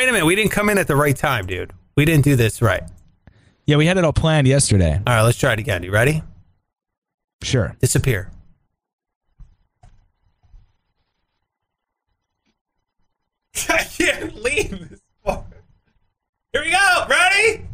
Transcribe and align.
Wait 0.00 0.08
a 0.08 0.12
minute. 0.12 0.24
We 0.24 0.34
didn't 0.34 0.52
come 0.52 0.70
in 0.70 0.78
at 0.78 0.86
the 0.86 0.96
right 0.96 1.14
time, 1.14 1.46
dude. 1.46 1.74
We 1.94 2.06
didn't 2.06 2.24
do 2.24 2.34
this 2.34 2.62
right. 2.62 2.82
Yeah, 3.66 3.76
we 3.76 3.84
had 3.84 3.98
it 3.98 4.04
all 4.04 4.14
planned 4.14 4.46
yesterday. 4.46 4.94
All 4.94 5.02
right, 5.14 5.20
let's 5.20 5.36
try 5.36 5.52
it 5.52 5.58
again. 5.58 5.82
You 5.82 5.90
ready? 5.90 6.22
Sure. 7.42 7.76
Disappear. 7.80 8.30
I 13.68 13.84
can't 13.84 14.42
leave 14.42 14.88
this 14.88 15.02
far. 15.22 15.44
Here 16.54 16.62
we 16.64 16.70
go. 16.70 17.06
Ready? 17.06 17.66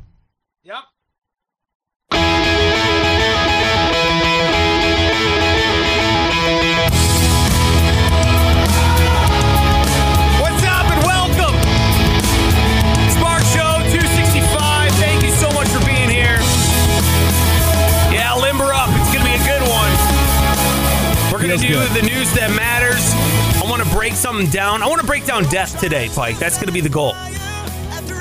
We're 21.69 21.75
going 21.75 21.89
to 21.89 21.95
Feels 21.95 21.95
do 21.95 22.01
good. 22.01 22.11
the 22.13 22.15
news 22.15 22.33
that 22.35 22.51
matters. 22.57 23.63
I 23.63 23.69
want 23.71 23.83
to 23.83 23.95
break 23.95 24.13
something 24.15 24.49
down. 24.51 24.83
I 24.83 24.87
want 24.87 25.01
to 25.01 25.07
break 25.07 25.25
down 25.27 25.45
death 25.45 25.79
today, 25.81 26.09
Pike. 26.15 26.39
That's 26.39 26.57
going 26.57 26.67
to 26.69 26.73
be 26.73 26.81
the 26.81 26.89
goal. 26.89 27.15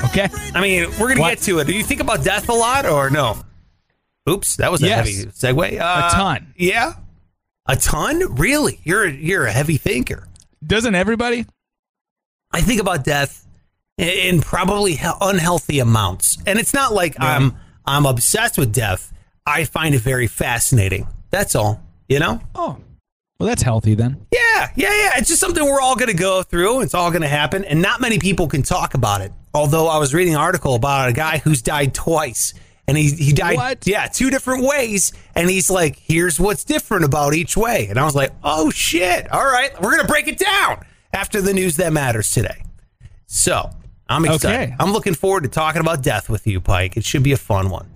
Okay. 0.06 0.28
I 0.54 0.60
mean, 0.60 0.84
we're 0.98 1.14
going 1.14 1.16
to 1.16 1.22
get 1.22 1.38
to 1.42 1.58
it. 1.60 1.66
Do 1.66 1.72
you 1.74 1.82
think 1.84 2.00
about 2.00 2.24
death 2.24 2.48
a 2.48 2.52
lot 2.52 2.86
or 2.86 3.10
no? 3.10 3.38
Oops, 4.28 4.56
that 4.56 4.70
was 4.72 4.82
a 4.82 4.86
Yes. 4.86 4.96
heavy 4.98 5.26
segue. 5.30 5.80
Uh, 5.80 6.08
a 6.08 6.10
ton. 6.14 6.52
Yeah. 6.56 6.94
A 7.66 7.76
ton? 7.76 8.34
Really? 8.36 8.80
You're 8.84 9.04
a, 9.04 9.10
you're 9.12 9.46
a 9.46 9.52
heavy 9.52 9.76
thinker. 9.76 10.26
Doesn't 10.66 10.94
everybody? 10.94 11.46
I 12.52 12.60
think 12.60 12.80
about 12.80 13.04
death 13.04 13.46
in- 13.98 14.08
in 14.08 14.40
probably 14.40 14.98
unhealthy 15.20 15.78
amounts, 15.80 16.38
and 16.46 16.58
it's 16.58 16.72
not 16.74 16.92
like 16.92 17.14
I'm 17.20 17.56
I'm 17.84 18.06
obsessed 18.06 18.58
with 18.58 18.72
death. 18.72 19.12
I 19.46 19.64
find 19.64 19.94
it 19.94 20.00
very 20.00 20.26
fascinating. 20.26 21.06
That's 21.30 21.54
all. 21.54 21.82
You 22.08 22.18
know? 22.20 22.40
Oh. 22.54 22.78
Well, 23.38 23.48
that's 23.48 23.62
healthy 23.62 23.94
then. 23.94 24.26
Yeah, 24.32 24.70
yeah, 24.76 24.88
yeah. 24.88 25.10
It's 25.16 25.28
just 25.28 25.40
something 25.40 25.62
we're 25.64 25.80
all 25.80 25.94
going 25.94 26.08
to 26.08 26.16
go 26.16 26.42
through. 26.42 26.80
It's 26.80 26.94
all 26.94 27.10
going 27.10 27.22
to 27.22 27.28
happen, 27.28 27.64
and 27.64 27.82
not 27.82 28.00
many 28.00 28.18
people 28.18 28.48
can 28.48 28.62
talk 28.62 28.94
about 28.94 29.20
it. 29.20 29.32
Although 29.52 29.88
I 29.88 29.98
was 29.98 30.14
reading 30.14 30.34
an 30.34 30.40
article 30.40 30.74
about 30.74 31.08
a 31.08 31.12
guy 31.12 31.38
who's 31.38 31.60
died 31.60 31.94
twice, 31.94 32.54
and 32.88 32.96
he 32.96 33.10
he 33.10 33.32
died 33.32 33.56
What? 33.56 33.86
yeah 33.86 34.06
two 34.06 34.30
different 34.30 34.64
ways, 34.64 35.12
and 35.34 35.50
he's 35.50 35.70
like, 35.70 35.96
here's 35.96 36.38
what's 36.40 36.64
different 36.64 37.04
about 37.04 37.34
each 37.34 37.56
way, 37.56 37.86
and 37.88 37.98
I 37.98 38.04
was 38.04 38.14
like, 38.14 38.32
oh 38.42 38.70
shit! 38.70 39.30
All 39.32 39.44
right, 39.44 39.70
we're 39.82 39.94
gonna 39.96 40.08
break 40.08 40.28
it 40.28 40.38
down 40.38 40.84
after 41.12 41.42
the 41.42 41.52
news 41.52 41.76
that 41.76 41.92
matters 41.92 42.30
today. 42.30 42.62
So 43.26 43.70
I'm 44.08 44.24
excited. 44.24 44.68
Okay. 44.70 44.76
I'm 44.78 44.92
looking 44.92 45.14
forward 45.14 45.42
to 45.42 45.48
talking 45.48 45.80
about 45.80 46.02
death 46.02 46.28
with 46.30 46.46
you, 46.46 46.60
Pike. 46.60 46.96
It 46.96 47.04
should 47.04 47.22
be 47.22 47.32
a 47.32 47.36
fun 47.38 47.70
one. 47.70 47.88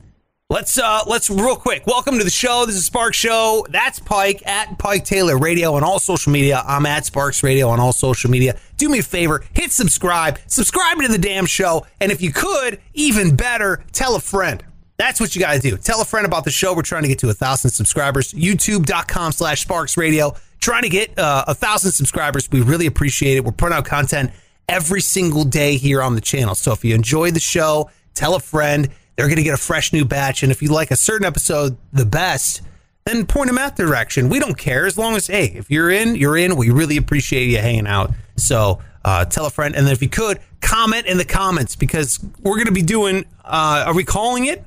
Let's 0.51 0.77
uh 0.79 1.05
let's 1.07 1.31
real 1.31 1.55
quick. 1.55 1.87
Welcome 1.87 2.19
to 2.19 2.25
the 2.25 2.31
show. 2.31 2.67
This 2.67 2.75
is 2.75 2.85
Spark 2.85 3.15
Show. 3.15 3.65
That's 3.71 4.01
Pike 4.01 4.45
at 4.49 4.81
Pike 4.81 5.05
Taylor 5.05 5.39
Radio 5.39 5.75
on 5.75 5.85
all 5.85 6.01
social 6.01 6.33
media. 6.33 6.65
I'm 6.67 6.87
at 6.87 7.07
Sparks 7.07 7.45
Radio 7.45 7.69
on 7.69 7.79
all 7.79 7.93
social 7.93 8.33
media. 8.33 8.59
Do 8.77 8.89
me 8.89 8.99
a 8.99 9.03
favor, 9.05 9.45
hit 9.55 9.71
subscribe. 9.71 10.41
Subscribe 10.49 10.99
to 11.03 11.07
the 11.07 11.19
damn 11.19 11.47
show. 11.47 11.87
And 12.01 12.11
if 12.11 12.21
you 12.21 12.33
could, 12.33 12.81
even 12.95 13.37
better, 13.37 13.85
tell 13.93 14.17
a 14.17 14.21
friend. 14.21 14.65
That's 14.97 15.21
what 15.21 15.37
you 15.37 15.41
gotta 15.41 15.61
do. 15.61 15.77
Tell 15.77 16.03
a 16.03 16.05
friend 16.05 16.27
about 16.27 16.43
the 16.43 16.51
show. 16.51 16.75
We're 16.75 16.83
trying 16.83 17.03
to 17.03 17.09
get 17.09 17.21
to 17.21 17.29
a 17.29 17.33
thousand 17.33 17.71
subscribers. 17.71 18.33
YouTube.com 18.33 19.31
slash 19.31 19.63
Sparks 19.63 19.97
Radio. 19.97 20.35
Trying 20.59 20.83
to 20.83 20.89
get 20.89 21.17
uh, 21.17 21.45
a 21.47 21.55
thousand 21.55 21.93
subscribers. 21.93 22.51
We 22.51 22.63
really 22.63 22.87
appreciate 22.87 23.37
it. 23.37 23.45
We're 23.45 23.53
putting 23.53 23.79
out 23.79 23.85
content 23.85 24.33
every 24.69 25.01
single 25.01 25.45
day 25.45 25.77
here 25.77 26.03
on 26.03 26.17
the 26.17 26.21
channel. 26.21 26.57
So 26.57 26.73
if 26.73 26.85
you 26.85 26.97
enjoy 26.97 27.31
the 27.31 27.39
show, 27.39 27.89
tell 28.15 28.35
a 28.35 28.41
friend. 28.41 28.89
They're 29.21 29.29
going 29.29 29.37
to 29.37 29.43
get 29.43 29.53
a 29.53 29.59
fresh 29.59 29.93
new 29.93 30.07
batch. 30.07 30.43
And 30.43 30.51
if 30.51 30.63
you 30.63 30.71
like 30.71 30.91
a 30.91 30.97
certain 30.97 31.27
episode 31.27 31.77
the 31.93 32.07
best, 32.07 32.63
then 33.05 33.27
point 33.27 33.49
them 33.49 33.57
that 33.57 33.77
direction. 33.77 34.31
We 34.31 34.39
don't 34.39 34.57
care 34.57 34.87
as 34.87 34.97
long 34.97 35.15
as, 35.15 35.27
hey, 35.27 35.53
if 35.55 35.71
you're 35.71 35.91
in, 35.91 36.15
you're 36.15 36.39
in. 36.39 36.57
We 36.57 36.71
really 36.71 36.97
appreciate 36.97 37.51
you 37.51 37.59
hanging 37.59 37.87
out. 37.87 38.13
So 38.37 38.81
uh, 39.05 39.27
tell 39.27 39.45
a 39.45 39.51
friend. 39.51 39.77
And 39.77 39.85
then 39.87 39.93
if 39.93 40.01
you 40.01 40.09
could, 40.09 40.41
comment 40.63 41.05
in 41.05 41.19
the 41.19 41.27
comments 41.27 41.77
because 41.77 42.19
we're 42.41 42.55
going 42.55 42.69
to 42.69 42.73
be 42.73 42.81
doing, 42.81 43.27
uh, 43.45 43.85
are 43.89 43.95
we 43.95 44.05
calling 44.05 44.47
it 44.47 44.65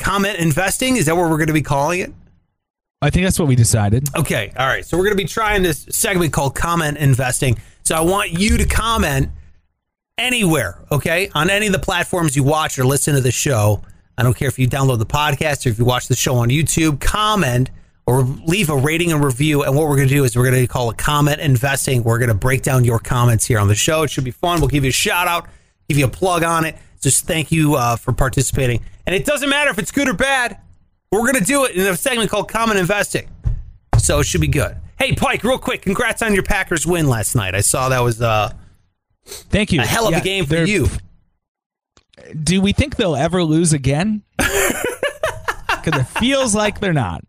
comment 0.00 0.40
investing? 0.40 0.96
Is 0.96 1.06
that 1.06 1.14
what 1.14 1.30
we're 1.30 1.36
going 1.36 1.46
to 1.46 1.52
be 1.52 1.62
calling 1.62 2.00
it? 2.00 2.12
I 3.00 3.10
think 3.10 3.24
that's 3.24 3.38
what 3.38 3.46
we 3.46 3.54
decided. 3.54 4.08
Okay. 4.16 4.52
All 4.58 4.66
right. 4.66 4.84
So 4.84 4.96
we're 4.96 5.04
going 5.04 5.16
to 5.16 5.22
be 5.22 5.28
trying 5.28 5.62
this 5.62 5.86
segment 5.90 6.32
called 6.32 6.56
comment 6.56 6.98
investing. 6.98 7.56
So 7.84 7.94
I 7.94 8.00
want 8.00 8.32
you 8.32 8.58
to 8.58 8.66
comment 8.66 9.30
anywhere, 10.20 10.78
okay, 10.92 11.30
on 11.34 11.50
any 11.50 11.66
of 11.66 11.72
the 11.72 11.78
platforms 11.78 12.36
you 12.36 12.44
watch 12.44 12.78
or 12.78 12.84
listen 12.84 13.14
to 13.14 13.20
the 13.20 13.32
show. 13.32 13.82
I 14.18 14.22
don't 14.22 14.36
care 14.36 14.48
if 14.48 14.58
you 14.58 14.68
download 14.68 14.98
the 14.98 15.06
podcast 15.06 15.66
or 15.66 15.70
if 15.70 15.78
you 15.78 15.84
watch 15.84 16.06
the 16.08 16.14
show 16.14 16.36
on 16.36 16.50
YouTube, 16.50 17.00
comment 17.00 17.70
or 18.06 18.22
leave 18.22 18.68
a 18.68 18.76
rating 18.76 19.12
and 19.12 19.24
review. 19.24 19.62
And 19.62 19.74
what 19.74 19.88
we're 19.88 19.96
going 19.96 20.08
to 20.08 20.14
do 20.14 20.24
is 20.24 20.36
we're 20.36 20.50
going 20.50 20.60
to 20.60 20.66
call 20.66 20.90
it 20.90 20.98
comment 20.98 21.40
investing. 21.40 22.02
We're 22.02 22.18
going 22.18 22.28
to 22.28 22.34
break 22.34 22.62
down 22.62 22.84
your 22.84 22.98
comments 22.98 23.46
here 23.46 23.58
on 23.58 23.68
the 23.68 23.74
show. 23.74 24.02
It 24.02 24.10
should 24.10 24.24
be 24.24 24.30
fun. 24.30 24.60
We'll 24.60 24.68
give 24.68 24.84
you 24.84 24.90
a 24.90 24.92
shout 24.92 25.26
out, 25.26 25.48
give 25.88 25.96
you 25.96 26.04
a 26.04 26.10
plug 26.10 26.42
on 26.44 26.66
it. 26.66 26.76
Just 27.00 27.24
thank 27.24 27.50
you 27.50 27.76
uh, 27.76 27.96
for 27.96 28.12
participating. 28.12 28.82
And 29.06 29.14
it 29.14 29.24
doesn't 29.24 29.48
matter 29.48 29.70
if 29.70 29.78
it's 29.78 29.90
good 29.90 30.08
or 30.08 30.12
bad. 30.12 30.58
We're 31.10 31.20
going 31.20 31.36
to 31.36 31.44
do 31.44 31.64
it 31.64 31.74
in 31.74 31.86
a 31.86 31.96
segment 31.96 32.30
called 32.30 32.48
Comment 32.48 32.78
Investing. 32.78 33.28
So 33.98 34.20
it 34.20 34.26
should 34.26 34.40
be 34.40 34.48
good. 34.48 34.76
Hey, 34.98 35.14
Pike, 35.14 35.44
real 35.44 35.58
quick, 35.58 35.82
congrats 35.82 36.20
on 36.20 36.34
your 36.34 36.42
Packers 36.42 36.86
win 36.86 37.08
last 37.08 37.34
night. 37.34 37.54
I 37.54 37.62
saw 37.62 37.88
that 37.88 38.00
was 38.00 38.20
uh, 38.20 38.52
Thank 39.26 39.72
you. 39.72 39.80
a 39.80 39.84
hell 39.86 40.06
of 40.06 40.12
Yeah, 40.12 40.18
a 40.20 40.22
game 40.22 40.46
for 40.46 40.64
you. 40.64 40.88
Do 42.42 42.60
we 42.60 42.72
think 42.72 42.96
they'll 42.96 43.16
ever 43.16 43.42
lose 43.44 43.72
again? 43.72 44.22
Because 45.82 45.98
it 46.02 46.04
feels 46.20 46.54
like 46.54 46.78
they're 46.78 46.92
not. 46.92 47.24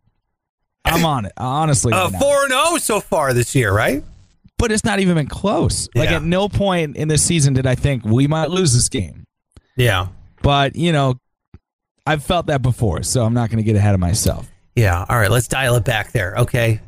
I'm 0.83 1.05
on 1.05 1.25
it. 1.25 1.31
Honestly, 1.37 1.93
Uh, 1.93 2.03
right 2.09 2.11
now. 2.11 2.19
4 2.19 2.47
0 2.49 2.77
so 2.79 2.99
far 2.99 3.33
this 3.33 3.55
year, 3.55 3.71
right? 3.73 4.03
but 4.57 4.71
it's 4.73 4.83
not 4.83 4.99
even 4.99 5.15
been 5.15 5.25
close. 5.27 5.87
Like 5.95 6.11
at 6.11 6.21
no 6.21 6.47
point 6.49 6.95
in 6.97 7.07
this 7.07 7.23
season 7.23 7.53
did 7.53 7.65
I 7.65 7.73
think 7.75 8.03
we 8.05 8.27
might 8.27 8.49
lose 8.51 8.73
this 8.73 8.89
game. 8.89 9.23
Yeah. 9.77 10.09
But 10.43 10.75
you 10.75 10.91
know, 10.91 11.15
I've 12.05 12.23
felt 12.23 12.47
that 12.47 12.61
before, 12.61 13.01
so 13.03 13.23
I'm 13.23 13.33
not 13.33 13.49
going 13.49 13.57
to 13.57 13.63
get 13.63 13.75
ahead 13.77 13.93
of 13.95 13.99
myself. 14.01 14.51
Yeah. 14.75 15.03
All 15.09 15.17
right, 15.17 15.31
let's 15.31 15.47
dial 15.47 15.75
it 15.77 15.85
back 15.85 16.11
there, 16.11 16.35
okay? 16.39 16.79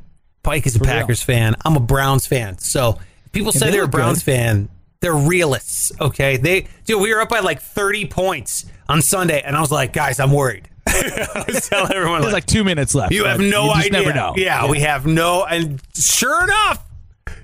Pike 0.44 0.68
is 0.68 0.76
a 0.76 0.80
For 0.80 0.84
real. 0.86 0.94
Packers 0.96 1.24
fan. 1.24 1.56
I'm 1.66 1.76
a 1.78 1.80
Browns 1.80 2.28
fan. 2.28 2.58
So 2.60 3.00
people 3.32 3.52
say 3.54 3.68
they 3.68 3.72
they're 3.72 3.86
a 3.86 3.88
Browns 3.88 4.20
good. 4.20 4.26
fan, 4.34 4.70
they're 5.04 5.14
realists, 5.14 5.92
okay? 6.00 6.38
They 6.38 6.68
dude, 6.86 7.02
we 7.02 7.14
were 7.14 7.20
up 7.20 7.28
by 7.30 7.40
like 7.42 7.62
30 7.62 8.06
points 8.08 8.66
on 8.88 9.02
Sunday, 9.02 9.42
and 9.42 9.56
I 9.56 9.60
was 9.60 9.70
like, 9.70 9.92
guys, 9.92 10.18
I'm 10.18 10.32
worried. 10.32 10.70
I 10.88 11.44
was 11.46 11.68
telling 11.68 11.92
everyone 11.92 12.22
There's 12.22 12.34
like 12.34 12.46
two 12.46 12.64
minutes 12.64 12.96
left. 12.96 13.12
You 13.12 13.26
have 13.26 13.40
no 13.40 13.66
you 13.66 13.72
idea. 13.72 13.92
Never 13.92 14.14
know. 14.14 14.34
Yeah, 14.38 14.70
we 14.70 14.80
have 14.80 15.06
no. 15.06 15.44
And 15.44 15.82
sure 15.94 16.44
enough, 16.46 16.86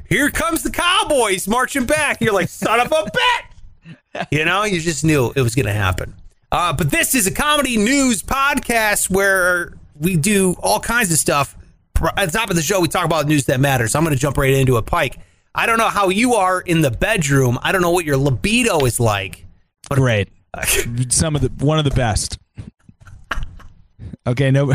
here 0.07 0.29
comes 0.31 0.63
the 0.63 0.71
Cowboys 0.71 1.49
marching 1.49 1.85
back. 1.85 2.21
You're 2.21 2.33
like, 2.33 2.47
son 2.47 2.79
of 2.79 2.87
a 2.87 3.11
bitch. 4.15 4.27
You 4.31 4.45
know, 4.45 4.63
you 4.63 4.79
just 4.79 5.03
knew 5.03 5.33
it 5.35 5.41
was 5.41 5.53
going 5.53 5.65
to 5.65 5.73
happen. 5.73 6.15
Uh, 6.53 6.71
but 6.71 6.91
this 6.91 7.13
is 7.13 7.27
a 7.27 7.31
comedy 7.31 7.75
news 7.75 8.23
podcast 8.23 9.09
where 9.09 9.73
we 9.99 10.15
do 10.15 10.55
all 10.63 10.79
kinds 10.79 11.11
of 11.11 11.17
stuff. 11.17 11.57
At 12.15 12.31
the 12.31 12.37
top 12.37 12.49
of 12.49 12.55
the 12.55 12.61
show, 12.61 12.79
we 12.79 12.87
talk 12.87 13.03
about 13.03 13.27
news 13.27 13.45
that 13.45 13.59
matters. 13.59 13.95
I'm 13.95 14.03
going 14.03 14.15
to 14.15 14.19
jump 14.19 14.37
right 14.37 14.53
into 14.53 14.77
a 14.77 14.81
pike. 14.81 15.19
I 15.55 15.65
don't 15.65 15.77
know 15.77 15.89
how 15.89 16.09
you 16.09 16.35
are 16.35 16.61
in 16.61 16.81
the 16.81 16.91
bedroom. 16.91 17.57
I 17.61 17.71
don't 17.71 17.81
know 17.81 17.91
what 17.91 18.05
your 18.05 18.17
libido 18.17 18.85
is 18.85 18.99
like. 18.99 19.45
Great. 19.89 20.29
Some 21.09 21.35
of 21.35 21.41
the 21.41 21.51
one 21.63 21.77
of 21.79 21.85
the 21.85 21.91
best. 21.91 22.37
Okay, 24.27 24.51
no. 24.51 24.73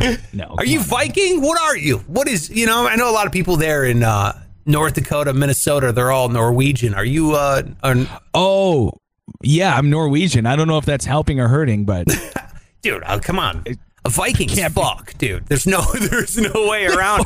no. 0.32 0.54
Are 0.58 0.64
you 0.64 0.80
Viking? 0.80 1.42
What 1.42 1.60
are 1.60 1.76
you? 1.76 1.98
What 1.98 2.28
is 2.28 2.48
you 2.50 2.66
know? 2.66 2.86
I 2.86 2.96
know 2.96 3.10
a 3.10 3.12
lot 3.12 3.26
of 3.26 3.32
people 3.32 3.56
there 3.56 3.84
in 3.84 4.02
uh, 4.02 4.40
North 4.66 4.94
Dakota, 4.94 5.32
Minnesota. 5.32 5.92
They're 5.92 6.12
all 6.12 6.28
Norwegian. 6.28 6.94
Are 6.94 7.04
you? 7.04 7.34
Uh, 7.34 7.62
an, 7.82 8.08
Oh, 8.34 8.92
yeah, 9.42 9.74
I'm 9.76 9.90
Norwegian. 9.90 10.46
I 10.46 10.56
don't 10.56 10.68
know 10.68 10.78
if 10.78 10.84
that's 10.86 11.04
helping 11.04 11.38
or 11.40 11.48
hurting, 11.48 11.84
but 11.84 12.06
dude, 12.82 13.02
uh, 13.04 13.18
come 13.18 13.38
on. 13.38 13.64
A 14.04 14.10
Viking's 14.10 14.54
Can't 14.54 14.74
be- 14.74 14.80
fuck, 14.80 15.16
dude. 15.18 15.46
There's 15.46 15.66
no, 15.66 15.82
there's 16.00 16.38
no 16.38 16.68
way 16.68 16.86
around. 16.86 17.24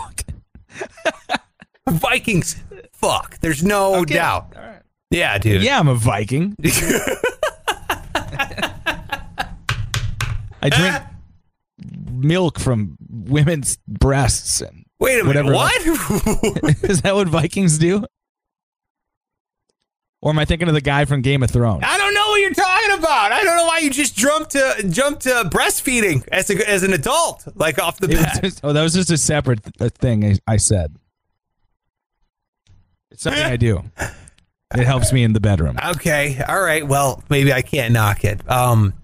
Vikings, 1.93 2.57
fuck. 2.93 3.39
There's 3.41 3.63
no 3.63 4.05
doubt. 4.05 4.55
Yeah, 5.11 5.37
dude. 5.39 5.63
yeah, 5.63 5.79
I'm 5.79 5.89
a 5.89 5.95
Viking. 5.95 6.57
I 10.65 10.69
drink 10.69 10.97
milk 12.11 12.59
from 12.61 12.97
women's 13.11 13.79
breasts 13.89 14.61
and 14.61 14.85
Wait 15.01 15.21
a 15.21 15.25
minute. 15.25 15.45
Whatever. 15.47 15.97
What? 15.97 16.85
is 16.85 17.03
that 17.03 17.15
what 17.17 17.27
Vikings 17.29 17.77
do? 17.79 18.05
Or 20.21 20.31
am 20.31 20.39
I 20.39 20.45
thinking 20.45 20.69
of 20.69 20.75
the 20.75 20.81
guy 20.81 21.05
from 21.05 21.21
Game 21.23 21.43
of 21.43 21.51
Thrones? 21.51 21.83
I 21.85 21.99
don't 21.99 22.15
know 22.15 22.29
what 22.29 22.41
you're 22.41 22.55
talking 22.55 22.93
about. 22.97 23.33
I 23.33 23.43
don't 23.43 23.57
know 23.57 23.67
why 23.67 23.79
you 23.79 23.91
just 23.91 24.15
jumped 24.17 24.53
to 24.53 24.87
jumped 24.89 25.23
to 25.23 25.31
breastfeeding 25.53 26.27
as 26.31 26.49
a, 26.51 26.71
as 26.71 26.85
an 26.85 26.93
adult, 26.93 27.43
like 27.57 27.81
off 27.81 27.99
the 27.99 28.09
It 28.09 28.15
bat. 28.23 28.39
just- 28.45 28.61
oh, 28.63 28.73
that 28.73 28.83
was 28.85 28.95
just 28.95 29.11
a 29.11 29.19
separate 29.19 29.65
th- 29.81 29.91
thing 29.95 30.25
I, 30.25 30.37
I 30.47 30.57
said. 30.59 30.95
It's 33.13 33.23
something 33.23 33.43
I 33.43 33.57
do. 33.57 33.83
It 34.75 34.85
helps 34.87 35.13
me 35.13 35.23
in 35.23 35.35
the 35.35 35.41
bedroom. 35.41 35.77
Okay. 35.97 36.43
All 36.49 36.63
right. 36.63 36.87
Well, 36.87 37.23
maybe 37.29 37.53
I 37.53 37.61
can't 37.63 37.93
knock 37.93 38.25
it. 38.25 38.49
Um, 38.51 38.95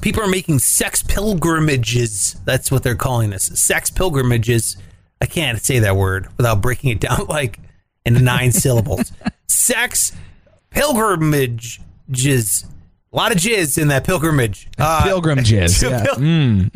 people 0.00 0.22
are 0.22 0.26
making 0.28 0.58
sex 0.58 1.02
pilgrimages. 1.02 2.34
That's 2.44 2.70
what 2.72 2.82
they're 2.82 2.96
calling 2.96 3.30
this. 3.30 3.44
Sex 3.44 3.88
pilgrimages. 3.90 4.76
I 5.20 5.26
can't 5.26 5.60
say 5.62 5.78
that 5.78 5.96
word 5.96 6.26
without 6.36 6.60
breaking 6.60 6.90
it 6.90 7.00
down 7.00 7.24
like 7.28 7.58
into 8.04 8.20
nine 8.20 8.50
syllables. 8.52 9.12
Sex 9.48 10.12
pilgrimages. 10.70 11.78
A 13.12 13.16
lot 13.16 13.30
of 13.32 13.38
jizz 13.38 13.80
in 13.80 13.88
that 13.88 14.04
pilgrimage. 14.04 14.68
Uh, 14.76 15.04
Pilgrim 15.04 15.38
jizz. 15.38 15.82
Yeah. 15.90 16.04
pil- 16.04 16.16
Mm, 16.16 16.70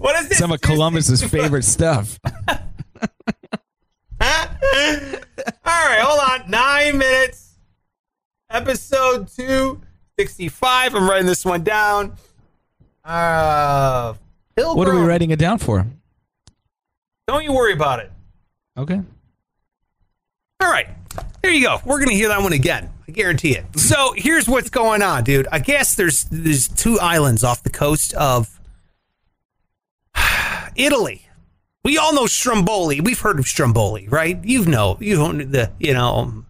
what 0.00 0.16
is 0.20 0.28
this? 0.30 0.38
some 0.38 0.50
of 0.52 0.60
Columbus's 0.62 1.22
favorite 1.22 1.64
stuff. 1.64 2.18
All 5.64 5.86
right, 5.88 6.00
hold 6.00 6.20
on. 6.42 6.50
Nine 6.50 6.98
minutes. 6.98 7.54
Episode 8.50 9.28
265. 9.28 10.94
I'm 10.94 11.08
writing 11.08 11.26
this 11.26 11.44
one 11.44 11.62
down. 11.62 12.16
Uh, 13.04 14.14
Pilgrim. 14.56 14.76
What 14.76 14.88
are 14.88 14.98
we 14.98 15.06
writing 15.06 15.30
it 15.30 15.38
down 15.38 15.58
for? 15.58 15.86
Don't 17.28 17.44
you 17.44 17.52
worry 17.52 17.72
about 17.72 18.00
it. 18.00 18.10
Okay. 18.76 19.00
All 20.60 20.70
right. 20.70 20.88
There 21.42 21.52
you 21.52 21.62
go. 21.62 21.80
We're 21.84 21.98
going 21.98 22.08
to 22.08 22.14
hear 22.14 22.28
that 22.28 22.42
one 22.42 22.52
again. 22.52 22.90
I 23.08 23.12
guarantee 23.12 23.56
it. 23.56 23.64
So 23.78 24.12
here's 24.16 24.48
what's 24.48 24.70
going 24.70 25.02
on, 25.02 25.22
dude. 25.22 25.46
I 25.52 25.60
guess 25.60 25.94
there's 25.94 26.24
there's 26.24 26.66
two 26.68 26.98
islands 26.98 27.44
off 27.44 27.62
the 27.62 27.70
coast 27.70 28.14
of 28.14 28.58
Italy. 30.76 31.25
We 31.86 31.98
all 31.98 32.12
know 32.12 32.26
Stromboli. 32.26 33.00
We've 33.00 33.20
heard 33.20 33.38
of 33.38 33.46
Stromboli, 33.46 34.08
right? 34.08 34.44
You 34.44 34.64
know, 34.64 34.96
you 34.98 35.14
know 35.16 35.32
the 35.32 35.70
you 35.78 35.94
know 35.94 36.44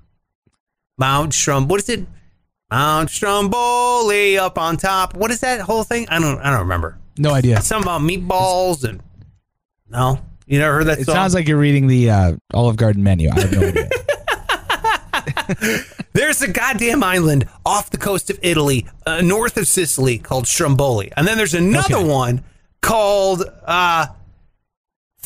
Mount 0.96 1.34
Strom. 1.34 1.68
What 1.68 1.78
is 1.78 1.90
it? 1.90 2.06
Mount 2.70 3.10
Stromboli 3.10 4.38
up 4.38 4.56
on 4.56 4.78
top. 4.78 5.14
What 5.14 5.30
is 5.30 5.40
that 5.40 5.60
whole 5.60 5.84
thing? 5.84 6.08
I 6.08 6.18
don't 6.20 6.38
I 6.38 6.48
don't 6.48 6.60
remember. 6.60 6.96
No 7.18 7.32
idea. 7.32 7.60
Something 7.60 7.84
about 7.86 8.00
meatballs 8.00 8.82
and 8.82 9.02
no. 9.90 10.20
You 10.46 10.58
never 10.58 10.76
heard 10.76 10.86
that 10.86 11.00
It 11.00 11.04
song? 11.04 11.14
sounds 11.16 11.34
like 11.34 11.46
you're 11.46 11.58
reading 11.58 11.86
the 11.86 12.08
uh, 12.10 12.36
Olive 12.54 12.76
Garden 12.76 13.02
menu. 13.02 13.28
I 13.28 13.38
have 13.40 13.52
no 13.52 13.60
idea. 13.68 13.90
There's 16.14 16.40
a 16.40 16.48
goddamn 16.48 17.04
island 17.04 17.46
off 17.66 17.90
the 17.90 17.98
coast 17.98 18.30
of 18.30 18.38
Italy, 18.42 18.86
uh, 19.04 19.20
north 19.20 19.58
of 19.58 19.68
Sicily, 19.68 20.16
called 20.16 20.46
Stromboli, 20.46 21.12
and 21.14 21.26
then 21.28 21.36
there's 21.36 21.52
another 21.52 21.96
Okay. 21.96 22.08
one 22.08 22.42
called 22.80 23.44
uh, 23.66 24.06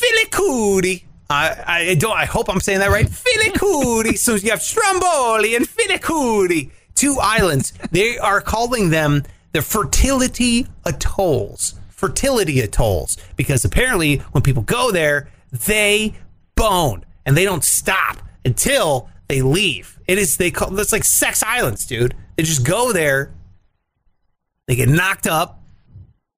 Filicudi. 0.01 1.05
I, 1.29 1.63
I 1.67 1.95
don't. 1.95 2.17
I 2.17 2.25
hope 2.25 2.49
I'm 2.49 2.61
saying 2.61 2.81
that 2.81 2.91
right. 2.91 3.07
Filicudi. 3.07 4.19
so 4.19 4.35
you 4.35 4.51
have 4.51 4.63
Stromboli 4.63 5.55
and 5.55 5.67
Filicudi, 5.67 6.71
two 6.95 7.17
islands. 7.21 7.73
They 7.93 8.19
are 8.19 8.41
calling 8.41 8.91
them 8.91 9.23
the 9.53 9.63
fertility 9.63 10.67
atolls. 10.85 11.75
Fertility 11.89 12.61
atolls, 12.61 13.19
because 13.37 13.65
apparently 13.65 14.17
when 14.33 14.43
people 14.43 14.63
go 14.63 14.91
there, 14.91 15.29
they 15.53 16.15
bone 16.57 17.05
and 17.27 17.37
they 17.37 17.45
don't 17.45 17.65
stop 17.65 18.19
until 18.45 19.09
they 19.29 19.43
leave. 19.43 19.99
It 20.07 20.19
is 20.19 20.37
they 20.37 20.51
call 20.51 20.77
it's 20.79 20.93
like 20.93 21.05
sex 21.05 21.43
islands, 21.43 21.87
dude. 21.87 22.17
They 22.37 22.43
just 22.43 22.65
go 22.65 22.93
there, 22.93 23.33
they 24.67 24.77
get 24.77 24.89
knocked 24.89 25.27
up. 25.27 25.60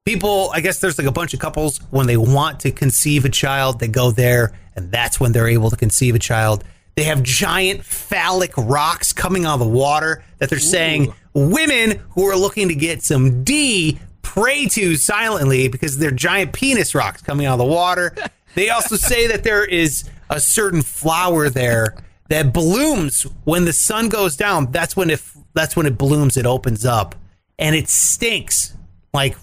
People, 0.04 0.50
I 0.52 0.60
guess 0.60 0.80
there's 0.80 0.98
like 0.98 1.06
a 1.06 1.12
bunch 1.12 1.32
of 1.32 1.38
couples 1.38 1.78
when 1.90 2.08
they 2.08 2.16
want 2.16 2.60
to 2.60 2.72
conceive 2.72 3.24
a 3.24 3.28
child, 3.28 3.78
they 3.78 3.86
go 3.86 4.10
there, 4.10 4.52
and 4.74 4.90
that's 4.90 5.20
when 5.20 5.30
they're 5.30 5.48
able 5.48 5.70
to 5.70 5.76
conceive 5.76 6.16
a 6.16 6.18
child. 6.18 6.64
They 6.96 7.04
have 7.04 7.22
giant 7.22 7.84
phallic 7.84 8.56
rocks 8.56 9.12
coming 9.12 9.44
out 9.44 9.54
of 9.54 9.60
the 9.60 9.68
water 9.68 10.24
that 10.38 10.50
they're 10.50 10.58
saying 10.58 11.14
women 11.34 12.00
who 12.10 12.28
are 12.28 12.36
looking 12.36 12.68
to 12.68 12.74
get 12.74 13.02
some 13.02 13.44
D 13.44 14.00
pray 14.22 14.66
to 14.66 14.96
silently 14.96 15.68
because 15.68 15.98
they're 15.98 16.10
giant 16.10 16.52
penis 16.52 16.94
rocks 16.94 17.22
coming 17.22 17.46
out 17.46 17.54
of 17.54 17.58
the 17.58 17.72
water. 17.72 18.14
They 18.54 18.68
also 18.68 18.96
say 18.96 19.28
that 19.28 19.44
there 19.44 19.64
is 19.64 20.04
a 20.28 20.38
certain 20.38 20.82
flower 20.82 21.48
there 21.48 21.94
that 22.28 22.52
blooms 22.52 23.22
when 23.44 23.64
the 23.64 23.72
sun 23.72 24.10
goes 24.10 24.36
down. 24.36 24.70
That's 24.72 24.94
when 24.94 25.08
it 25.08 25.22
that's 25.54 25.74
when 25.74 25.86
it 25.86 25.96
blooms. 25.96 26.36
It 26.36 26.44
opens 26.44 26.84
up 26.84 27.14
and 27.58 27.74
it 27.74 27.88
stinks 27.88 28.76
like 29.14 29.38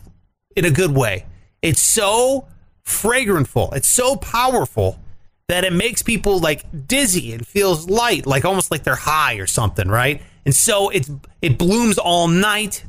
in 0.55 0.65
a 0.65 0.71
good 0.71 0.91
way. 0.95 1.25
It's 1.61 1.81
so 1.81 2.47
fragrantful. 2.83 3.71
It's 3.73 3.87
so 3.89 4.15
powerful 4.15 4.99
that 5.47 5.63
it 5.63 5.73
makes 5.73 6.01
people 6.01 6.39
like 6.39 6.65
dizzy 6.87 7.33
and 7.33 7.45
feels 7.45 7.89
light, 7.89 8.25
like 8.25 8.45
almost 8.45 8.71
like 8.71 8.83
they're 8.83 8.95
high 8.95 9.35
or 9.35 9.47
something, 9.47 9.87
right? 9.87 10.21
And 10.45 10.55
so 10.55 10.89
it's 10.89 11.09
it 11.41 11.57
blooms 11.57 11.97
all 11.97 12.27
night. 12.27 12.85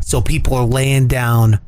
So 0.00 0.20
people 0.20 0.54
are 0.54 0.64
laying 0.64 1.06
down. 1.08 1.60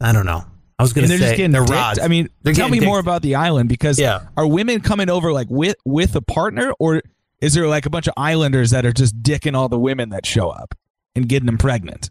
I 0.00 0.12
don't 0.12 0.26
know. 0.26 0.44
I 0.78 0.82
was 0.82 0.92
gonna 0.92 1.06
they're 1.06 1.18
say 1.18 1.24
just 1.24 1.36
getting 1.36 1.52
they're 1.52 1.62
dicked? 1.62 1.72
rods. 1.72 1.98
I 2.00 2.08
mean, 2.08 2.28
They're 2.42 2.52
tell 2.52 2.68
me 2.68 2.78
getting 2.78 2.88
more 2.88 2.98
about 2.98 3.22
the 3.22 3.36
island 3.36 3.68
because 3.68 3.98
Yeah. 3.98 4.26
are 4.36 4.46
women 4.46 4.80
coming 4.80 5.08
over 5.08 5.32
like 5.32 5.46
with 5.48 5.76
with 5.84 6.16
a 6.16 6.20
partner 6.20 6.72
or 6.78 7.02
is 7.40 7.54
there 7.54 7.68
like 7.68 7.86
a 7.86 7.90
bunch 7.90 8.06
of 8.08 8.14
islanders 8.16 8.70
that 8.72 8.84
are 8.84 8.92
just 8.92 9.22
dicking 9.22 9.54
all 9.56 9.68
the 9.68 9.78
women 9.78 10.08
that 10.10 10.26
show 10.26 10.48
up 10.50 10.74
and 11.14 11.28
getting 11.28 11.46
them 11.46 11.58
pregnant? 11.58 12.10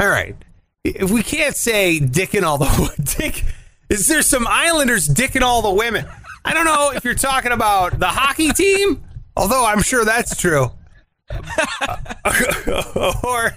All 0.00 0.08
right. 0.08 0.36
If 0.84 1.10
we 1.10 1.22
can't 1.22 1.56
say 1.56 1.98
dicking 2.00 2.42
all 2.42 2.58
the 2.58 3.14
dick, 3.18 3.44
is 3.88 4.06
there 4.06 4.22
some 4.22 4.46
Islanders 4.48 5.08
dicking 5.08 5.42
all 5.42 5.62
the 5.62 5.74
women? 5.74 6.06
I 6.44 6.54
don't 6.54 6.64
know 6.64 6.92
if 6.94 7.04
you're 7.04 7.14
talking 7.14 7.52
about 7.52 7.98
the 7.98 8.06
hockey 8.06 8.50
team, 8.50 9.02
although 9.36 9.66
I'm 9.66 9.82
sure 9.82 10.04
that's 10.04 10.36
true, 10.36 10.70
or 13.22 13.54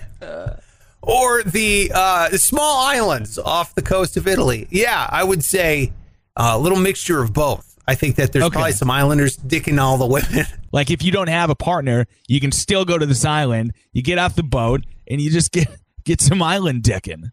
or 1.02 1.44
the 1.44 1.92
uh, 1.94 2.30
small 2.32 2.86
islands 2.86 3.38
off 3.38 3.76
the 3.76 3.82
coast 3.82 4.18
of 4.18 4.28
Italy. 4.28 4.68
Yeah, 4.72 5.08
I 5.10 5.24
would 5.24 5.44
say 5.44 5.94
uh, 6.36 6.52
a 6.54 6.60
little 6.60 6.80
mixture 6.80 7.22
of 7.22 7.34
both. 7.34 7.71
I 7.88 7.96
think 7.96 8.16
that 8.18 8.32
there's 8.32 8.46
Okay. 8.46 8.54
probably 8.54 8.72
some 8.74 8.92
Islanders 8.92 9.38
dicking 9.38 9.80
all 9.82 9.98
the 9.98 10.06
women. 10.06 10.46
Like 10.74 10.90
if 10.90 11.04
you 11.04 11.12
don't 11.12 11.28
have 11.28 11.50
a 11.50 11.56
partner, 11.56 12.08
you 12.30 12.40
can 12.40 12.54
still 12.54 12.86
go 12.86 12.98
to 12.98 13.06
this 13.06 13.26
island. 13.26 13.74
You 13.92 14.02
get 14.02 14.18
off 14.18 14.36
the 14.36 14.44
boat 14.44 14.86
and 15.06 15.20
you 15.20 15.30
just 15.30 15.52
get 15.52 15.68
get 16.06 16.22
some 16.22 16.42
island 16.42 16.84
dicking, 16.84 17.32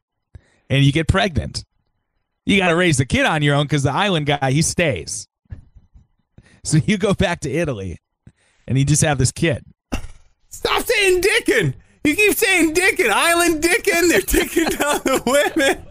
and 0.69 0.85
you 0.85 0.91
get 0.91 1.07
pregnant. 1.07 1.65
You 2.45 2.59
got 2.59 2.71
to 2.71 2.75
raise 2.75 2.97
the 2.99 3.07
kid 3.07 3.27
on 3.27 3.43
your 3.43 3.55
own 3.55 3.67
because 3.67 3.85
the 3.85 3.93
island 3.93 4.27
guy 4.27 4.51
he 4.51 4.61
stays. 4.63 5.29
So 6.65 6.79
you 6.85 6.99
go 6.99 7.15
back 7.15 7.39
to 7.43 7.51
Italy, 7.51 7.99
and 8.67 8.77
you 8.77 8.85
just 8.85 9.03
have 9.03 9.19
this 9.19 9.31
kid. 9.31 9.65
Stop 10.49 10.83
saying 10.85 11.21
dicking. 11.23 11.75
You 12.03 12.17
keep 12.17 12.35
saying 12.37 12.75
dicking. 12.75 13.11
Island 13.11 13.63
dicking. 13.63 14.09
They're 14.09 14.21
dicking 14.21 14.77
down 14.79 14.99
the 15.05 15.23
women. 15.55 15.85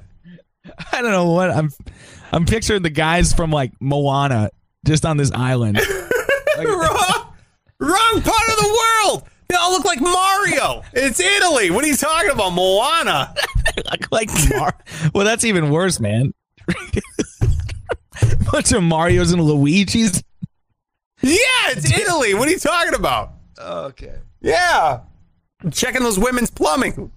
I 0.91 1.01
don't 1.01 1.11
know 1.11 1.31
what 1.31 1.49
I'm. 1.49 1.69
I'm 2.31 2.45
picturing 2.45 2.81
the 2.81 2.89
guys 2.89 3.33
from 3.33 3.51
like 3.51 3.71
Moana 3.79 4.49
just 4.85 5.05
on 5.05 5.17
this 5.17 5.31
island. 5.31 5.77
wrong, 6.57 7.33
wrong 7.79 8.21
part 8.21 8.49
of 8.49 8.57
the 8.57 8.79
world. 9.05 9.23
They 9.47 9.55
all 9.55 9.71
look 9.71 9.85
like 9.85 10.01
Mario. 10.01 10.83
It's 10.93 11.19
Italy. 11.19 11.71
What 11.71 11.85
are 11.85 11.87
you 11.87 11.95
talking 11.95 12.31
about, 12.31 12.51
Moana? 12.51 13.33
like, 13.89 14.11
like 14.11 14.29
Mar- 14.49 14.77
well, 15.13 15.25
that's 15.25 15.45
even 15.45 15.69
worse, 15.69 15.99
man. 15.99 16.33
Bunch 18.51 18.71
of 18.73 18.83
Mario's 18.83 19.31
and 19.31 19.41
Luigi's. 19.41 20.21
Yeah, 21.21 21.37
it's 21.69 21.89
Italy. 21.91 22.33
What 22.33 22.47
are 22.47 22.51
you 22.51 22.59
talking 22.59 22.93
about? 22.93 23.33
Okay. 23.59 24.15
Yeah, 24.41 24.99
checking 25.71 26.03
those 26.03 26.19
women's 26.19 26.51
plumbing, 26.51 27.11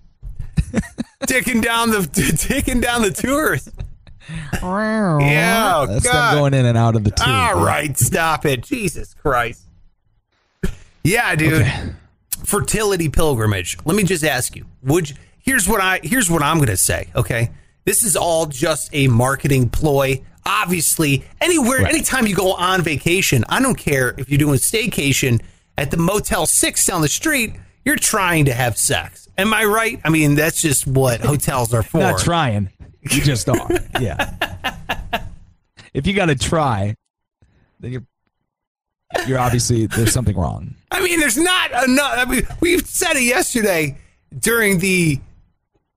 ticking 1.27 1.61
down 1.61 1.91
the 1.91 2.03
ticking 2.39 2.81
down 2.81 3.03
the 3.03 3.11
tours. 3.11 3.69
Yeah, 4.63 5.75
oh, 5.77 5.87
That's 5.87 6.05
God. 6.05 6.33
them 6.33 6.39
going 6.39 6.55
in 6.55 6.67
and 6.67 6.77
out 6.79 6.95
of 6.97 7.05
the 7.05 7.11
tube. 7.11 7.27
All 7.29 7.65
right, 7.65 7.97
stop 7.99 8.45
it. 8.47 8.63
Jesus 8.63 9.15
Christ. 9.15 9.63
Yeah, 11.03 11.35
dude. 11.35 11.63
Okay. 11.63 11.93
Fertility 12.45 13.09
pilgrimage. 13.09 13.77
Let 13.85 13.97
me 13.97 14.03
just 14.05 14.25
ask 14.25 14.57
you. 14.57 14.67
Would 14.83 15.11
you, 15.11 15.17
here's 15.39 15.69
what 15.69 15.81
I 15.81 16.01
here's 16.03 16.31
what 16.31 16.43
I'm 16.43 16.57
going 16.57 16.69
to 16.69 16.77
say, 16.77 17.11
okay? 17.15 17.51
This 17.85 18.05
is 18.05 18.17
all 18.17 18.47
just 18.47 18.91
a 18.93 19.09
marketing 19.09 19.71
ploy. 19.71 20.23
Obviously, 20.47 21.25
anywhere 21.41 21.81
Right. 21.83 21.95
anytime 21.95 22.27
you 22.27 22.35
go 22.35 22.53
on 22.55 22.83
vacation, 22.83 23.45
I 23.49 23.61
don't 23.61 23.77
care 23.77 24.15
if 24.19 24.29
you're 24.31 24.39
doing 24.39 24.59
staycation 24.59 25.41
at 25.79 25.91
the 25.91 25.97
Motel 25.97 26.47
6 26.47 26.87
down 26.87 27.03
the 27.03 27.09
street, 27.09 27.55
you're 27.85 27.97
trying 27.97 28.47
to 28.47 28.53
have 28.55 28.77
sex. 28.77 29.29
Am 29.39 29.53
I 29.55 29.65
right? 29.65 30.01
I 30.05 30.09
mean, 30.11 30.35
that's 30.35 30.61
just 30.61 30.87
what 30.87 31.21
hotels 31.21 31.73
are 31.75 31.83
for. 31.83 31.99
Not 31.99 32.21
trying. 32.21 32.71
You 33.03 33.21
just 33.23 33.49
are. 33.49 33.69
yeah. 34.01 34.35
If 35.93 36.07
you 36.07 36.15
got 36.15 36.27
to 36.27 36.37
try, 36.37 36.95
then 37.81 37.91
you're 37.91 38.05
you're 39.27 39.41
obviously 39.41 39.87
there's 39.87 40.13
something 40.13 40.37
wrong. 40.37 40.77
I 40.93 41.03
mean, 41.03 41.19
there's 41.19 41.37
not 41.37 41.73
enough. 41.85 42.13
I 42.17 42.25
mean, 42.27 42.47
we 42.61 42.79
said 42.79 43.17
it 43.17 43.25
yesterday 43.25 43.99
during 44.39 44.79
the 44.79 45.19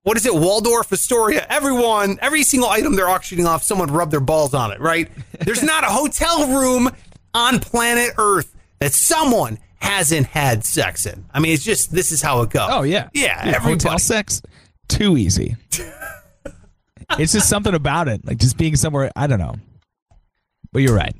what 0.02 0.16
is 0.16 0.26
it, 0.26 0.34
Waldorf 0.34 0.92
Astoria? 0.92 1.46
Everyone, 1.48 2.18
every 2.20 2.42
single 2.42 2.68
item 2.68 2.96
they're 2.96 3.08
auctioning 3.08 3.46
off, 3.46 3.62
someone 3.62 3.90
rubbed 3.90 4.12
their 4.12 4.20
balls 4.20 4.52
on 4.52 4.72
it, 4.72 4.80
right? 4.80 5.08
There's 5.40 5.62
not 5.62 5.84
a 5.84 5.88
hotel 5.88 6.48
room 6.48 6.90
on 7.32 7.60
planet 7.60 8.14
Earth 8.18 8.54
that 8.80 8.92
someone 8.92 9.58
hasn't 9.78 10.26
had 10.26 10.64
sex 10.64 11.06
in. 11.06 11.24
I 11.32 11.40
mean, 11.40 11.52
it's 11.52 11.64
just 11.64 11.92
this 11.92 12.12
is 12.12 12.20
how 12.20 12.42
it 12.42 12.50
goes. 12.50 12.68
Oh 12.70 12.82
yeah, 12.82 13.08
yeah. 13.14 13.38
hotel 13.38 13.54
everybody. 13.54 13.98
sex 13.98 14.42
too 14.88 15.16
easy. 15.16 15.56
it's 17.18 17.32
just 17.32 17.48
something 17.48 17.74
about 17.74 18.08
it, 18.08 18.26
like 18.26 18.38
just 18.38 18.56
being 18.56 18.76
somewhere. 18.76 19.10
I 19.16 19.26
don't 19.26 19.38
know, 19.38 19.54
but 20.72 20.82
you're 20.82 20.94
right. 20.94 21.14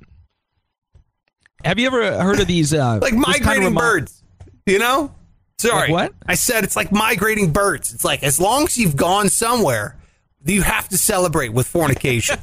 Have 1.65 1.79
you 1.79 1.87
ever 1.87 2.23
heard 2.23 2.41
of 2.41 2.47
these? 2.47 2.75
Uh, 2.75 2.99
like 3.01 3.15
this 3.15 3.39
kind 3.41 3.65
of 3.65 3.73
migrating 3.73 3.75
birds. 3.75 4.23
You 4.67 4.79
know? 4.79 5.15
Sorry. 5.59 5.91
Like 5.91 5.91
what? 5.91 6.13
I 6.27 6.35
said 6.35 6.65
it's 6.65 6.77
like 6.77 6.93
migrating 6.93 7.53
birds. 7.53 7.95
It's 7.95 8.05
like 8.05 8.23
as 8.23 8.41
long 8.41 8.65
as 8.65 8.77
you've 8.77 8.97
gone 8.97 9.29
somewhere, 9.29 9.97
you 10.45 10.63
have 10.63 10.89
to 10.91 10.99
celebrate 10.99 11.51
with 11.51 11.67
fornication. 11.67 12.39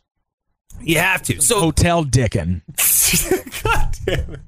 you 0.80 0.98
have 0.98 1.22
to. 1.22 1.40
So 1.40 1.60
Hotel 1.60 2.04
Dickin. 2.04 2.62
God 3.62 3.96
damn 4.04 4.34
it. 4.34 4.40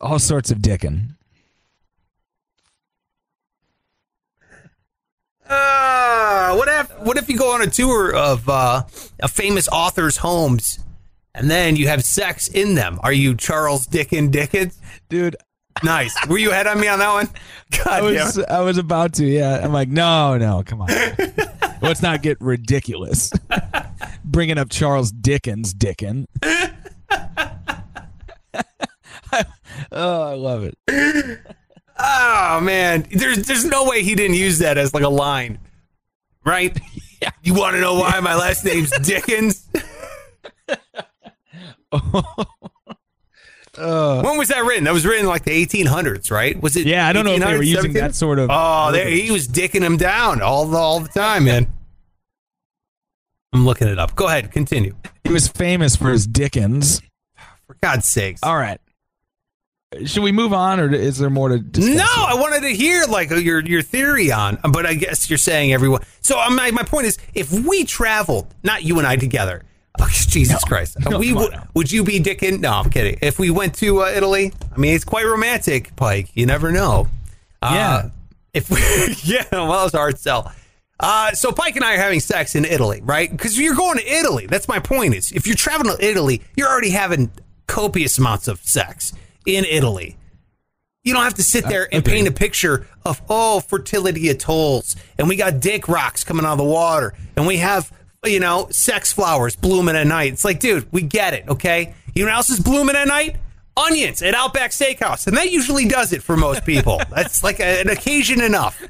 All 0.00 0.18
sorts 0.18 0.50
of 0.50 0.58
Dickin. 0.58 1.16
Uh, 5.48 6.54
what 6.56 6.68
if 6.68 6.98
what 7.00 7.16
if 7.16 7.28
you 7.28 7.38
go 7.38 7.52
on 7.54 7.62
a 7.62 7.66
tour 7.66 8.14
of 8.14 8.48
uh, 8.48 8.82
a 9.20 9.28
famous 9.28 9.68
author's 9.68 10.18
homes 10.18 10.78
and 11.34 11.50
then 11.50 11.76
you 11.76 11.88
have 11.88 12.02
sex 12.04 12.48
in 12.48 12.74
them? 12.74 12.98
Are 13.02 13.12
you 13.12 13.34
Charles 13.34 13.86
Dickens 13.86 14.30
Dickens? 14.30 14.80
Dude, 15.08 15.36
Nice. 15.84 16.14
Were 16.26 16.38
you 16.38 16.50
ahead 16.50 16.66
on 16.66 16.80
me 16.80 16.88
on 16.88 16.98
that 17.00 17.12
one? 17.12 17.28
God 17.70 17.86
I 17.86 18.02
was. 18.02 18.38
I 18.38 18.60
was 18.60 18.78
about 18.78 19.12
to. 19.14 19.26
Yeah, 19.26 19.60
I'm 19.62 19.72
like, 19.72 19.88
no, 19.88 20.38
no, 20.38 20.62
come 20.64 20.80
on. 20.80 20.88
Let's 21.82 22.00
not 22.02 22.22
get 22.22 22.40
ridiculous. 22.40 23.30
Bringing 24.24 24.58
up 24.58 24.70
Charles 24.70 25.12
Dickens, 25.12 25.74
Dickin. 25.74 26.24
oh, 29.92 30.22
I 30.22 30.34
love 30.34 30.64
it. 30.64 30.74
Oh 32.38 32.60
man, 32.60 33.06
there's 33.10 33.46
there's 33.46 33.64
no 33.64 33.84
way 33.88 34.02
he 34.02 34.14
didn't 34.14 34.36
use 34.36 34.58
that 34.58 34.76
as 34.76 34.92
like 34.92 35.02
a 35.04 35.08
line, 35.08 35.58
right? 36.44 36.78
Yeah. 37.22 37.30
You 37.42 37.54
want 37.54 37.74
to 37.76 37.80
know 37.80 37.94
why 37.94 38.20
my 38.20 38.34
last 38.36 38.62
name's 38.66 38.90
Dickens? 38.98 39.66
Uh. 43.78 44.22
when 44.22 44.38
was 44.38 44.48
that 44.48 44.64
written? 44.64 44.84
That 44.84 44.94
was 44.94 45.04
written 45.04 45.24
in 45.24 45.28
like 45.28 45.44
the 45.44 45.66
1800s, 45.66 46.30
right? 46.30 46.60
Was 46.62 46.76
it? 46.76 46.86
Yeah, 46.86 47.06
I 47.06 47.12
don't 47.12 47.24
know 47.26 47.32
if 47.34 47.40
they 47.40 47.56
were 47.56 47.62
1800s, 47.62 47.66
using 47.66 47.90
1700s? 47.92 47.94
that 48.00 48.14
sort 48.14 48.38
of. 48.38 48.48
Oh, 48.50 48.90
there, 48.92 49.06
he 49.08 49.30
was 49.30 49.46
dicking 49.48 49.82
him 49.82 49.96
down 49.98 50.40
all 50.40 50.66
the 50.66 50.76
all 50.78 51.00
the 51.00 51.08
time, 51.08 51.44
man. 51.44 51.70
I'm 53.52 53.64
looking 53.66 53.88
it 53.88 53.98
up. 53.98 54.14
Go 54.14 54.28
ahead, 54.28 54.50
continue. 54.50 54.94
He 55.24 55.32
was 55.32 55.48
famous 55.48 55.94
for 55.96 56.10
his 56.10 56.26
Dickens. 56.26 57.02
For 57.66 57.76
God's 57.82 58.06
sakes. 58.06 58.40
All 58.42 58.56
right. 58.56 58.80
Should 60.04 60.24
we 60.24 60.32
move 60.32 60.52
on, 60.52 60.80
or 60.80 60.92
is 60.92 61.18
there 61.18 61.30
more 61.30 61.48
to 61.48 61.60
discuss? 61.60 61.94
No, 61.94 62.04
I 62.04 62.34
wanted 62.34 62.62
to 62.62 62.74
hear 62.74 63.04
like 63.04 63.30
your 63.30 63.64
your 63.64 63.82
theory 63.82 64.32
on, 64.32 64.58
but 64.72 64.84
I 64.84 64.94
guess 64.94 65.30
you're 65.30 65.38
saying 65.38 65.72
everyone. 65.72 66.02
So 66.22 66.40
uh, 66.40 66.50
my 66.50 66.72
my 66.72 66.82
point 66.82 67.06
is, 67.06 67.18
if 67.34 67.52
we 67.52 67.84
traveled, 67.84 68.52
not 68.64 68.82
you 68.82 68.98
and 68.98 69.06
I 69.06 69.16
together. 69.16 69.62
Oh, 69.98 70.06
Jesus 70.10 70.62
Christ! 70.64 70.98
No, 71.08 71.18
we 71.18 71.32
would. 71.32 71.54
Would 71.72 71.90
you 71.90 72.04
be 72.04 72.20
dicking? 72.20 72.60
No, 72.60 72.72
I'm 72.72 72.90
kidding. 72.90 73.16
If 73.22 73.38
we 73.38 73.48
went 73.48 73.74
to 73.76 74.02
uh, 74.02 74.08
Italy, 74.08 74.52
I 74.74 74.76
mean, 74.78 74.94
it's 74.94 75.04
quite 75.06 75.24
romantic, 75.24 75.96
Pike. 75.96 76.28
You 76.34 76.44
never 76.44 76.70
know. 76.70 77.08
Uh, 77.62 77.70
Yeah. 77.72 78.10
If 78.52 78.68
we, 78.68 78.76
yeah, 79.34 79.46
well, 79.52 79.86
it's 79.86 79.94
a 79.94 79.96
hard 79.96 80.18
sell. 80.18 80.52
Uh, 81.00 81.32
so 81.32 81.50
Pike 81.50 81.76
and 81.76 81.84
I 81.84 81.94
are 81.94 81.98
having 81.98 82.20
sex 82.20 82.54
in 82.54 82.66
Italy, 82.66 83.00
right? 83.02 83.30
Because 83.30 83.58
you're 83.58 83.74
going 83.74 83.96
to 83.96 84.06
Italy. 84.06 84.46
That's 84.46 84.68
my 84.68 84.80
point. 84.80 85.14
Is 85.14 85.32
if 85.32 85.46
you're 85.46 85.56
traveling 85.56 85.96
to 85.96 86.04
Italy, 86.04 86.42
you're 86.58 86.68
already 86.68 86.90
having 86.90 87.30
copious 87.66 88.18
amounts 88.18 88.48
of 88.48 88.58
sex 88.64 89.14
in 89.46 89.64
Italy. 89.64 90.16
You 91.04 91.14
don't 91.14 91.22
have 91.22 91.34
to 91.34 91.42
sit 91.42 91.66
there 91.68 91.88
and 91.94 92.04
paint 92.04 92.26
a 92.26 92.32
picture 92.32 92.86
of 93.04 93.22
oh 93.28 93.60
fertility 93.60 94.28
atolls, 94.28 94.96
and 95.18 95.28
we 95.28 95.36
got 95.36 95.60
dick 95.60 95.88
rocks 95.88 96.24
coming 96.24 96.44
out 96.44 96.52
of 96.52 96.58
the 96.58 96.64
water, 96.64 97.14
and 97.36 97.46
we 97.46 97.58
have 97.58 97.92
you 98.24 98.40
know 98.40 98.66
sex 98.70 99.12
flowers 99.12 99.54
blooming 99.54 99.94
at 99.94 100.06
night. 100.06 100.32
It's 100.32 100.44
like, 100.44 100.58
dude, 100.58 100.92
we 100.92 101.02
get 101.02 101.32
it, 101.32 101.48
okay? 101.48 101.94
You 102.14 102.24
know 102.24 102.30
what 102.32 102.36
else 102.38 102.50
is 102.50 102.58
blooming 102.60 102.96
at 102.96 103.06
night? 103.06 103.36
Onions 103.76 104.20
at 104.22 104.34
Outback 104.34 104.70
Steakhouse, 104.72 105.26
and 105.28 105.36
that 105.36 105.52
usually 105.52 105.86
does 105.86 106.12
it 106.12 106.22
for 106.22 106.36
most 106.36 106.64
people. 106.64 107.00
That's 107.14 107.44
like 107.44 107.60
a- 107.60 107.80
an 107.82 107.88
occasion 107.88 108.40
enough. 108.42 108.82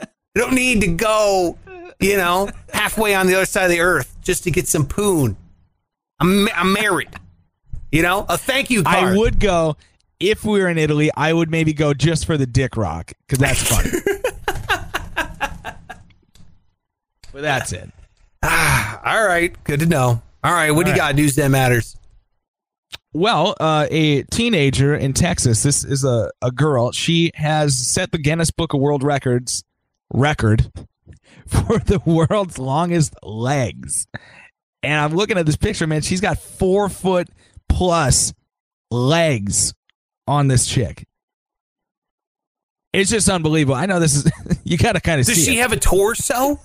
You 0.00 0.40
don't 0.42 0.54
need 0.54 0.80
to 0.80 0.86
go, 0.88 1.58
you 2.00 2.16
know, 2.16 2.48
halfway 2.72 3.14
on 3.14 3.26
the 3.26 3.34
other 3.34 3.44
side 3.44 3.64
of 3.64 3.70
the 3.70 3.80
earth 3.80 4.16
just 4.22 4.44
to 4.44 4.50
get 4.50 4.66
some 4.66 4.86
poon. 4.86 5.36
I'm, 6.18 6.48
I'm 6.54 6.72
married. 6.72 7.10
You 7.92 8.00
know, 8.02 8.24
a 8.28 8.38
thank 8.38 8.70
you 8.70 8.82
card. 8.82 8.96
I 8.96 9.16
would 9.16 9.38
go 9.38 9.76
if 10.18 10.44
we 10.44 10.60
were 10.60 10.68
in 10.68 10.78
Italy. 10.78 11.10
I 11.14 11.32
would 11.32 11.50
maybe 11.50 11.74
go 11.74 11.92
just 11.92 12.24
for 12.24 12.38
the 12.38 12.46
Dick 12.46 12.76
Rock 12.76 13.12
because 13.26 13.38
that's 13.38 13.62
funny. 13.62 13.90
but 17.32 17.42
that's 17.42 17.72
it. 17.72 17.90
Ah, 18.42 19.00
All 19.04 19.26
right, 19.26 19.54
good 19.64 19.80
to 19.80 19.86
know. 19.86 20.22
All 20.42 20.52
right, 20.52 20.70
what 20.70 20.86
do 20.86 20.92
you 20.92 21.00
All 21.00 21.08
got? 21.08 21.14
News 21.14 21.36
that 21.36 21.50
matters. 21.50 21.96
Well, 23.12 23.54
uh, 23.60 23.86
a 23.90 24.22
teenager 24.24 24.94
in 24.94 25.12
Texas. 25.12 25.62
This 25.62 25.84
is 25.84 26.02
a, 26.02 26.30
a 26.40 26.50
girl. 26.50 26.92
She 26.92 27.30
has 27.34 27.76
set 27.78 28.10
the 28.10 28.18
Guinness 28.18 28.50
Book 28.50 28.72
of 28.72 28.80
World 28.80 29.02
Records 29.02 29.64
record 30.12 30.72
for 31.46 31.78
the 31.78 32.00
world's 32.06 32.58
longest 32.58 33.14
legs. 33.22 34.06
And 34.82 34.94
I'm 34.94 35.14
looking 35.14 35.36
at 35.36 35.44
this 35.44 35.56
picture, 35.56 35.86
man. 35.86 36.00
She's 36.00 36.22
got 36.22 36.38
four 36.38 36.88
foot 36.88 37.28
plus 37.82 38.32
legs 38.92 39.74
on 40.28 40.46
this 40.46 40.66
chick. 40.66 41.04
It's 42.92 43.10
just 43.10 43.28
unbelievable. 43.28 43.74
I 43.74 43.86
know 43.86 43.98
this 43.98 44.14
is 44.14 44.30
you 44.64 44.76
got 44.78 44.92
to 44.92 45.00
kind 45.00 45.20
of 45.20 45.26
Does 45.26 45.44
she 45.44 45.58
it. 45.58 45.62
have 45.62 45.72
a 45.72 45.78
torso? 45.78 46.60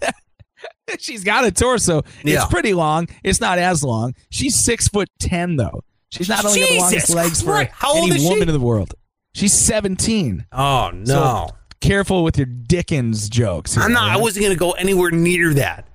She's 1.00 1.24
got 1.24 1.43
a 1.45 1.51
torso. 1.51 2.03
Yeah. 2.24 2.36
It's 2.43 2.45
pretty 2.45 2.74
long. 2.75 3.07
It's 3.24 3.41
not 3.41 3.57
as 3.57 3.83
long. 3.83 4.13
She's 4.29 4.59
six 4.59 4.88
foot 4.89 5.09
ten 5.19 5.55
though. 5.55 5.81
She's 6.09 6.29
not 6.29 6.45
only 6.45 6.59
got 6.59 6.69
the 6.69 6.77
longest 6.77 7.09
legs 7.15 7.41
for 7.41 7.47
Christ. 7.53 7.71
How 7.74 7.97
any 7.97 8.09
is 8.15 8.21
she? 8.21 8.29
woman 8.29 8.47
in 8.47 8.53
the 8.53 8.59
world. 8.59 8.93
She's 9.33 9.53
seventeen. 9.53 10.45
Oh 10.51 10.91
no, 10.93 11.05
So, 11.05 11.47
Careful 11.81 12.24
with 12.24 12.38
your 12.38 12.45
Dickens 12.45 13.27
jokes. 13.29 13.74
here, 13.75 13.83
I'm 13.83 13.91
not. 13.93 14.09
I 14.12 14.17
wasn't 14.17 14.43
going 14.45 14.55
to 14.55 14.59
go 14.59 14.71
anywhere 14.74 15.09
near 15.12 15.53
that. 15.55 15.88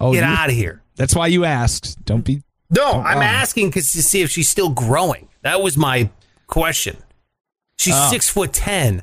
Oh, 0.00 0.12
Get 0.12 0.20
you- 0.20 0.24
out 0.24 0.48
of 0.48 0.54
here. 0.56 0.82
That's 0.96 1.14
why 1.14 1.26
you 1.28 1.44
asked. 1.44 2.02
Don't 2.04 2.24
be. 2.24 2.42
No, 2.74 2.84
Oh, 2.94 3.00
I'm 3.02 3.18
wow. 3.18 3.22
asking 3.24 3.68
because 3.68 3.92
to 3.92 4.02
see 4.02 4.22
if 4.22 4.30
she's 4.30 4.48
still 4.48 4.70
growing. 4.70 5.28
That 5.42 5.60
was 5.62 5.76
my 5.76 6.10
question. 6.46 6.96
She's 7.78 7.94
Oh. 7.94 8.10
six 8.10 8.28
foot 8.28 8.52
ten, 8.52 9.02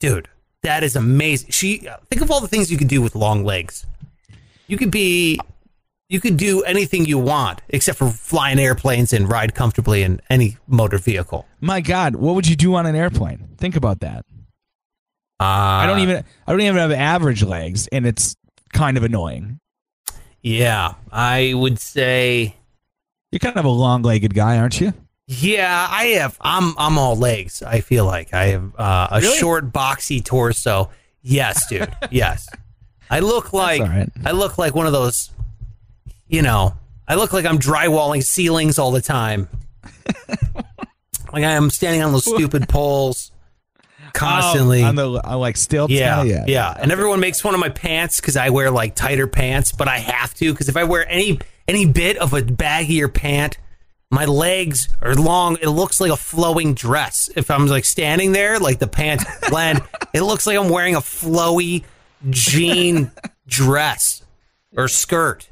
dude. 0.00 0.28
That 0.62 0.82
is 0.82 0.96
amazing. 0.96 1.50
She 1.50 1.78
think 2.10 2.22
of 2.22 2.30
all 2.30 2.40
the 2.40 2.48
things 2.48 2.70
you 2.70 2.78
could 2.78 2.88
do 2.88 3.02
with 3.02 3.14
long 3.14 3.44
legs. 3.44 3.86
You 4.68 4.76
could 4.76 4.90
be, 4.90 5.38
you 6.08 6.20
could 6.20 6.36
do 6.36 6.62
anything 6.62 7.04
you 7.06 7.18
want 7.18 7.60
except 7.68 7.98
for 7.98 8.10
fly 8.10 8.50
in 8.50 8.58
airplanes 8.58 9.12
and 9.12 9.28
ride 9.30 9.54
comfortably 9.54 10.02
in 10.02 10.20
any 10.30 10.56
motor 10.66 10.98
vehicle. 10.98 11.46
My 11.60 11.80
God, 11.80 12.16
what 12.16 12.34
would 12.34 12.46
you 12.48 12.56
do 12.56 12.74
on 12.74 12.86
an 12.86 12.94
airplane? 12.96 13.48
Think 13.58 13.76
about 13.76 14.00
that. 14.00 14.24
Uh, 15.38 15.44
I 15.44 15.86
don't 15.86 15.98
even. 16.00 16.24
I 16.46 16.52
don't 16.52 16.60
even 16.62 16.76
have 16.76 16.92
average 16.92 17.42
legs, 17.42 17.88
and 17.88 18.06
it's 18.06 18.36
kind 18.72 18.96
of 18.96 19.02
annoying. 19.02 19.60
Yeah, 20.42 20.94
I 21.12 21.52
would 21.54 21.78
say. 21.78 22.56
You're 23.36 23.52
kind 23.52 23.58
of 23.58 23.66
a 23.66 23.68
long-legged 23.70 24.32
guy, 24.34 24.56
aren't 24.56 24.80
you? 24.80 24.94
Yeah, 25.26 25.86
I 25.90 26.04
have. 26.18 26.38
I'm 26.40 26.74
I'm 26.78 26.96
all 26.96 27.16
legs. 27.16 27.62
I 27.62 27.80
feel 27.80 28.06
like 28.06 28.32
I 28.32 28.46
have 28.46 28.72
uh, 28.78 29.08
a 29.10 29.20
Really? 29.20 29.36
short, 29.38 29.72
boxy 29.72 30.24
torso. 30.24 30.88
Yes, 31.20 31.66
dude. 31.68 31.92
yes, 32.10 32.48
I 33.10 33.20
look 33.20 33.52
like 33.52 33.82
right. 33.82 34.08
I 34.24 34.30
look 34.30 34.56
like 34.56 34.74
one 34.74 34.86
of 34.86 34.92
those. 34.92 35.30
You 36.28 36.40
know, 36.42 36.76
I 37.06 37.16
look 37.16 37.32
like 37.34 37.44
I'm 37.44 37.58
drywalling 37.58 38.22
ceilings 38.24 38.78
all 38.78 38.90
the 38.92 39.02
time. 39.02 39.48
like 41.32 41.44
I 41.44 41.52
am 41.52 41.70
standing 41.70 42.02
on 42.02 42.12
those 42.12 42.24
stupid 42.24 42.68
poles 42.70 43.32
constantly. 44.14 44.82
Oh, 44.82 44.86
on 44.86 44.94
the 44.94 45.26
on 45.28 45.40
like 45.40 45.56
stilts. 45.56 45.92
Yeah, 45.92 46.22
kinda? 46.24 46.44
yeah, 46.46 46.74
And 46.78 46.90
everyone 46.92 47.20
makes 47.20 47.40
fun 47.40 47.52
of 47.52 47.60
my 47.60 47.68
pants 47.68 48.20
because 48.20 48.36
I 48.36 48.50
wear 48.50 48.70
like 48.70 48.94
tighter 48.94 49.26
pants, 49.26 49.72
but 49.72 49.88
I 49.88 49.98
have 49.98 50.32
to 50.34 50.52
because 50.52 50.68
if 50.68 50.76
I 50.76 50.84
wear 50.84 51.06
any 51.10 51.38
any 51.68 51.86
bit 51.86 52.16
of 52.18 52.32
a 52.32 52.42
baggier 52.42 53.12
pant, 53.12 53.58
my 54.10 54.24
legs 54.24 54.88
are 55.02 55.14
long. 55.14 55.58
It 55.60 55.68
looks 55.68 56.00
like 56.00 56.12
a 56.12 56.16
flowing 56.16 56.74
dress. 56.74 57.28
If 57.34 57.50
I'm 57.50 57.66
like 57.66 57.84
standing 57.84 58.32
there, 58.32 58.58
like 58.58 58.78
the 58.78 58.86
pants 58.86 59.24
blend, 59.48 59.82
it 60.12 60.22
looks 60.22 60.46
like 60.46 60.56
I'm 60.56 60.68
wearing 60.68 60.94
a 60.94 61.00
flowy 61.00 61.84
jean 62.30 63.10
dress 63.46 64.24
or 64.76 64.88
skirt. 64.88 65.50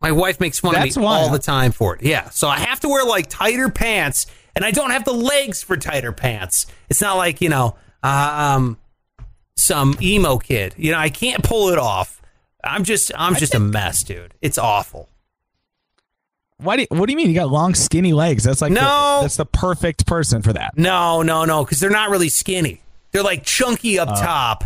My 0.00 0.12
wife 0.12 0.40
makes 0.40 0.58
fun 0.58 0.72
That's 0.72 0.96
of 0.96 1.02
me 1.02 1.06
why, 1.06 1.20
all 1.20 1.30
the 1.30 1.38
time 1.38 1.72
for 1.72 1.94
it. 1.94 2.02
Yeah, 2.02 2.30
so 2.30 2.48
I 2.48 2.58
have 2.58 2.80
to 2.80 2.88
wear 2.88 3.04
like 3.04 3.28
tighter 3.28 3.68
pants, 3.68 4.26
and 4.56 4.64
I 4.64 4.70
don't 4.70 4.90
have 4.90 5.04
the 5.04 5.12
legs 5.12 5.62
for 5.62 5.76
tighter 5.76 6.12
pants. 6.12 6.66
It's 6.88 7.02
not 7.02 7.16
like 7.18 7.40
you 7.42 7.50
know, 7.50 7.76
uh, 8.02 8.56
um, 8.56 8.78
some 9.56 9.96
emo 10.00 10.38
kid. 10.38 10.74
You 10.78 10.92
know, 10.92 10.98
I 10.98 11.10
can't 11.10 11.44
pull 11.44 11.68
it 11.68 11.78
off. 11.78 12.22
I'm 12.64 12.84
just 12.84 13.12
I'm 13.14 13.36
just 13.36 13.54
a 13.54 13.60
mess, 13.60 14.02
dude. 14.02 14.34
It's 14.40 14.56
awful. 14.56 15.10
Why 16.62 16.76
do 16.76 16.82
you, 16.82 16.88
what 16.90 17.06
do 17.06 17.12
you 17.12 17.16
mean 17.16 17.28
you 17.28 17.34
got 17.34 17.48
long 17.50 17.74
skinny 17.74 18.12
legs? 18.12 18.44
That's 18.44 18.60
like 18.60 18.72
No. 18.72 18.80
the, 19.18 19.22
that's 19.22 19.36
the 19.36 19.46
perfect 19.46 20.06
person 20.06 20.42
for 20.42 20.52
that. 20.52 20.76
No, 20.76 21.22
no, 21.22 21.44
no, 21.44 21.64
because 21.64 21.80
they're 21.80 21.90
not 21.90 22.10
really 22.10 22.28
skinny. 22.28 22.80
They're 23.12 23.22
like 23.22 23.44
chunky 23.44 23.98
up 23.98 24.08
Uh. 24.08 24.16
top, 24.22 24.64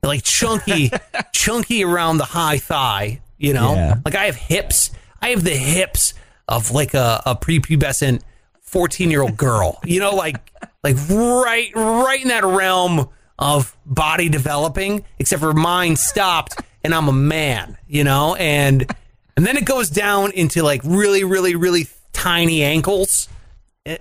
They're 0.00 0.08
like 0.10 0.22
chunky, 0.24 0.90
chunky 1.32 1.84
around 1.84 2.18
the 2.18 2.24
high 2.24 2.58
thigh. 2.58 3.20
You 3.38 3.52
know, 3.52 3.74
Yeah. 3.74 3.94
like 4.04 4.14
I 4.14 4.24
have 4.26 4.36
hips. 4.36 4.90
I 5.20 5.28
have 5.30 5.44
the 5.44 5.50
hips 5.56 6.14
of 6.48 6.70
like 6.70 6.94
a, 6.94 7.22
a 7.26 7.34
prepubescent 7.36 8.22
fourteen 8.62 9.10
year 9.10 9.22
old 9.22 9.36
girl. 9.36 9.78
You 9.84 10.00
know, 10.00 10.14
like 10.14 10.36
like 10.84 10.96
right 11.10 11.70
right 11.74 12.20
in 12.22 12.28
that 12.28 12.44
realm 12.44 13.08
of 13.38 13.76
body 13.84 14.28
developing. 14.28 15.04
Except 15.18 15.40
for 15.42 15.52
mine 15.52 15.96
stopped, 15.96 16.60
and 16.84 16.94
I'm 16.94 17.08
a 17.08 17.12
man. 17.12 17.76
You 17.86 18.04
know, 18.04 18.34
and 18.36 18.90
and 19.36 19.46
then 19.46 19.56
it 19.56 19.64
goes 19.64 19.90
down 19.90 20.32
into 20.32 20.62
like 20.62 20.80
really, 20.84 21.24
really, 21.24 21.54
really 21.54 21.86
tiny 22.12 22.62
ankles. 22.62 23.28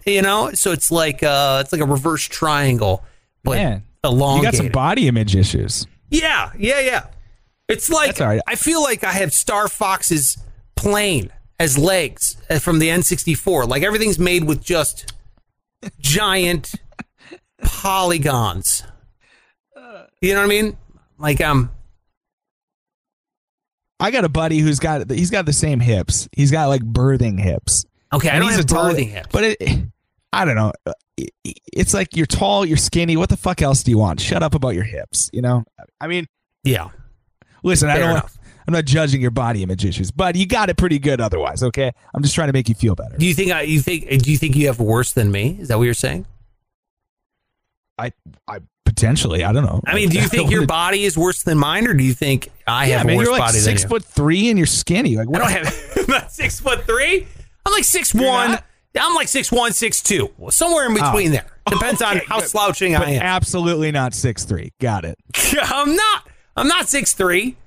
You 0.05 0.23
know, 0.23 0.51
so 0.53 0.71
it's 0.71 0.89
like 0.91 1.21
uh, 1.21 1.59
it's 1.63 1.71
like 1.71 1.81
a 1.81 1.85
reverse 1.85 2.23
triangle, 2.23 3.03
but 3.43 3.57
Man, 3.57 3.83
you 4.03 4.41
got 4.41 4.55
some 4.55 4.69
body 4.69 5.07
image 5.07 5.35
issues. 5.35 5.85
yeah, 6.09 6.51
yeah, 6.57 6.79
yeah. 6.79 7.05
It's 7.67 7.89
like 7.89 8.19
right. 8.19 8.41
I 8.47 8.55
feel 8.55 8.81
like 8.81 9.03
I 9.03 9.11
have 9.11 9.31
Star 9.31 9.67
Fox's 9.67 10.37
plane 10.75 11.31
as 11.59 11.77
legs 11.77 12.37
uh, 12.49 12.57
from 12.59 12.79
the 12.79 12.89
N64. 12.89 13.67
Like 13.67 13.83
everything's 13.83 14.17
made 14.17 14.43
with 14.45 14.63
just 14.63 15.13
giant 15.99 16.73
polygons. 17.63 18.83
You 20.21 20.33
know 20.33 20.39
what 20.39 20.45
I 20.45 20.47
mean? 20.47 20.77
Like 21.19 21.41
um, 21.41 21.69
I 23.99 24.11
got 24.11 24.25
a 24.25 24.29
buddy 24.29 24.59
who's 24.59 24.79
got 24.79 25.09
he's 25.09 25.31
got 25.31 25.45
the 25.45 25.53
same 25.53 25.79
hips. 25.79 26.27
He's 26.33 26.51
got 26.51 26.67
like 26.67 26.81
birthing 26.83 27.39
hips. 27.39 27.85
okay, 28.13 28.29
I 28.29 28.33
And 28.33 28.41
don't 28.41 28.49
he's 28.49 28.57
have 28.57 28.65
a 28.65 28.67
tall- 28.67 28.93
birthing 28.93 29.09
hips. 29.11 29.27
But 29.31 29.43
it, 29.43 29.79
I 30.33 30.43
don't 30.45 30.55
know. 30.55 30.73
It's 31.45 31.93
like 31.93 32.15
you're 32.15 32.25
tall, 32.25 32.65
you're 32.65 32.75
skinny. 32.77 33.15
What 33.15 33.29
the 33.29 33.37
fuck 33.37 33.61
else 33.61 33.83
do 33.83 33.91
you 33.91 33.97
want? 33.97 34.19
Shut 34.19 34.43
up 34.43 34.53
about 34.53 34.75
your 34.75 34.83
hips. 34.83 35.29
You 35.31 35.41
know. 35.41 35.63
I 36.01 36.07
mean, 36.07 36.27
yeah, 36.63 36.89
listen. 37.63 37.89
I 37.89 37.97
don't. 37.99 38.13
Want. 38.15 38.25
I'm 38.67 38.73
not 38.73 38.83
judging 38.85 39.21
your 39.21 39.31
body 39.31 39.61
image 39.63 39.85
issues, 39.85 40.09
but 40.11 40.35
you 40.35 40.47
got 40.47 40.69
it 40.69 40.75
pretty 40.77 40.97
good 40.99 41.21
otherwise. 41.21 41.61
Okay. 41.61 41.91
I'm 42.15 42.23
just 42.23 42.33
trying 42.33 42.47
to 42.47 42.53
make 42.53 42.67
you 42.67 42.73
feel 42.75 42.95
better. 42.95 43.15
do 43.15 43.25
you 43.25 43.33
think 43.35 43.51
I? 43.51 43.61
You 43.61 43.79
think? 43.79 44.09
Do 44.23 44.31
you 44.31 44.37
think 44.37 44.55
you 44.55 44.67
have 44.67 44.79
worse 44.79 45.13
than 45.13 45.31
me? 45.31 45.55
Is 45.61 45.67
that 45.69 45.77
what 45.77 45.83
you're 45.83 45.93
saying? 45.93 46.25
I, 47.97 48.11
I 48.47 48.59
potentially. 48.95 49.43
I 49.43 49.51
don't 49.51 49.65
know. 49.65 49.81
I 49.85 49.93
mean, 49.95 50.09
do 50.09 50.17
you 50.19 50.27
think 50.29 50.49
your 50.49 50.65
body 50.65 51.03
is 51.03 51.17
worse 51.17 51.43
than 51.43 51.57
mine, 51.57 51.87
or 51.87 51.93
do 51.93 52.03
you 52.03 52.13
think 52.13 52.49
I 52.65 52.87
Yeah, 52.87 52.97
have 52.97 53.05
a 53.05 53.07
man, 53.07 53.17
worse 53.17 53.25
you're 53.25 53.31
like 53.33 53.41
body 53.47 53.59
six 53.59 53.81
than 53.81 53.89
you? 53.91 53.95
foot 53.99 54.05
three 54.05 54.49
and 54.49 54.57
you're 54.57 54.65
skinny. 54.67 55.15
Like 55.17 55.29
what? 55.29 55.41
I 55.41 55.53
don't 55.53 55.65
have. 55.65 56.07
Not 56.07 56.31
six 56.31 56.59
foot 56.59 56.85
three. 56.85 57.27
I'm 57.65 57.73
like 57.73 57.83
six 57.83 58.13
You're 58.13 58.25
one. 58.27 58.51
not? 58.51 58.63
I'm 58.99 59.13
like 59.15 59.27
six 59.27 59.51
one, 59.51 59.73
six 59.73 60.01
two, 60.01 60.29
somewhere 60.49 60.85
in 60.85 60.93
oh. 60.93 60.95
between 61.11 61.31
there. 61.31 61.45
Depends 61.69 62.01
on 62.01 62.13
Oh. 62.13 62.17
Okay, 62.17 62.25
how 62.27 62.39
but- 62.39 62.49
slouching 62.49 62.95
I 62.95 63.11
am. 63.11 63.21
absolutely 63.23 63.91
not 63.91 64.13
six 64.13 64.45
three. 64.45 64.71
Got 64.79 65.03
it. 65.05 65.17
I'm 65.63 65.95
not. 65.95 66.27
I'm 66.55 66.67
not 66.67 66.87
six 66.87 67.13
three, 67.13 67.57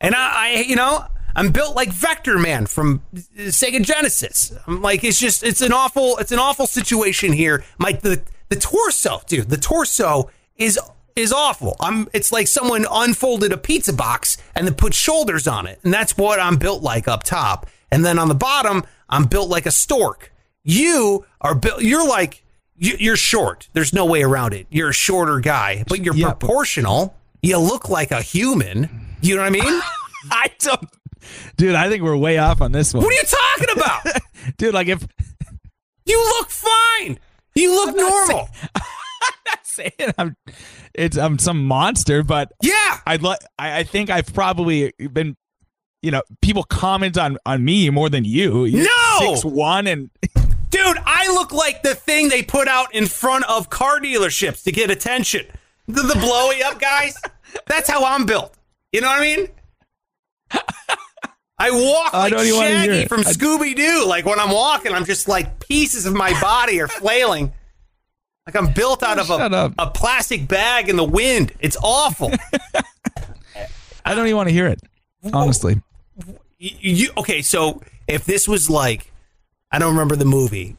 and 0.00 0.14
I, 0.16 0.32
I, 0.56 0.64
you 0.66 0.74
know, 0.74 1.04
I'm 1.36 1.52
built 1.52 1.76
like 1.76 1.90
Vector 1.90 2.38
Man 2.38 2.66
from 2.66 3.02
Sega 3.14 3.82
Genesis. 3.84 4.52
I'm 4.66 4.82
like, 4.82 5.04
it's 5.04 5.20
just, 5.20 5.44
it's 5.44 5.60
an 5.60 5.72
awful, 5.72 6.16
it's 6.18 6.32
an 6.32 6.38
awful 6.40 6.66
situation 6.66 7.32
here. 7.32 7.62
My 7.78 7.92
the 7.92 8.20
the 8.48 8.56
torso, 8.56 9.20
dude, 9.28 9.48
the 9.50 9.56
torso 9.58 10.30
is 10.62 10.78
is 11.16 11.32
awful. 11.32 11.76
I'm. 11.80 12.08
It's 12.12 12.32
like 12.32 12.46
someone 12.48 12.86
unfolded 12.90 13.52
a 13.52 13.56
pizza 13.58 13.92
box 13.92 14.38
and 14.54 14.66
then 14.66 14.74
put 14.74 14.94
shoulders 14.94 15.46
on 15.46 15.66
it, 15.66 15.78
and 15.84 15.92
that's 15.92 16.16
what 16.16 16.40
I'm 16.40 16.56
built 16.56 16.82
like 16.82 17.06
up 17.08 17.22
top. 17.24 17.66
And 17.90 18.04
then 18.04 18.18
on 18.18 18.28
the 18.28 18.34
bottom, 18.34 18.84
I'm 19.10 19.24
built 19.24 19.48
like 19.50 19.66
a 19.66 19.70
stork. 19.70 20.32
You 20.64 21.26
are 21.40 21.54
built. 21.54 21.82
You're 21.82 22.06
like. 22.08 22.44
you- 22.76 22.96
You're 22.98 23.16
short. 23.16 23.68
There's 23.74 23.92
no 23.92 24.06
way 24.06 24.22
around 24.22 24.54
it. 24.54 24.66
You're 24.70 24.88
a 24.90 24.94
shorter 24.94 25.38
guy, 25.40 25.84
but 25.88 26.02
you're 26.04 26.14
Yeah, 26.16 26.28
but- 26.28 26.40
proportional. 26.40 27.14
You 27.42 27.58
look 27.58 27.88
like 27.88 28.10
a 28.12 28.22
human. 28.22 28.88
You 29.20 29.34
know 29.36 29.42
what 29.42 29.48
I 29.48 29.50
mean? 29.50 29.80
I 30.30 30.46
don't. 30.60 30.88
Dude, 31.56 31.74
I 31.74 31.88
think 31.88 32.02
we're 32.02 32.16
way 32.16 32.38
off 32.38 32.60
on 32.60 32.72
this 32.72 32.94
one. 32.94 33.02
what 33.04 33.12
are 33.12 33.16
you 33.16 33.22
talking 33.68 33.76
about? 33.82 34.22
Dude, 34.56 34.74
like 34.74 34.88
if 34.88 35.06
You 36.06 36.18
look 36.38 36.50
fine. 36.50 37.18
You 37.54 37.74
look 37.74 37.94
normal. 37.96 38.26
saying 38.26 38.48
I'm 40.18 40.36
it's 40.94 41.16
I'm 41.16 41.38
some 41.38 41.64
monster, 41.66 42.22
but 42.22 42.52
Yeah. 42.62 42.98
I'd 43.06 43.22
like 43.22 43.40
I, 43.58 43.78
I 43.80 43.82
think 43.84 44.10
I've 44.10 44.32
probably 44.32 44.92
been 45.12 45.36
you 46.02 46.10
know, 46.10 46.22
people 46.40 46.64
comment 46.64 47.16
on 47.16 47.38
on 47.46 47.64
me 47.64 47.88
more 47.90 48.08
than 48.08 48.24
you. 48.24 48.64
You're 48.64 48.84
No! 48.84 49.18
six 49.34 49.44
one 49.44 49.86
and 49.86 50.10
Dude, 50.70 50.96
I 51.04 51.28
look 51.34 51.52
like 51.52 51.82
the 51.82 51.94
thing 51.94 52.30
they 52.30 52.42
put 52.42 52.66
out 52.66 52.94
in 52.94 53.06
front 53.06 53.44
of 53.48 53.68
car 53.68 54.00
dealerships 54.00 54.62
to 54.64 54.72
get 54.72 54.90
attention. 54.90 55.44
The, 55.86 56.00
the 56.00 56.14
blowy 56.14 56.62
up 56.62 56.80
guys. 56.80 57.14
That's 57.66 57.90
how 57.90 58.04
I'm 58.04 58.24
built. 58.24 58.54
You 58.90 59.02
know 59.02 59.08
what 59.08 59.20
I 59.20 59.22
mean? 59.22 59.48
I 61.58 61.70
walk 61.70 62.12
like 62.12 62.32
don't 62.32 62.44
even 62.44 62.56
wanna 62.58 62.68
hear 62.82 62.94
Shaggy 62.94 63.06
from 63.08 63.20
Scooby 63.20 63.76
Doo. 63.76 64.04
Like 64.06 64.24
when 64.26 64.40
I'm 64.40 64.50
walking, 64.50 64.92
I'm 64.92 65.04
just 65.04 65.28
like 65.28 65.60
pieces 65.60 66.06
of 66.06 66.14
my 66.14 66.38
body 66.40 66.80
are 66.80 66.88
flailing. 66.88 67.52
Like 68.46 68.56
I'm 68.56 68.72
built 68.72 69.02
out 69.02 69.18
of 69.18 69.30
a, 69.30 69.72
a 69.78 69.90
plastic 69.90 70.48
bag 70.48 70.88
in 70.88 70.96
the 70.96 71.04
wind. 71.04 71.52
It's 71.60 71.76
awful. 71.82 72.32
I 74.04 74.14
don't 74.14 74.26
even 74.26 74.36
want 74.36 74.48
to 74.48 74.52
hear 74.52 74.66
it. 74.66 74.80
Honestly. 75.32 75.80
you, 76.58 76.70
you 76.80 77.08
okay 77.16 77.40
so 77.42 77.80
if 78.08 78.24
this 78.24 78.48
was 78.48 78.68
like 78.68 79.12
i 79.70 79.78
don't 79.78 79.92
remember 79.92 80.16
the 80.16 80.24
movie 80.24 80.76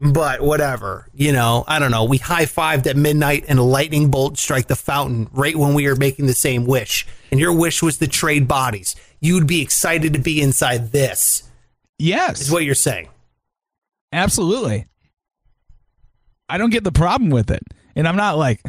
but 0.00 0.40
whatever 0.40 1.08
you 1.12 1.32
know 1.32 1.64
i 1.66 1.80
don't 1.80 1.90
know 1.90 2.04
we 2.04 2.18
high-fived 2.18 2.86
at 2.86 2.96
midnight 2.96 3.44
and 3.48 3.58
a 3.58 3.62
lightning 3.64 4.10
bolt 4.12 4.38
strike 4.38 4.68
the 4.68 4.76
fountain 4.76 5.28
right 5.32 5.56
when 5.56 5.74
we 5.74 5.88
were 5.88 5.96
making 5.96 6.26
the 6.26 6.32
same 6.34 6.64
wish 6.66 7.04
and 7.32 7.40
your 7.40 7.52
wish 7.52 7.82
was 7.82 7.98
to 7.98 8.06
trade 8.06 8.46
bodies 8.46 8.94
you'd 9.20 9.48
be 9.48 9.60
excited 9.60 10.12
to 10.12 10.20
be 10.20 10.40
inside 10.40 10.92
this 10.92 11.42
Yes. 11.98 12.40
is 12.40 12.50
what 12.52 12.62
you're 12.64 12.76
saying 12.76 13.08
absolutely. 14.12 14.86
I 16.54 16.58
don't 16.58 16.70
get 16.70 16.84
the 16.84 16.92
problem 16.92 17.30
with 17.30 17.50
it. 17.50 17.62
And 17.96 18.06
I'm 18.06 18.16
not 18.16 18.38
like 18.38 18.60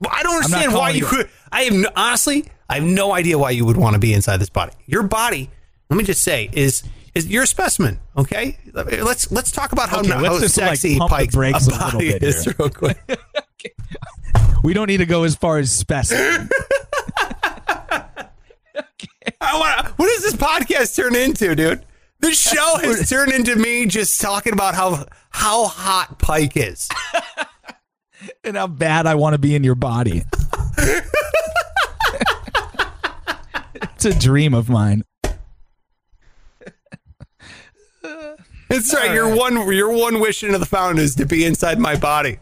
well, 0.00 0.12
i 0.12 0.22
don't 0.22 0.36
understand 0.36 0.72
why 0.74 0.90
you 0.90 1.04
it- 1.06 1.08
could 1.08 1.30
i 1.52 1.62
have 1.62 1.72
no, 1.72 1.88
honestly 1.96 2.44
i 2.68 2.74
have 2.74 2.84
no 2.84 3.12
idea 3.12 3.38
why 3.38 3.50
you 3.50 3.64
would 3.64 3.76
want 3.76 3.94
to 3.94 3.98
be 4.00 4.12
inside 4.12 4.36
this 4.38 4.50
body 4.50 4.72
your 4.86 5.02
body 5.04 5.48
let 5.88 5.96
me 5.96 6.02
just 6.04 6.22
say 6.22 6.50
is 6.52 6.82
is 7.14 7.26
you're 7.28 7.44
a 7.44 7.46
specimen 7.46 7.98
okay 8.16 8.58
let's 8.74 9.30
let's 9.30 9.50
talk 9.52 9.72
about 9.72 9.88
how, 9.88 10.00
Okay, 10.00 10.08
how 10.10 10.32
like, 10.38 10.48
sexy 10.48 10.94
the 10.98 11.06
Pike's 11.06 11.34
brakes 11.34 11.66
a 11.68 11.70
little 11.70 11.90
body 11.92 12.12
bit 12.12 12.22
is 12.24 12.44
here. 12.44 12.54
real 12.58 12.68
quick 12.70 12.98
we 14.64 14.74
don't 14.74 14.88
need 14.88 14.98
to 14.98 15.06
go 15.06 15.22
as 15.24 15.36
far 15.36 15.58
as 15.58 15.72
specimen. 15.72 16.48
I 19.40 19.58
wanna, 19.58 19.88
what 19.96 20.06
does 20.06 20.22
this 20.22 20.34
podcast 20.34 20.96
turn 20.96 21.14
into, 21.14 21.54
dude? 21.54 21.84
This 22.20 22.40
show 22.40 22.76
has 22.78 23.08
turned 23.10 23.32
into 23.32 23.56
me 23.56 23.86
just 23.86 24.20
talking 24.20 24.52
about 24.52 24.74
how 24.74 25.04
how 25.34 25.66
hot 25.66 26.18
Pike 26.20 26.56
is. 26.56 26.88
and 28.44 28.56
how 28.56 28.68
bad 28.68 29.06
I 29.06 29.16
want 29.16 29.34
to 29.34 29.38
be 29.38 29.56
in 29.56 29.64
your 29.64 29.74
body. 29.74 30.22
it's 33.74 34.04
a 34.04 34.16
dream 34.16 34.54
of 34.54 34.70
mine. 34.70 35.02
That's 38.68 38.94
right. 38.94 39.12
Your 39.12 39.34
one 39.34 39.54
your 39.72 39.92
one 39.92 40.20
wish 40.20 40.44
into 40.44 40.58
the 40.58 40.66
fountain 40.66 41.02
is 41.02 41.16
to 41.16 41.26
be 41.26 41.44
inside 41.44 41.80
my 41.80 41.96
body. 41.96 42.38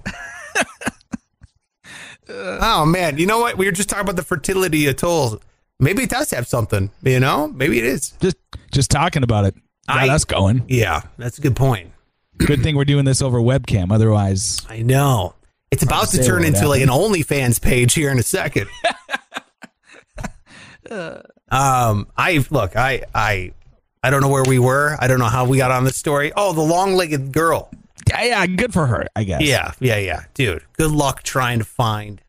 oh 2.28 2.84
man, 2.86 3.16
you 3.16 3.26
know 3.26 3.40
what? 3.40 3.56
We 3.56 3.64
were 3.66 3.72
just 3.72 3.88
talking 3.88 4.02
about 4.02 4.16
the 4.16 4.22
fertility 4.22 4.86
atoll. 4.86 5.40
Maybe 5.80 6.02
it 6.04 6.10
does 6.10 6.30
have 6.30 6.46
something. 6.46 6.90
You 7.02 7.20
know, 7.20 7.48
maybe 7.48 7.78
it 7.78 7.84
is. 7.84 8.10
Just 8.20 8.36
just 8.70 8.90
talking 8.90 9.22
about 9.22 9.46
it. 9.46 9.54
Got 9.88 9.98
I- 9.98 10.14
us 10.14 10.24
going. 10.24 10.64
Yeah, 10.68 11.02
that's 11.16 11.38
a 11.38 11.40
good 11.40 11.56
point. 11.56 11.91
Good 12.46 12.62
thing 12.62 12.76
we're 12.76 12.84
doing 12.84 13.04
this 13.04 13.22
over 13.22 13.38
webcam. 13.38 13.92
Otherwise, 13.92 14.64
I 14.68 14.82
know. 14.82 15.34
It's 15.70 15.82
about 15.82 16.08
to 16.08 16.22
turn 16.22 16.44
into 16.44 16.68
like 16.68 16.82
an 16.82 16.88
OnlyFans 16.88 17.60
page 17.60 17.94
here 17.94 18.10
in 18.10 18.18
a 18.18 18.22
second. 18.22 18.68
um, 20.90 22.06
I 22.16 22.44
look, 22.50 22.76
I, 22.76 23.04
I, 23.14 23.52
I 24.02 24.10
don't 24.10 24.20
know 24.20 24.28
where 24.28 24.44
we 24.44 24.58
were. 24.58 24.96
I 25.00 25.06
don't 25.06 25.18
know 25.18 25.26
how 25.26 25.46
we 25.46 25.56
got 25.56 25.70
on 25.70 25.84
this 25.84 25.96
story. 25.96 26.32
Oh, 26.36 26.52
the 26.52 26.60
long-legged 26.60 27.32
girl. 27.32 27.70
yeah, 28.08 28.22
yeah, 28.24 28.46
good 28.46 28.72
for 28.72 28.86
her, 28.86 29.06
I 29.16 29.24
guess. 29.24 29.42
Yeah, 29.42 29.72
yeah, 29.80 29.96
yeah, 29.98 30.24
dude. 30.34 30.64
Good 30.74 30.90
luck 30.90 31.22
trying 31.22 31.60
to 31.60 31.64
find. 31.64 32.20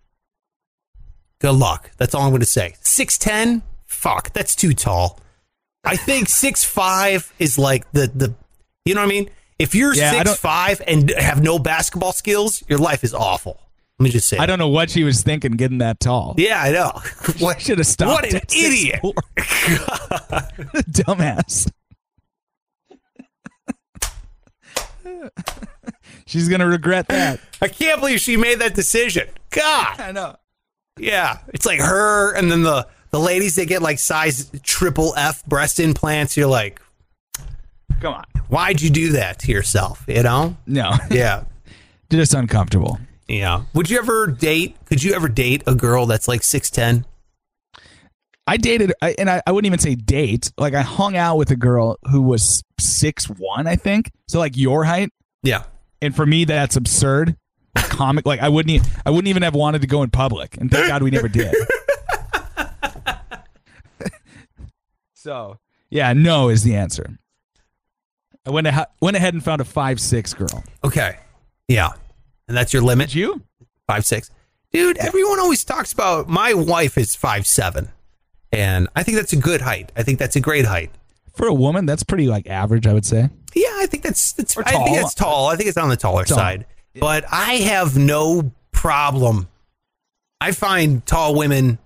Good 1.40 1.56
luck. 1.56 1.92
That's 1.98 2.16
all 2.16 2.22
I'm 2.22 2.30
going 2.30 2.40
to 2.40 2.46
say. 2.46 2.76
Six 2.82 3.18
ten. 3.18 3.64
Fuck, 3.86 4.32
that's 4.32 4.56
too 4.56 4.74
tall. 4.74 5.20
I 5.84 5.98
think 5.98 6.30
six 6.30 6.64
five 6.64 7.34
is 7.40 7.60
like 7.60 7.92
the 7.92 8.08
the. 8.08 8.34
You 8.86 8.96
know 8.96 9.02
what 9.02 9.08
I 9.08 9.10
mean? 9.10 9.30
If 9.64 9.74
you're 9.74 9.96
Yeah, 9.96 10.12
six 10.12 10.36
five 10.36 10.82
and 10.86 11.10
have 11.12 11.42
no 11.42 11.58
basketball 11.58 12.12
skills, 12.12 12.62
your 12.68 12.80
life 12.80 13.06
is 13.06 13.14
awful. 13.14 13.62
Let 13.98 14.04
me 14.04 14.10
just 14.10 14.28
say. 14.28 14.38
I 14.38 14.46
don't 14.46 14.60
know 14.60 14.68
what 14.68 14.90
she 14.90 15.06
was 15.06 15.24
thinking 15.24 15.54
getting 15.54 15.78
that 15.78 16.02
tall. 16.02 16.36
Yeah, 16.38 16.62
I 16.62 16.72
know. 16.72 16.92
What 17.40 17.62
should 17.62 17.78
have 17.78 17.88
stopped? 17.88 18.24
What 18.24 18.34
an 18.34 18.42
idiot. 18.54 19.00
Dumbass. 20.92 21.72
She's 26.26 26.50
gonna 26.50 26.68
regret 26.68 27.08
that. 27.08 27.40
I 27.62 27.70
can't 27.70 28.02
believe 28.02 28.20
she 28.20 28.36
made 28.36 28.60
that 28.60 28.74
decision. 28.74 29.30
God. 29.50 29.98
I 30.00 30.12
know. 30.12 30.36
Yeah, 30.98 31.38
it's 31.54 31.66
like 31.66 31.80
her, 31.80 32.34
and 32.34 32.52
then 32.52 32.64
the 32.64 32.86
the 33.12 33.20
ladies 33.20 33.56
they 33.56 33.66
get 33.66 33.82
like 33.82 34.00
size 34.00 34.52
triple 34.64 35.14
F 35.16 35.46
breast 35.46 35.80
implants. 35.80 36.36
You're 36.36 36.48
like, 36.48 36.82
Come 38.02 38.14
on. 38.16 38.24
why'd 38.50 38.82
you 38.82 38.90
do 38.90 39.12
that 39.14 39.40
to 39.40 39.52
yourself? 39.52 40.04
You 40.08 40.24
know? 40.24 40.58
No. 40.68 40.92
Yeah, 41.12 41.44
Just 42.10 42.34
uncomfortable. 42.34 43.00
yeah. 43.28 43.64
Would 43.74 43.90
you 43.90 43.98
ever 43.98 44.28
date? 44.28 44.76
Could 44.86 45.02
you 45.04 45.14
ever 45.14 45.28
date 45.30 45.64
a 45.68 45.76
girl 45.76 46.06
that's 46.06 46.28
like 46.28 46.44
six 46.44 46.70
ten? 46.70 47.06
I 48.46 48.58
dated, 48.58 48.92
I, 49.02 49.16
and 49.18 49.30
I, 49.30 49.42
I 49.48 49.54
wouldn't 49.54 49.68
even 49.68 49.80
say 49.80 49.96
date. 49.96 50.52
Like 50.58 50.74
I 50.74 50.82
hung 50.82 51.16
out 51.16 51.38
with 51.38 51.50
a 51.52 51.56
girl 51.56 51.98
who 52.12 52.22
was 52.22 52.62
six 52.78 53.26
one, 53.30 53.68
I 53.68 53.78
think. 53.78 54.12
So 54.28 54.40
like 54.40 54.58
your 54.58 54.84
height, 54.84 55.12
Yeah. 55.44 55.64
and 56.02 56.14
for 56.14 56.26
me 56.26 56.44
that's 56.44 56.76
absurd. 56.76 57.38
Like, 57.76 57.90
comic, 57.90 58.26
like 58.26 58.42
I 58.42 58.50
wouldn't, 58.50 58.86
e- 58.86 58.90
I 59.06 59.10
wouldn't 59.12 59.30
even 59.30 59.44
have 59.44 59.56
wanted 59.56 59.82
to 59.82 59.88
go 59.88 60.04
in 60.04 60.10
public, 60.10 60.58
and 60.58 60.70
thank 60.70 60.88
God 60.90 61.02
we 61.04 61.10
never 61.10 61.28
did. 61.30 61.56
so 65.14 65.58
yeah, 65.90 66.12
no 66.14 66.50
is 66.50 66.64
the 66.64 66.76
answer. 66.76 67.18
I 68.46 68.52
went 68.52 68.68
ahe- 68.68 68.86
went 69.02 69.16
ahead 69.16 69.34
and 69.34 69.44
found 69.44 69.62
a 69.62 69.66
five 69.66 70.00
six 70.00 70.34
girl. 70.34 70.64
Okay. 70.84 71.18
Yeah, 71.68 71.92
and 72.48 72.58
that's 72.58 72.74
your 72.74 72.82
limit. 72.82 73.10
Did 73.10 73.16
you? 73.16 73.42
Five 73.88 74.06
six. 74.06 74.30
Dude, 74.72 74.98
everyone 74.98 75.40
always 75.40 75.64
talks 75.64 75.94
about 75.94 76.28
my 76.28 76.54
wife 76.54 76.98
is 76.98 77.16
five 77.16 77.46
seven, 77.48 77.90
and 78.52 78.88
I 78.96 79.04
think 79.04 79.18
that's 79.18 79.34
a 79.34 79.38
good 79.38 79.62
height. 79.62 79.92
I 79.96 80.04
think 80.04 80.20
that's 80.20 80.36
a 80.36 80.42
great 80.42 80.66
height. 80.66 80.92
For 81.36 81.48
a 81.48 81.54
woman, 81.54 81.86
that's 81.86 82.04
pretty 82.04 82.28
like 82.28 82.48
average, 82.48 82.86
I 82.86 82.94
would 82.94 83.06
say. 83.06 83.30
Yeah, 83.56 83.70
I 83.76 83.86
think 83.86 84.04
that's 84.04 84.34
that's. 84.34 84.58
I 84.58 84.64
think 84.72 84.98
it's 84.98 85.14
tall. 85.14 85.48
I 85.48 85.56
think 85.56 85.70
it's 85.70 85.78
on 85.78 85.90
the 85.90 85.98
taller 85.98 86.26
Tall. 86.26 86.38
side. 86.38 86.66
But 87.00 87.26
I 87.32 87.54
have 87.56 87.98
no 87.98 88.52
problem. 88.72 89.48
I 90.42 90.52
find 90.52 91.06
tall 91.06 91.36
women 91.36 91.78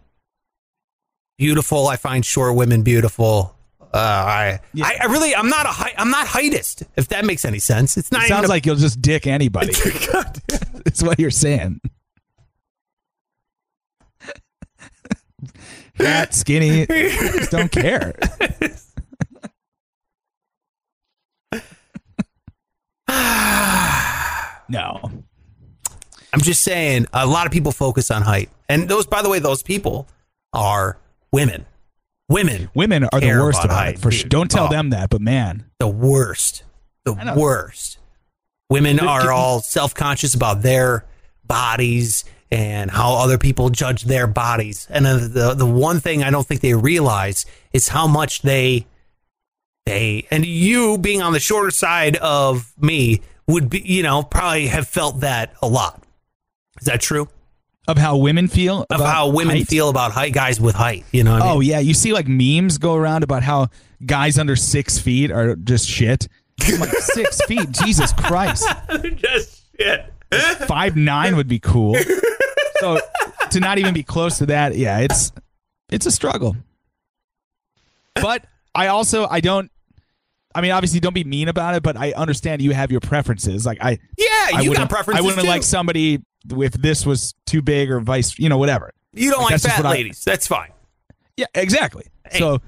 beautiful. 1.38 1.88
I 1.88 1.96
find 1.98 2.26
short 2.26 2.56
women 2.56 2.84
beautiful. 2.84 3.56
Uh, 3.94 3.98
I, 3.98 4.60
Yeah. 4.74 4.86
I, 4.86 4.98
I 5.02 5.06
really, 5.06 5.34
I'm 5.36 5.50
not 5.50 5.66
a 5.66 5.70
height. 5.70 5.94
I'm 5.98 6.10
not 6.12 6.28
heightist. 6.28 6.84
If 6.96 7.08
that 7.10 7.26
makes 7.26 7.46
any 7.46 7.60
sense, 7.60 7.98
it's 7.98 8.12
not. 8.12 8.24
It 8.26 8.28
sounds 8.28 8.46
a- 8.46 8.50
like 8.50 8.66
you'll 8.66 8.76
just 8.76 9.02
dick 9.02 9.26
anybody. 9.28 9.72
That's 10.84 11.02
what 11.04 11.20
you're 11.20 11.32
saying. 11.32 11.80
Fat, 15.98 16.34
skinny, 16.36 16.86
just 16.86 17.52
don't 17.52 17.72
care. 17.72 18.14
no. 24.70 25.00
I'm 26.34 26.42
just 26.42 26.64
saying. 26.64 27.08
A 27.14 27.26
lot 27.26 27.46
of 27.46 27.52
people 27.54 27.72
focus 27.72 28.12
on 28.12 28.22
height, 28.22 28.50
and 28.70 28.88
those, 28.90 29.06
by 29.08 29.22
the 29.22 29.30
way, 29.30 29.40
those 29.40 29.64
people 29.64 30.08
are 30.54 30.98
women. 31.32 31.66
Women, 32.30 32.70
Women 32.74 33.06
are 33.06 33.20
the 33.22 33.28
worst 33.30 33.64
about 33.64 33.88
about 33.88 33.88
it. 33.96 34.00
For 34.00 34.12
sure. 34.12 34.28
Don't 34.28 34.52
tell 34.52 34.66
Oh. 34.66 34.70
them 34.70 34.90
that, 34.90 35.10
but 35.10 35.22
man, 35.22 35.66
the 35.80 35.88
worst. 35.88 36.64
The 37.06 37.14
worst. 37.38 38.00
Women 38.70 39.00
are 39.00 39.32
all 39.32 39.62
self 39.62 39.94
conscious 39.96 40.34
about 40.34 40.62
their 40.62 41.06
bodies 41.46 42.26
and 42.52 42.92
how 42.92 43.14
other 43.16 43.38
people 43.38 43.70
judge 43.70 44.04
their 44.04 44.28
bodies. 44.28 44.88
And 44.90 45.06
the 45.06 45.54
the 45.54 45.66
one 45.66 46.02
thing 46.02 46.22
I 46.22 46.30
don't 46.32 46.46
think 46.46 46.60
they 46.60 46.74
realize 46.74 47.46
is 47.72 47.88
how 47.88 48.08
much 48.08 48.42
they 48.42 48.86
they 49.86 50.28
and 50.30 50.46
you 50.46 50.98
being 50.98 51.22
on 51.22 51.32
the 51.32 51.40
shorter 51.40 51.72
side 51.72 52.18
of 52.18 52.74
me 52.78 53.22
would 53.48 53.70
be 53.70 53.80
you 53.86 54.04
know 54.04 54.24
probably 54.24 54.68
have 54.68 54.90
felt 54.90 55.22
that 55.22 55.54
a 55.62 55.68
lot. 55.68 56.04
Is 56.82 56.88
that 56.88 57.00
true? 57.00 57.30
Of 57.88 57.98
how 57.98 58.18
women 58.18 58.48
feel 58.48 58.86
Of 58.90 59.00
how 59.00 59.30
women 59.30 59.58
height? 59.58 59.68
feel 59.68 59.90
about 59.90 60.12
height 60.12 60.34
guys 60.34 60.60
with 60.60 60.76
height. 60.76 61.06
You 61.12 61.24
know 61.24 61.34
what 61.34 61.42
I 61.42 61.50
Oh 61.52 61.60
mean? 61.60 61.70
yeah, 61.70 61.80
you 61.80 61.94
see 61.94 62.14
like 62.14 62.28
memes 62.28 62.78
go 62.78 62.96
around 62.96 63.24
about 63.24 63.44
how 63.44 63.70
guys 64.06 64.38
under 64.38 64.56
six 64.56 64.98
feet 65.00 65.32
are 65.32 65.56
just 65.56 65.88
shit. 65.88 66.28
I'm 66.66 66.80
like 66.80 66.90
six 66.92 67.42
feet, 67.46 67.72
Jesus 67.72 68.12
Christ! 68.14 68.68
Just 69.18 69.64
shit. 69.80 70.12
Five 70.68 70.96
nine 70.98 71.36
would 71.36 71.48
be 71.48 71.60
cool. 71.60 71.96
So 72.80 73.00
to 73.52 73.60
not 73.60 73.78
even 73.78 73.94
be 73.94 74.04
close 74.04 74.40
to 74.40 74.48
that, 74.48 74.76
yeah, 74.76 75.00
it's 75.00 75.32
it's 75.90 76.06
a 76.06 76.12
struggle. 76.12 76.56
But 78.16 78.46
I 78.76 78.88
also 78.88 79.28
I 79.30 79.40
don't. 79.40 79.72
I 80.56 80.62
mean, 80.62 80.72
obviously, 80.72 81.00
don't 81.00 81.14
be 81.14 81.24
mean 81.24 81.50
about 81.50 81.76
it, 81.76 81.84
but 81.84 81.96
I 81.98 82.14
understand 82.14 82.62
you 82.64 82.72
have 82.72 82.90
your 82.92 83.00
preferences. 83.02 83.64
Like 83.66 83.78
I, 83.80 84.00
Yeah, 84.18 84.28
I 84.28 84.62
you 84.62 84.70
wouldn't, 84.72 84.90
got 84.90 84.90
preferences. 84.90 85.20
I 85.24 85.26
wouldn't 85.26 85.42
too. 85.44 85.48
like 85.48 85.62
somebody 85.62 86.24
if 86.50 86.74
this 86.74 87.06
was 87.06 87.34
too 87.46 87.62
big 87.62 87.92
or 87.92 88.00
vice, 88.00 88.38
you 88.40 88.50
know, 88.50 88.58
whatever. 88.58 88.92
You 89.14 89.32
don't 89.32 89.44
Like, 89.44 89.52
like 89.54 89.62
fat 89.62 89.78
what 89.78 89.86
I- 89.88 89.92
ladies. 89.92 90.24
That's 90.24 90.48
fine. 90.48 90.72
Yeah, 91.38 91.46
exactly. 91.54 92.06
Hey. 92.30 92.40
So 92.40 92.62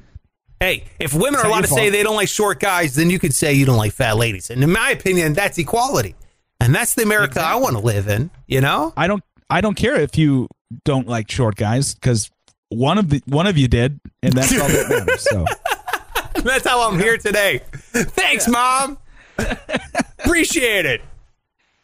Hey, 0.59 0.83
if 0.99 1.13
women 1.13 1.39
are 1.39 1.45
allowed 1.45 1.61
to 1.61 1.67
say 1.67 1.89
they 1.89 2.03
don't 2.03 2.17
like 2.17 2.27
short 2.27 2.59
guys, 2.59 2.93
then 2.95 3.09
you 3.09 3.17
could 3.17 3.33
say 3.33 3.53
you 3.53 3.65
don't 3.65 3.77
like 3.77 3.93
fat 3.93 4.17
ladies. 4.17 4.49
And 4.49 4.61
in 4.61 4.69
my 4.71 4.89
opinion, 4.91 5.31
that's 5.33 5.57
equality. 5.57 6.15
And 6.59 6.75
that's 6.75 6.95
the 6.95 7.03
America 7.03 7.39
I 7.39 7.55
want 7.55 7.77
to 7.77 7.81
live 7.81 8.09
in, 8.09 8.29
you 8.45 8.59
know? 8.59 8.91
I 8.97 9.07
don't 9.07 9.23
I 9.49 9.61
don't 9.61 9.75
care 9.75 9.95
if 9.95 10.17
you 10.17 10.49
don't 10.83 11.07
like 11.07 11.31
short 11.31 11.55
guys 11.55 11.93
because 11.93 12.29
one 12.67 12.97
of 12.97 13.09
the 13.09 13.21
one 13.25 13.47
of 13.47 13.57
you 13.57 13.67
did, 13.69 13.99
and 14.21 14.33
that's 14.33 14.51
all 14.59 14.67
that 14.67 14.89
matters. 14.89 15.23
So 15.29 15.45
That's 16.43 16.67
how 16.67 16.87
I'm 16.89 16.99
here 16.99 17.17
today. 17.17 17.61
Thanks, 17.71 18.47
Mom. 18.47 18.97
Appreciate 20.19 20.85
it. 20.85 21.01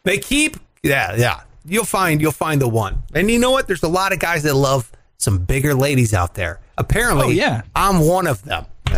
They 0.04 0.18
keep 0.18 0.56
yeah, 0.82 1.14
yeah. 1.16 1.40
You'll 1.66 1.84
find 1.84 2.20
you'll 2.20 2.32
find 2.32 2.60
the 2.60 2.68
one. 2.68 3.02
And 3.14 3.30
you 3.30 3.38
know 3.38 3.50
what? 3.50 3.66
There's 3.66 3.82
a 3.82 3.88
lot 3.88 4.12
of 4.12 4.18
guys 4.18 4.42
that 4.44 4.54
love 4.54 4.90
some 5.18 5.38
bigger 5.38 5.74
ladies 5.74 6.12
out 6.14 6.34
there. 6.34 6.60
Apparently, 6.78 7.26
Oh, 7.26 7.30
yeah. 7.30 7.62
I'm 7.74 8.00
one 8.00 8.26
of 8.26 8.42
them. 8.44 8.66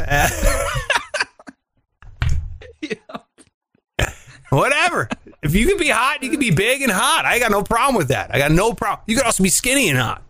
Whatever. 4.51 5.09
If 5.43 5.55
you 5.55 5.67
can 5.67 5.79
be 5.79 5.89
hot, 5.89 6.23
you 6.23 6.31
can 6.31 6.41
be 6.41 6.51
big 6.51 6.81
and 6.83 6.91
hot. 6.91 7.25
I 7.27 7.39
got 7.39 7.51
no 7.51 7.63
problem 7.63 7.97
with 7.97 8.09
that. 8.09 8.35
I 8.35 8.39
got 8.39 8.51
no 8.51 8.73
problem. 8.73 9.05
You 9.07 9.17
could 9.17 9.27
also 9.27 9.43
be 9.43 9.51
skinny 9.51 9.89
and 9.91 9.99
hot. 9.99 10.23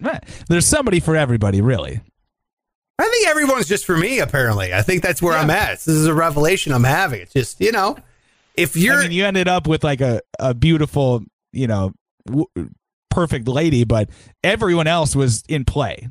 right. 0.00 0.22
there's 0.48 0.66
somebody 0.66 1.00
for 1.00 1.16
everybody, 1.16 1.60
really. 1.60 2.00
I 2.98 3.04
think 3.08 3.26
everyone's 3.26 3.66
just 3.66 3.84
for 3.84 3.96
me, 3.96 4.20
apparently. 4.20 4.72
I 4.72 4.82
think 4.82 5.02
that's 5.02 5.20
where 5.20 5.36
I'm 5.36 5.50
at. 5.50 5.72
This 5.72 5.88
is 5.88 6.06
a 6.06 6.14
revelation 6.14 6.72
I'm 6.72 6.84
having. 6.84 7.22
It's 7.22 7.32
just, 7.32 7.60
you 7.60 7.72
know, 7.72 7.96
if 8.54 8.76
you're 8.76 9.00
I 9.00 9.02
mean, 9.02 9.12
you 9.12 9.24
ended 9.26 9.48
up 9.48 9.66
with 9.66 9.82
like 9.82 10.00
a 10.00 10.20
a 10.38 10.54
beautiful, 10.54 11.24
you 11.54 11.66
know, 11.66 11.92
w- 12.26 12.46
perfect 13.10 13.48
lady, 13.48 13.84
but 13.84 14.10
everyone 14.42 14.86
else 14.86 15.14
was 15.14 15.42
in 15.48 15.64
play 15.64 16.08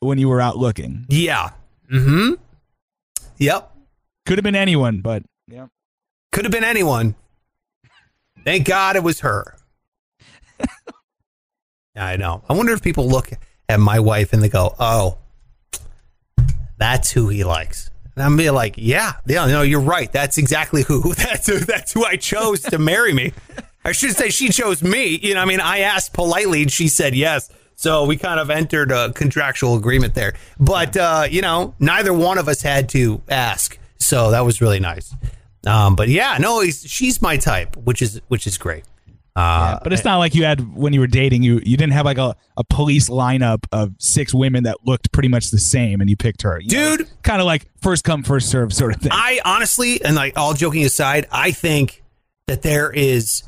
when 0.00 0.18
you 0.18 0.28
were 0.28 0.40
out 0.40 0.56
looking. 0.56 1.06
Yeah. 1.08 1.50
Mm-hmm. 1.92 2.34
Yep. 3.38 3.70
Could 4.26 4.38
have 4.38 4.44
been 4.44 4.56
anyone, 4.56 5.00
but 5.00 5.22
yeah. 5.48 5.66
Could 6.32 6.44
have 6.44 6.52
been 6.52 6.64
anyone. 6.64 7.14
Thank 8.44 8.66
God 8.66 8.96
it 8.96 9.02
was 9.02 9.20
her. 9.20 9.56
I 11.96 12.16
know. 12.16 12.42
I 12.48 12.54
wonder 12.54 12.72
if 12.72 12.82
people 12.82 13.08
look 13.08 13.30
at 13.68 13.80
my 13.80 14.00
wife 14.00 14.32
and 14.32 14.42
they 14.42 14.48
go, 14.48 14.74
"Oh, 14.78 15.18
that's 16.76 17.10
who 17.12 17.28
he 17.28 17.44
likes." 17.44 17.90
And 18.14 18.24
I'm 18.24 18.36
be 18.36 18.50
like, 18.50 18.74
"Yeah, 18.76 19.12
yeah, 19.26 19.46
no, 19.46 19.62
you're 19.62 19.80
right. 19.80 20.10
That's 20.10 20.38
exactly 20.38 20.82
who. 20.82 21.14
That's 21.14 21.46
who. 21.46 21.58
That's 21.60 21.92
who 21.92 22.04
I 22.04 22.16
chose 22.16 22.62
to 22.62 22.78
marry 22.78 23.12
me." 23.12 23.32
I 23.84 23.92
should 23.92 24.16
say 24.16 24.30
she 24.30 24.48
chose 24.48 24.82
me. 24.82 25.18
You 25.22 25.34
know, 25.34 25.40
I 25.40 25.44
mean, 25.44 25.60
I 25.60 25.80
asked 25.80 26.12
politely 26.12 26.62
and 26.62 26.72
she 26.72 26.88
said 26.88 27.14
yes. 27.14 27.50
So 27.76 28.04
we 28.04 28.16
kind 28.16 28.40
of 28.40 28.50
entered 28.50 28.92
a 28.92 29.12
contractual 29.12 29.76
agreement 29.76 30.14
there. 30.14 30.34
But 30.58 30.96
uh, 30.96 31.26
you 31.30 31.42
know, 31.42 31.74
neither 31.78 32.12
one 32.12 32.38
of 32.38 32.48
us 32.48 32.62
had 32.62 32.88
to 32.90 33.20
ask. 33.28 33.78
So 33.98 34.30
that 34.30 34.40
was 34.40 34.60
really 34.60 34.80
nice. 34.80 35.14
Um, 35.66 35.96
but 35.96 36.08
yeah, 36.08 36.36
no, 36.38 36.60
he's, 36.60 36.84
she's 36.84 37.22
my 37.22 37.36
type, 37.36 37.76
which 37.76 38.02
is 38.02 38.20
which 38.28 38.46
is 38.46 38.58
great. 38.58 38.84
Uh, 39.36 39.80
but 39.82 39.92
it's 39.92 40.04
not 40.04 40.18
like 40.18 40.32
you 40.32 40.44
had 40.44 40.76
when 40.76 40.92
you 40.92 41.00
were 41.00 41.08
dating 41.08 41.42
you 41.42 41.54
you 41.64 41.76
didn't 41.76 41.92
have 41.92 42.06
like 42.06 42.18
a, 42.18 42.36
a 42.56 42.62
police 42.62 43.08
lineup 43.08 43.66
of 43.72 43.92
six 43.98 44.32
women 44.32 44.62
that 44.62 44.76
looked 44.86 45.10
pretty 45.10 45.28
much 45.28 45.50
the 45.50 45.58
same 45.58 46.00
and 46.00 46.08
you 46.08 46.16
picked 46.16 46.42
her 46.42 46.60
Dude. 46.64 47.10
kind 47.24 47.40
of 47.40 47.46
like 47.46 47.66
first 47.82 48.04
come 48.04 48.22
first 48.22 48.48
serve 48.48 48.72
sort 48.72 48.94
of 48.94 49.00
thing 49.00 49.10
I 49.12 49.40
honestly, 49.44 50.04
and 50.04 50.14
like 50.14 50.38
all 50.38 50.54
joking 50.54 50.84
aside, 50.84 51.26
I 51.32 51.50
think 51.50 52.04
that 52.46 52.62
there 52.62 52.92
is 52.92 53.42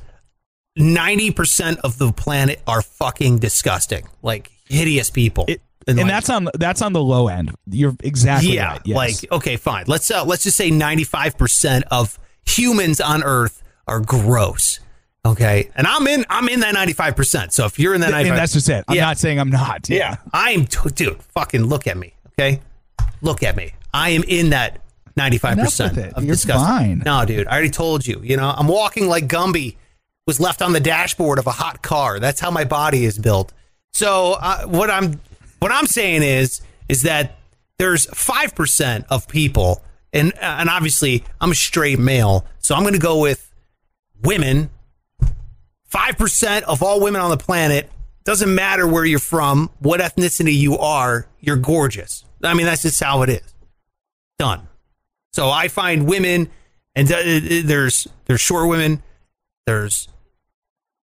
ninety 0.77 1.31
percent 1.31 1.79
of 1.85 1.99
the 1.99 2.13
planet 2.13 2.61
are 2.67 2.83
fucking 2.83 3.39
disgusting, 3.39 4.07
like 4.23 4.51
hideous 4.69 5.11
people. 5.11 5.45
It- 5.49 5.63
and 5.89 5.99
like- 5.99 6.07
that's 6.09 6.29
on 6.31 6.49
that's 6.55 6.83
on 6.83 6.93
the 6.93 7.01
low 7.03 7.29
end 7.29 7.53
you're 7.71 7.95
exactly 8.03 8.55
yeah, 8.57 8.73
right 8.73 8.81
yes. 8.85 8.97
like 9.23 9.33
okay, 9.33 9.57
fine. 9.57 9.85
Let's 9.87 10.11
uh, 10.11 10.25
let's 10.25 10.43
just 10.43 10.57
say 10.57 10.71
ninety 10.71 11.05
five 11.05 11.39
percent 11.39 11.85
of 11.93 12.19
humans 12.45 13.01
on 13.01 13.23
Earth 13.23 13.63
are 13.87 14.01
gross. 14.01 14.81
Okay, 15.25 15.71
and 15.77 15.87
I'm 15.87 16.07
in. 16.09 16.25
I'm 16.31 16.49
in 16.49 16.61
that 16.61 16.73
95. 16.75 17.17
percent 17.17 17.53
So 17.53 17.67
if 17.67 17.79
you're 17.81 17.95
in 17.95 18.01
that 18.01 18.11
95, 18.11 18.31
and 18.33 18.39
that's 18.39 18.53
just 18.53 18.69
it. 18.69 18.85
I'm 18.89 18.95
Yeah. 18.97 19.03
not 19.07 19.19
saying 19.19 19.39
I'm 19.41 19.51
not. 19.51 19.89
yeah, 19.89 20.17
I'm. 20.33 20.67
T- 20.67 20.91
dude, 20.91 21.21
fucking 21.35 21.63
look 21.65 21.87
at 21.89 21.97
me. 21.97 22.15
Okay, 22.39 22.61
look 23.23 23.43
at 23.45 23.57
me. 23.57 23.73
I 23.95 24.11
am 24.11 24.23
in 24.25 24.51
that 24.51 24.79
95 25.17 25.59
percent 25.59 25.93
Enough 25.95 26.07
with 26.07 26.17
of 26.17 26.25
You're 26.25 26.35
disgusting. 26.35 26.67
fine. 26.67 26.99
No, 27.05 27.25
dude, 27.25 27.47
I 27.49 27.53
already 27.53 27.71
told 27.71 28.07
you. 28.07 28.21
You 28.25 28.37
know, 28.37 28.53
I'm 28.57 28.67
walking 28.69 29.09
like 29.09 29.27
Gumby 29.29 29.77
was 30.27 30.41
left 30.41 30.61
on 30.61 30.73
the 30.73 30.81
dashboard 30.81 31.39
of 31.39 31.47
a 31.47 31.53
hot 31.53 31.83
car. 31.83 32.19
That's 32.19 32.41
how 32.41 32.51
my 32.51 32.65
body 32.65 33.05
is 33.05 33.19
built. 33.19 33.53
So 33.93 34.35
uh, 34.41 34.67
what 34.67 34.91
I'm 34.91 35.21
what 35.61 35.73
I'm 35.73 35.87
saying 35.87 36.23
is 36.23 36.61
is 36.89 37.03
that 37.03 37.39
there's 37.79 38.07
five 38.07 38.55
percent 38.55 39.07
of 39.09 39.29
people, 39.29 39.83
and 40.13 40.33
and 40.41 40.69
obviously 40.69 41.25
I'm 41.41 41.53
a 41.53 41.55
straight 41.55 41.99
male, 41.99 42.45
so 42.59 42.75
I'm 42.75 42.83
going 42.83 42.95
to 42.95 43.01
go 43.01 43.21
with 43.21 43.53
women. 44.23 44.71
Five 45.85 46.19
percent 46.19 46.65
of 46.67 46.83
all 46.83 47.01
women 47.01 47.21
on 47.21 47.31
the 47.31 47.37
planet 47.37 47.91
doesn't 48.25 48.53
matter 48.53 48.87
where 48.89 49.05
you're 49.05 49.21
from, 49.21 49.71
what 49.79 50.01
ethnicity 50.01 50.53
you 50.53 50.77
are, 50.77 51.29
you're 51.41 51.57
gorgeous. 51.57 52.25
I 52.43 52.55
mean, 52.55 52.67
that's 52.67 52.83
just 52.83 53.01
how 53.01 53.23
it 53.23 53.29
is. 53.31 53.55
Done. 54.39 54.69
So 55.33 55.49
I 55.49 55.69
find 55.69 56.09
women, 56.09 56.51
and 56.95 57.11
uh, 57.11 57.23
there's 57.65 58.09
there's 58.25 58.41
short 58.41 58.69
women, 58.69 59.03
there's 59.65 60.09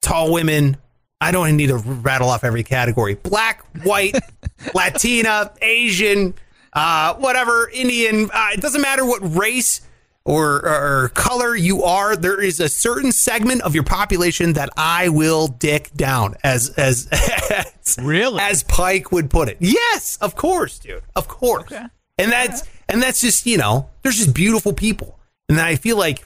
tall 0.01 0.31
women. 0.31 0.77
I 1.19 1.31
don't 1.31 1.55
need 1.55 1.67
to 1.67 1.77
rattle 1.77 2.29
off 2.29 2.43
every 2.43 2.63
category: 2.63 3.15
black, 3.15 3.63
white, 3.83 4.15
Latina, 4.73 5.51
Asian, 5.61 6.33
uh, 6.73 7.13
whatever, 7.15 7.69
Indian. 7.73 8.29
Uh, 8.33 8.49
it 8.53 8.61
doesn't 8.61 8.81
matter 8.81 9.05
what 9.05 9.19
race 9.35 9.81
or, 10.23 10.65
or 10.65 11.09
color 11.13 11.55
you 11.55 11.83
are. 11.83 12.15
There 12.15 12.41
is 12.41 12.59
a 12.59 12.69
certain 12.69 13.11
segment 13.11 13.61
of 13.61 13.73
your 13.75 13.83
population 13.83 14.53
that 14.53 14.69
I 14.77 15.09
will 15.09 15.47
dick 15.47 15.91
down, 15.95 16.35
as 16.43 16.69
as, 16.71 17.07
as 17.11 17.97
Really? 18.01 18.39
as 18.41 18.63
Pike 18.63 19.11
would 19.11 19.29
put 19.29 19.49
it. 19.49 19.57
Yes, 19.59 20.17
of 20.21 20.35
course, 20.35 20.79
dude. 20.79 21.03
Of 21.15 21.27
course. 21.27 21.71
Okay. 21.71 21.85
And 22.17 22.31
that's 22.31 22.63
and 22.89 23.01
that's 23.01 23.21
just, 23.21 23.45
you 23.45 23.57
know, 23.57 23.89
there's 24.01 24.17
just 24.17 24.33
beautiful 24.33 24.73
people. 24.73 25.19
And 25.49 25.59
I 25.59 25.75
feel 25.75 25.97
like 25.97 26.25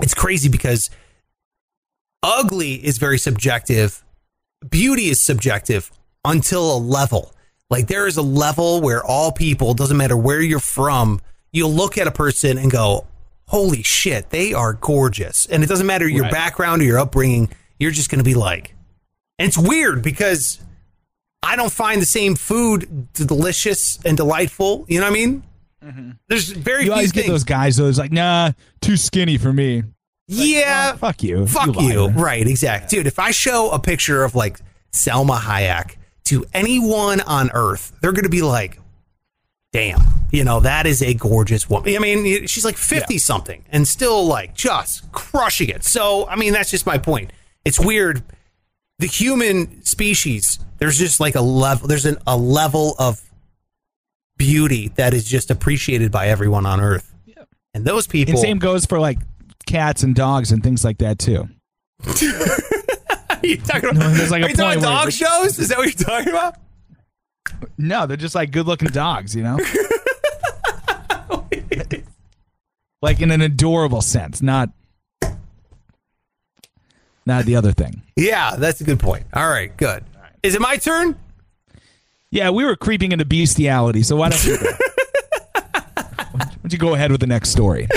it's 0.00 0.14
crazy 0.14 0.48
because 0.48 0.90
ugly 2.22 2.74
is 2.74 2.98
very 2.98 3.18
subjective. 3.18 4.02
Beauty 4.68 5.08
is 5.08 5.20
subjective 5.20 5.90
until 6.24 6.76
a 6.76 6.78
level. 6.78 7.34
Like 7.70 7.86
there 7.88 8.06
is 8.06 8.16
a 8.16 8.22
level 8.22 8.80
where 8.80 9.02
all 9.04 9.32
people, 9.32 9.74
doesn't 9.74 9.96
matter 9.96 10.16
where 10.16 10.40
you're 10.40 10.60
from, 10.60 11.20
you'll 11.52 11.72
look 11.72 11.98
at 11.98 12.06
a 12.06 12.10
person 12.12 12.58
and 12.58 12.70
go, 12.70 13.06
"Holy 13.48 13.82
shit, 13.82 14.30
they 14.30 14.52
are 14.54 14.74
gorgeous." 14.74 15.46
And 15.46 15.62
it 15.64 15.66
doesn't 15.68 15.86
matter 15.86 16.06
your 16.08 16.24
Right. 16.24 16.32
background 16.32 16.82
or 16.82 16.84
your 16.84 16.98
upbringing, 16.98 17.48
you're 17.80 17.90
just 17.90 18.10
going 18.10 18.18
to 18.20 18.24
be 18.24 18.34
like. 18.34 18.74
And 19.38 19.48
it's 19.48 19.58
weird 19.58 20.02
because 20.02 20.60
I 21.42 21.56
don't 21.56 21.72
find 21.72 22.00
the 22.00 22.06
same 22.06 22.36
food 22.36 23.12
delicious 23.14 23.98
and 24.04 24.16
delightful. 24.16 24.84
You 24.88 25.00
know 25.00 25.06
what 25.06 25.10
I 25.10 25.14
mean? 25.14 25.42
Mm-hmm. 25.84 26.10
There's 26.28 26.50
very 26.50 26.80
You 26.82 26.84
few 26.86 26.92
always 26.92 27.12
things. 27.12 27.24
get 27.26 27.32
those 27.32 27.42
guys. 27.44 27.76
though. 27.78 27.88
It's 27.88 27.98
like, 27.98 28.12
nah, 28.12 28.52
too 28.80 28.96
skinny 28.96 29.38
for 29.38 29.52
me. 29.52 29.82
Yeah, 30.28 30.96
Fuck 30.96 31.22
you. 31.22 31.46
fuck 31.46 31.66
you. 31.80 32.06
liar. 32.06 32.10
Right, 32.10 32.46
exactly. 32.46 32.96
Dude, 32.96 33.06
if 33.06 33.18
I 33.18 33.30
show 33.32 33.70
a 33.70 33.78
picture 33.78 34.24
of 34.24 34.34
like 34.34 34.58
Salma 34.92 35.38
Hayek 35.38 35.96
to 36.24 36.44
anyone 36.54 37.20
on 37.22 37.50
earth, 37.52 37.92
they're 38.00 38.12
going 38.12 38.24
to 38.24 38.30
be 38.30 38.42
like, 38.42 38.78
damn, 39.72 40.00
you 40.30 40.44
know, 40.44 40.60
that 40.60 40.86
is 40.86 41.02
a 41.02 41.14
gorgeous 41.14 41.68
woman. 41.68 41.94
I 41.96 41.98
mean, 41.98 42.46
she's 42.46 42.64
like 42.64 42.76
50 42.76 43.18
something 43.18 43.64
and 43.70 43.86
still 43.86 44.26
like 44.26 44.54
just 44.54 45.10
crushing 45.12 45.68
it. 45.68 45.82
So, 45.84 46.26
I 46.28 46.36
mean, 46.36 46.52
that's 46.52 46.70
just 46.70 46.86
my 46.86 46.98
point. 46.98 47.32
It's 47.64 47.80
weird. 47.80 48.22
The 48.98 49.06
human 49.06 49.82
species, 49.84 50.58
there's 50.78 50.98
just 50.98 51.20
like 51.20 51.34
a 51.34 51.40
level, 51.40 51.88
there's 51.88 52.06
an, 52.06 52.18
a 52.26 52.36
level 52.36 52.94
of 52.98 53.20
beauty 54.36 54.88
that 54.96 55.14
is 55.14 55.24
just 55.24 55.50
appreciated 55.50 56.10
by 56.12 56.28
everyone 56.28 56.66
on 56.66 56.80
earth. 56.80 57.08
And 57.74 57.84
those 57.86 58.06
people. 58.06 58.32
And 58.32 58.38
same 58.40 58.58
goes 58.58 58.84
for 58.84 59.00
like 59.00 59.18
cats 59.66 60.02
and 60.02 60.14
dogs 60.14 60.52
and 60.52 60.62
things 60.62 60.84
like 60.84 60.98
that 60.98 61.18
too. 61.18 61.48
you 63.42 63.56
talking 63.58 63.90
about, 63.90 64.12
there's 64.14 64.30
like 64.30 64.42
a 64.42 64.46
are 64.46 64.50
you 64.50 64.54
talking 64.54 64.56
point 64.56 64.78
about 64.78 64.88
where- 64.88 65.04
dog 65.04 65.12
shows? 65.12 65.58
Is 65.58 65.68
that 65.68 65.78
what 65.78 65.86
you're 65.86 66.08
talking 66.08 66.28
about? 66.28 66.56
No, 67.78 68.06
they're 68.06 68.16
just 68.16 68.34
like 68.34 68.50
good 68.50 68.66
looking 68.66 68.88
dogs, 68.88 69.36
you 69.36 69.42
know? 69.42 69.58
like 73.02 73.20
in 73.20 73.30
an 73.30 73.40
adorable 73.40 74.00
sense, 74.00 74.42
not 74.42 74.70
not 77.24 77.44
the 77.44 77.56
other 77.56 77.72
thing. 77.72 78.02
Yeah, 78.16 78.56
that's 78.56 78.80
a 78.80 78.84
good 78.84 78.98
point. 78.98 79.24
All 79.32 79.48
right, 79.48 79.76
good. 79.76 80.04
Is 80.42 80.54
it 80.54 80.60
my 80.60 80.76
turn? 80.76 81.16
Yeah, 82.30 82.50
we 82.50 82.64
were 82.64 82.76
creeping 82.76 83.12
into 83.12 83.24
bestiality, 83.24 84.02
so 84.02 84.16
why 84.16 84.30
don't 84.30 84.44
you 84.44 84.58
go? 84.58 84.64
why 86.32 86.50
don't 86.62 86.72
you 86.72 86.78
go 86.78 86.94
ahead 86.94 87.12
with 87.12 87.20
the 87.20 87.26
next 87.26 87.50
story? 87.50 87.88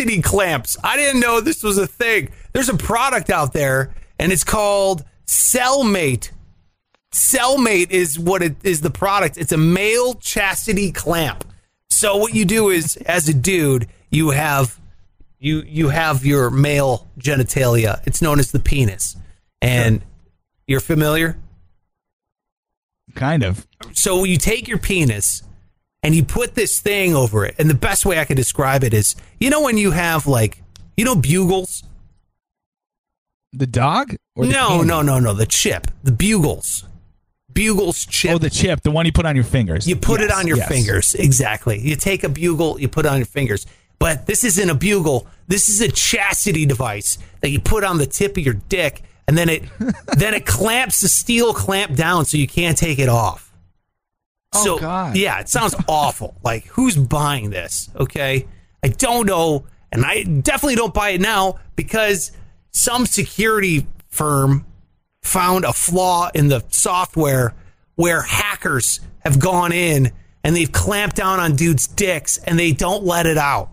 Chastity 0.00 0.22
clamps. 0.22 0.76
I 0.82 0.96
didn't 0.96 1.20
know 1.20 1.40
this 1.40 1.62
was 1.62 1.78
a 1.78 1.86
thing. 1.86 2.30
There's 2.52 2.68
a 2.68 2.76
product 2.76 3.30
out 3.30 3.52
there, 3.52 3.94
and 4.18 4.32
it's 4.32 4.44
called 4.44 5.04
Cellmate. 5.26 6.30
Cellmate 7.12 7.90
is 7.90 8.18
what 8.18 8.42
it 8.42 8.56
is 8.62 8.80
the 8.80 8.90
product. 8.90 9.36
It's 9.36 9.52
a 9.52 9.58
male 9.58 10.14
chastity 10.14 10.92
clamp. 10.92 11.44
So 11.88 12.16
what 12.16 12.34
you 12.34 12.44
do 12.44 12.70
is, 12.70 12.96
as 12.96 13.28
a 13.28 13.34
dude, 13.34 13.88
you 14.10 14.30
have 14.30 14.78
you 15.38 15.62
you 15.66 15.88
have 15.88 16.24
your 16.24 16.50
male 16.50 17.08
genitalia. 17.18 18.00
It's 18.06 18.22
known 18.22 18.38
as 18.38 18.52
the 18.52 18.60
penis, 18.60 19.16
and 19.60 20.02
you're 20.66 20.80
familiar. 20.80 21.36
Kind 23.14 23.42
of. 23.42 23.66
So 23.92 24.24
you 24.24 24.36
take 24.36 24.68
your 24.68 24.78
penis 24.78 25.42
and 26.02 26.14
you 26.14 26.24
put 26.24 26.54
this 26.54 26.80
thing 26.80 27.14
over 27.14 27.44
it. 27.44 27.54
And 27.58 27.68
the 27.68 27.74
best 27.74 28.06
way 28.06 28.18
I 28.18 28.24
could 28.24 28.36
describe 28.36 28.84
it 28.84 28.94
is, 28.94 29.16
you 29.38 29.50
know, 29.50 29.62
when 29.62 29.76
you 29.76 29.90
have 29.90 30.26
like, 30.26 30.62
you 30.96 31.04
know, 31.04 31.14
bugles? 31.16 31.82
The 33.52 33.66
dog? 33.66 34.14
Or 34.36 34.46
the 34.46 34.52
No, 34.52 34.68
candy? 34.68 34.86
no, 34.86 35.02
no, 35.02 35.18
no. 35.18 35.32
The 35.34 35.46
chip, 35.46 35.88
the 36.04 36.12
bugles, 36.12 36.84
bugles 37.52 38.06
chip. 38.06 38.30
Oh, 38.32 38.38
the 38.38 38.50
chip, 38.50 38.82
the 38.82 38.90
one 38.90 39.06
you 39.06 39.12
put 39.12 39.26
on 39.26 39.34
your 39.34 39.44
fingers. 39.44 39.86
you 39.88 39.96
put 39.96 40.20
it 40.20 40.30
on 40.30 40.46
your 40.46 40.58
yes. 40.58 40.68
fingers. 40.68 41.14
Exactly. 41.14 41.78
You 41.80 41.96
take 41.96 42.22
a 42.22 42.28
bugle, 42.28 42.80
you 42.80 42.88
put 42.88 43.06
it 43.06 43.08
on 43.08 43.16
your 43.18 43.26
fingers. 43.26 43.66
But 43.98 44.26
this 44.26 44.44
isn't 44.44 44.70
a 44.70 44.74
bugle. 44.74 45.26
This 45.48 45.68
is 45.68 45.80
a 45.82 45.88
chastity 45.88 46.64
device 46.64 47.18
that 47.40 47.50
you 47.50 47.60
put 47.60 47.84
on 47.84 47.98
the 47.98 48.06
tip 48.06 48.36
of 48.38 48.42
your 48.44 48.54
dick, 48.54 49.02
and 49.28 49.36
then 49.36 49.48
it 49.50 49.64
then 50.16 50.32
it 50.32 50.46
clamps 50.46 51.00
the 51.02 51.08
steel 51.08 51.52
clamp 51.52 51.96
down 51.96 52.24
so 52.24 52.38
you 52.38 52.46
can't 52.46 52.78
take 52.78 52.98
it 52.98 53.08
off. 53.10 53.49
Oh, 54.52 54.64
So 54.64 54.78
God. 54.78 55.16
yeah, 55.16 55.40
it 55.40 55.48
sounds 55.48 55.74
awful. 55.88 56.34
Like 56.42 56.66
who's 56.66 56.96
buying 56.96 57.50
this? 57.50 57.88
Okay, 57.96 58.46
I 58.82 58.88
don't 58.88 59.26
know, 59.26 59.66
and 59.92 60.04
I 60.04 60.22
definitely 60.24 60.76
don't 60.76 60.94
buy 60.94 61.10
it 61.10 61.20
now 61.20 61.58
because 61.76 62.32
some 62.70 63.06
security 63.06 63.86
firm 64.08 64.66
found 65.22 65.64
a 65.64 65.72
flaw 65.72 66.30
in 66.34 66.48
the 66.48 66.64
software 66.70 67.54
where 67.96 68.22
hackers 68.22 69.00
have 69.20 69.38
gone 69.38 69.70
in 69.72 70.10
and 70.42 70.56
they've 70.56 70.72
clamped 70.72 71.16
down 71.16 71.38
on 71.38 71.54
dudes' 71.56 71.86
dicks 71.86 72.38
and 72.38 72.58
they 72.58 72.72
don't 72.72 73.04
let 73.04 73.26
it 73.26 73.36
out. 73.36 73.68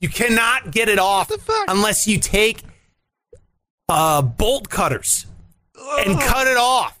You 0.00 0.08
cannot 0.08 0.70
get 0.70 0.88
it 0.88 0.98
off 1.00 1.30
unless 1.68 2.06
you 2.06 2.18
take 2.18 2.62
uh, 3.88 4.22
bolt 4.22 4.68
cutters 4.70 5.26
and 6.06 6.18
cut 6.20 6.46
it 6.46 6.56
off. 6.56 6.96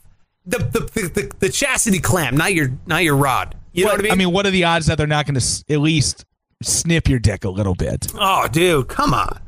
The 0.50 0.58
the, 0.58 0.80
the, 0.80 1.08
the 1.08 1.32
the 1.38 1.48
chastity 1.48 2.00
clamp, 2.00 2.36
not 2.36 2.54
your 2.54 2.70
not 2.86 3.04
your 3.04 3.16
rod. 3.16 3.56
You 3.72 3.84
know 3.84 3.92
what 3.92 4.00
I 4.00 4.02
mean? 4.02 4.12
I 4.12 4.14
mean, 4.16 4.32
what 4.32 4.46
are 4.46 4.50
the 4.50 4.64
odds 4.64 4.86
that 4.86 4.98
they're 4.98 5.06
not 5.06 5.26
going 5.26 5.38
to 5.38 5.64
at 5.68 5.80
least 5.80 6.24
snip 6.62 7.08
your 7.08 7.20
dick 7.20 7.44
a 7.44 7.50
little 7.50 7.74
bit? 7.74 8.08
Oh, 8.14 8.48
dude, 8.48 8.88
come 8.88 9.14
on. 9.14 9.40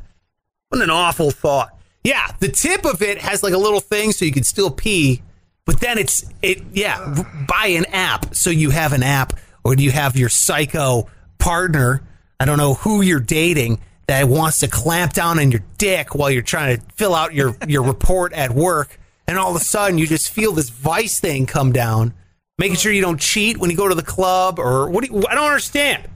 What 0.68 0.80
an 0.80 0.90
awful 0.90 1.30
thought. 1.32 1.76
Yeah, 2.04 2.28
the 2.38 2.48
tip 2.48 2.84
of 2.84 3.02
it 3.02 3.18
has 3.18 3.42
like 3.42 3.52
a 3.52 3.58
little 3.58 3.80
thing 3.80 4.12
so 4.12 4.24
you 4.24 4.32
can 4.32 4.44
still 4.44 4.70
pee, 4.70 5.22
but 5.66 5.80
then 5.80 5.98
it's 5.98 6.24
it 6.40 6.62
yeah, 6.72 7.24
buy 7.48 7.66
an 7.66 7.84
app 7.86 8.34
so 8.34 8.50
you 8.50 8.70
have 8.70 8.92
an 8.92 9.02
app 9.02 9.34
or 9.64 9.76
do 9.76 9.82
you 9.82 9.90
have 9.90 10.16
your 10.16 10.28
psycho 10.28 11.08
partner, 11.38 12.02
I 12.40 12.44
don't 12.44 12.58
know 12.58 12.74
who 12.74 13.02
you're 13.02 13.20
dating 13.20 13.80
that 14.06 14.28
wants 14.28 14.60
to 14.60 14.68
clamp 14.68 15.12
down 15.12 15.38
on 15.38 15.50
your 15.50 15.62
dick 15.78 16.14
while 16.14 16.30
you're 16.30 16.42
trying 16.42 16.76
to 16.76 16.82
fill 16.94 17.14
out 17.14 17.34
your 17.34 17.56
your 17.66 17.82
report 17.82 18.32
at 18.32 18.52
work 18.52 18.98
and 19.26 19.38
all 19.38 19.54
of 19.54 19.60
a 19.60 19.64
sudden 19.64 19.98
you 19.98 20.06
just 20.06 20.30
feel 20.30 20.52
this 20.52 20.70
vice 20.70 21.20
thing 21.20 21.46
come 21.46 21.72
down, 21.72 22.14
making 22.58 22.76
sure 22.76 22.92
you 22.92 23.02
don't 23.02 23.20
cheat 23.20 23.58
when 23.58 23.70
you 23.70 23.76
go 23.76 23.88
to 23.88 23.94
the 23.94 24.02
club 24.02 24.58
or 24.58 24.88
what 24.90 25.04
do 25.04 25.12
you, 25.12 25.26
I 25.28 25.34
don't 25.34 25.44
understand. 25.44 26.08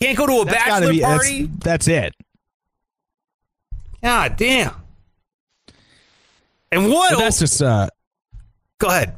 Can't 0.00 0.16
go 0.18 0.26
to 0.26 0.40
a 0.42 0.44
That's 0.44 0.56
bachelor 0.56 0.90
be 0.92 1.00
that's, 1.00 1.16
party? 1.24 1.50
that's 1.58 1.88
it. 1.88 2.14
God 4.02 4.36
damn. 4.36 4.74
And 6.70 6.90
what? 6.90 7.12
But 7.14 7.20
that's 7.20 7.38
just 7.38 7.62
uh 7.62 7.88
Go 8.78 8.88
ahead. 8.88 9.14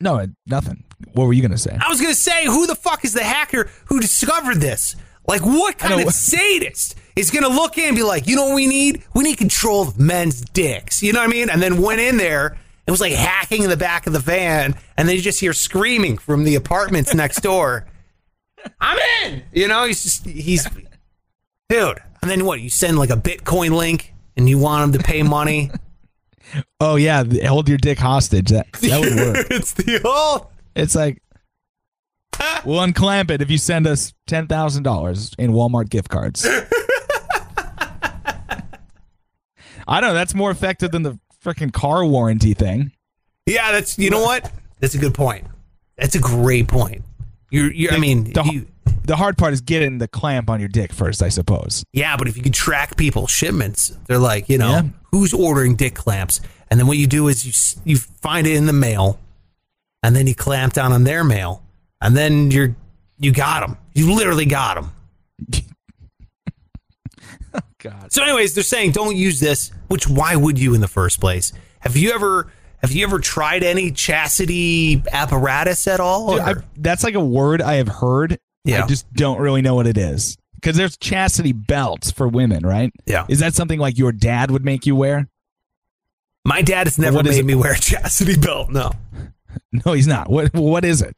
no, 0.00 0.24
nothing. 0.46 0.84
What 1.12 1.24
were 1.26 1.32
you 1.32 1.42
gonna 1.42 1.58
say? 1.58 1.76
I 1.80 1.88
was 1.88 2.00
gonna 2.00 2.14
say, 2.14 2.46
who 2.46 2.66
the 2.66 2.76
fuck 2.76 3.04
is 3.04 3.12
the 3.14 3.24
hacker 3.24 3.68
who 3.86 3.98
discovered 4.00 4.58
this? 4.60 4.94
Like, 5.26 5.40
what 5.44 5.76
kind 5.76 6.00
of 6.00 6.14
sadist 6.14 6.94
is 7.16 7.30
gonna 7.30 7.48
look 7.48 7.78
in 7.78 7.88
and 7.88 7.96
be 7.96 8.02
like, 8.02 8.26
you 8.26 8.36
know 8.36 8.46
what 8.46 8.54
we 8.54 8.66
need? 8.66 9.02
We 9.14 9.24
need 9.24 9.38
control 9.38 9.82
of 9.82 9.98
men's 9.98 10.42
dicks. 10.42 11.02
You 11.02 11.12
know 11.12 11.20
what 11.20 11.28
I 11.28 11.32
mean? 11.32 11.50
And 11.50 11.60
then 11.60 11.80
went 11.80 12.00
in 12.00 12.18
there 12.18 12.48
and 12.86 12.92
was 12.92 13.00
like 13.00 13.12
hacking 13.12 13.62
in 13.62 13.70
the 13.70 13.76
back 13.76 14.06
of 14.06 14.12
the 14.12 14.20
van, 14.20 14.76
and 14.96 15.08
then 15.08 15.16
you 15.16 15.22
just 15.22 15.40
hear 15.40 15.52
screaming 15.52 16.18
from 16.18 16.44
the 16.44 16.54
apartments 16.54 17.14
next 17.14 17.40
door. 17.40 17.86
I'm 18.80 18.98
in. 19.24 19.42
You 19.52 19.68
know, 19.68 19.84
he's 19.84 20.02
just 20.02 20.26
he's 20.26 20.68
dude. 21.68 21.98
And 22.22 22.30
then 22.30 22.44
what? 22.44 22.60
You 22.60 22.70
send 22.70 22.98
like 22.98 23.10
a 23.10 23.16
Bitcoin 23.16 23.70
link, 23.70 24.12
and 24.36 24.48
you 24.48 24.58
want 24.58 24.84
him 24.84 25.00
to 25.00 25.04
pay 25.04 25.22
money. 25.22 25.70
Oh 26.80 26.96
yeah, 26.96 27.24
hold 27.46 27.68
your 27.68 27.78
dick 27.78 27.98
hostage. 27.98 28.50
That 28.50 28.70
that 28.72 29.00
would 29.00 29.16
work. 29.16 29.46
it's 29.50 29.72
the 29.72 30.00
old. 30.04 30.48
It's 30.74 30.94
like 30.94 31.22
we'll 32.64 32.80
unclamp 32.80 33.30
it 33.30 33.42
if 33.42 33.50
you 33.50 33.58
send 33.58 33.86
us 33.86 34.12
ten 34.26 34.46
thousand 34.46 34.82
dollars 34.82 35.32
in 35.38 35.52
Walmart 35.52 35.88
gift 35.88 36.08
cards. 36.08 36.46
I 39.86 40.00
don't 40.00 40.10
know. 40.10 40.14
That's 40.14 40.34
more 40.34 40.50
effective 40.50 40.90
than 40.90 41.02
the 41.02 41.18
freaking 41.44 41.72
car 41.72 42.04
warranty 42.04 42.54
thing. 42.54 42.92
Yeah, 43.46 43.72
that's 43.72 43.98
you 43.98 44.10
know 44.10 44.22
what? 44.22 44.50
That's 44.80 44.94
a 44.94 44.98
good 44.98 45.14
point. 45.14 45.44
That's 45.96 46.14
a 46.14 46.20
great 46.20 46.68
point. 46.68 47.02
You're, 47.50 47.72
you're 47.72 47.92
I 47.92 47.98
mean, 47.98 48.24
the, 48.32 48.42
you, 48.42 48.66
the 49.04 49.16
hard 49.16 49.38
part 49.38 49.52
is 49.52 49.60
getting 49.60 49.98
the 49.98 50.08
clamp 50.08 50.50
on 50.50 50.58
your 50.58 50.68
dick 50.68 50.92
first, 50.92 51.22
I 51.22 51.28
suppose. 51.28 51.84
yeah, 51.92 52.16
but 52.16 52.26
if 52.28 52.36
you 52.36 52.42
can 52.42 52.52
track 52.52 52.96
people 52.96 53.26
shipments, 53.28 53.96
they're 54.06 54.18
like, 54.18 54.48
you 54.48 54.58
know, 54.58 54.70
Yeah. 54.70 54.82
who's 55.12 55.32
ordering 55.32 55.76
dick 55.76 55.94
clamps, 55.94 56.40
and 56.70 56.78
then 56.80 56.86
what 56.88 56.96
you 56.98 57.06
do 57.06 57.28
is 57.28 57.44
you 57.46 57.52
you 57.84 57.98
find 57.98 58.46
it 58.48 58.56
in 58.56 58.66
the 58.66 58.72
mail, 58.72 59.20
and 60.02 60.16
then 60.16 60.26
you 60.26 60.34
clamp 60.34 60.72
down 60.72 60.92
on 60.92 61.04
their 61.04 61.22
mail, 61.22 61.62
and 62.00 62.16
then 62.16 62.50
you're 62.50 62.74
you 63.18 63.32
got 63.32 63.60
them. 63.66 63.78
You 63.94 64.12
literally 64.14 64.44
got 64.44 64.74
them. 64.74 64.90
God. 67.90 68.12
So, 68.12 68.22
anyways, 68.22 68.54
they're 68.54 68.64
saying 68.64 68.92
don't 68.92 69.16
use 69.16 69.40
this. 69.40 69.70
Which 69.88 70.08
why 70.08 70.36
would 70.36 70.58
you 70.58 70.74
in 70.74 70.80
the 70.80 70.88
first 70.88 71.20
place? 71.20 71.52
Have 71.80 71.96
you 71.96 72.12
ever 72.12 72.50
have 72.82 72.92
you 72.92 73.04
ever 73.04 73.18
tried 73.18 73.62
any 73.62 73.90
chastity 73.90 75.02
apparatus 75.12 75.86
at 75.86 76.00
all? 76.00 76.32
Dude, 76.32 76.40
I, 76.40 76.54
that's 76.76 77.04
like 77.04 77.14
a 77.14 77.24
word 77.24 77.62
I 77.62 77.74
have 77.74 77.88
heard. 77.88 78.38
Yeah. 78.64 78.84
I 78.84 78.86
just 78.86 79.12
don't 79.12 79.40
really 79.40 79.62
know 79.62 79.74
what 79.74 79.86
it 79.86 79.96
is. 79.96 80.36
Because 80.56 80.76
there's 80.76 80.96
chastity 80.96 81.52
belts 81.52 82.10
for 82.10 82.26
women, 82.26 82.66
right? 82.66 82.92
Yeah. 83.06 83.26
Is 83.28 83.38
that 83.40 83.54
something 83.54 83.78
like 83.78 83.98
your 83.98 84.10
dad 84.10 84.50
would 84.50 84.64
make 84.64 84.86
you 84.86 84.96
wear? 84.96 85.28
My 86.44 86.62
dad 86.62 86.86
has 86.86 86.98
never 86.98 87.16
what 87.16 87.26
is 87.26 87.36
made 87.36 87.44
me 87.44 87.54
wear 87.54 87.72
a 87.72 87.78
chastity 87.80 88.36
belt. 88.36 88.70
No. 88.70 88.92
No, 89.72 89.94
he's 89.94 90.06
not. 90.06 90.28
What 90.28 90.52
What 90.52 90.84
is 90.84 91.00
it? 91.00 91.16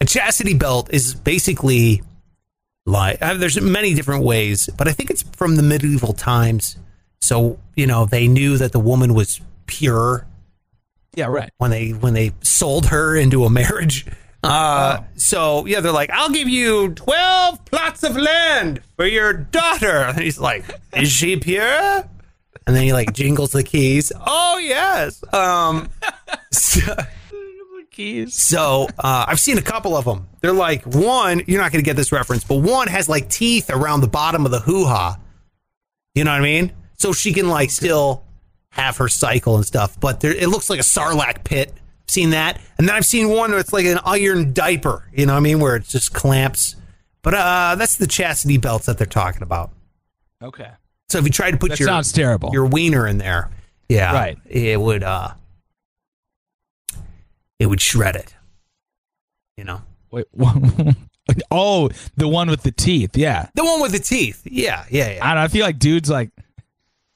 A 0.00 0.04
chastity 0.04 0.52
belt 0.52 0.92
is 0.92 1.14
basically 1.14 2.02
like 2.86 3.18
uh, 3.22 3.34
there's 3.34 3.60
many 3.60 3.94
different 3.94 4.24
ways, 4.24 4.68
but 4.76 4.88
I 4.88 4.92
think 4.92 5.10
it's 5.10 5.22
from 5.22 5.56
the 5.56 5.62
medieval 5.62 6.12
times. 6.12 6.76
So 7.20 7.58
you 7.76 7.86
know 7.86 8.04
they 8.06 8.28
knew 8.28 8.58
that 8.58 8.72
the 8.72 8.80
woman 8.80 9.14
was 9.14 9.40
pure 9.66 10.26
Yeah, 11.14 11.26
right. 11.26 11.50
when 11.58 11.70
they 11.70 11.90
when 11.90 12.12
they 12.14 12.32
sold 12.42 12.86
her 12.86 13.16
into 13.16 13.44
a 13.44 13.50
marriage. 13.50 14.06
Uh, 14.44 15.02
So 15.16 15.64
yeah, 15.64 15.80
they're 15.80 15.90
like, 15.90 16.10
"I'll 16.10 16.28
give 16.28 16.50
you 16.50 16.90
twelve 16.90 17.64
plots 17.64 18.02
of 18.02 18.14
land 18.14 18.82
for 18.94 19.06
your 19.06 19.32
daughter." 19.32 19.88
And 20.12 20.18
he's 20.20 20.38
like, 20.38 20.66
"Is 20.94 21.10
she 21.10 21.36
pure?" 21.38 22.04
And 22.66 22.76
then 22.76 22.82
he 22.82 22.92
like 22.92 23.14
jingles 23.14 23.52
the 23.52 23.62
keys. 23.62 24.12
Oh 24.26 24.58
yes. 24.58 25.24
Um, 25.32 25.88
so, 26.52 26.94
Keys. 27.94 28.34
so 28.34 28.88
uh, 28.98 29.24
I've 29.28 29.40
seen 29.40 29.56
a 29.58 29.62
couple 29.62 29.96
of 29.96 30.04
them. 30.04 30.28
They're 30.40 30.52
like 30.52 30.84
one. 30.84 31.42
You're 31.46 31.60
not 31.60 31.72
going 31.72 31.82
to 31.82 31.88
get 31.88 31.96
this 31.96 32.10
reference, 32.12 32.44
but 32.44 32.56
one 32.56 32.88
has 32.88 33.08
like 33.08 33.28
teeth 33.28 33.70
around 33.70 34.00
the 34.00 34.08
bottom 34.08 34.44
of 34.44 34.50
the 34.50 34.60
hoo 34.60 34.84
ha. 34.84 35.18
You 36.14 36.24
know 36.24 36.32
what 36.32 36.40
I 36.40 36.42
mean? 36.44 36.72
So 36.98 37.12
she 37.12 37.32
can 37.32 37.48
like 37.48 37.70
still 37.70 38.24
have 38.70 38.96
her 38.98 39.08
cycle 39.08 39.56
and 39.56 39.64
stuff, 39.64 39.98
but 40.00 40.20
there, 40.20 40.32
it 40.34 40.48
looks 40.48 40.68
like 40.68 40.80
a 40.80 40.84
sarlacc 40.84 41.44
pit. 41.44 41.72
Seen 42.06 42.30
that, 42.30 42.60
and 42.76 42.86
then 42.86 42.94
I've 42.94 43.06
seen 43.06 43.30
one 43.30 43.50
where 43.50 43.58
it's 43.60 43.72
like 43.72 43.86
an 43.86 43.98
iron 44.04 44.52
diaper. 44.52 45.08
You 45.14 45.24
know 45.24 45.32
what 45.32 45.38
I 45.38 45.42
mean? 45.42 45.58
Where 45.58 45.76
it 45.76 45.84
just 45.84 46.12
clamps. 46.12 46.76
But 47.22 47.32
uh, 47.34 47.76
that's 47.78 47.96
the 47.96 48.06
chastity 48.06 48.58
belts 48.58 48.84
that 48.86 48.98
they're 48.98 49.06
talking 49.06 49.42
about. 49.42 49.70
Okay. 50.42 50.68
So 51.08 51.16
if 51.18 51.24
you 51.24 51.30
try 51.30 51.50
to 51.50 51.56
put 51.56 51.70
That 51.70 51.80
your 51.80 51.88
sounds 51.88 52.12
terrible. 52.12 52.50
your 52.52 52.66
wiener 52.66 53.06
in 53.06 53.16
there, 53.16 53.50
yeah, 53.88 54.12
Right. 54.12 54.36
it 54.44 54.78
would 54.78 55.02
uh, 55.02 55.32
it 57.58 57.66
would 57.66 57.80
shred 57.80 58.16
it. 58.16 58.34
You 59.56 59.64
know. 59.64 59.82
Wait, 60.10 60.26
oh, 61.50 61.90
the 62.16 62.28
one 62.28 62.48
with 62.48 62.62
the 62.62 62.70
teeth. 62.70 63.16
Yeah. 63.16 63.48
The 63.54 63.64
one 63.64 63.80
with 63.80 63.92
the 63.92 63.98
teeth. 63.98 64.42
Yeah, 64.44 64.84
yeah, 64.90 65.12
yeah. 65.12 65.24
I 65.24 65.28
don't 65.28 65.36
know. 65.36 65.42
I 65.42 65.48
feel 65.48 65.64
like 65.64 65.78
dudes 65.78 66.10
like 66.10 66.30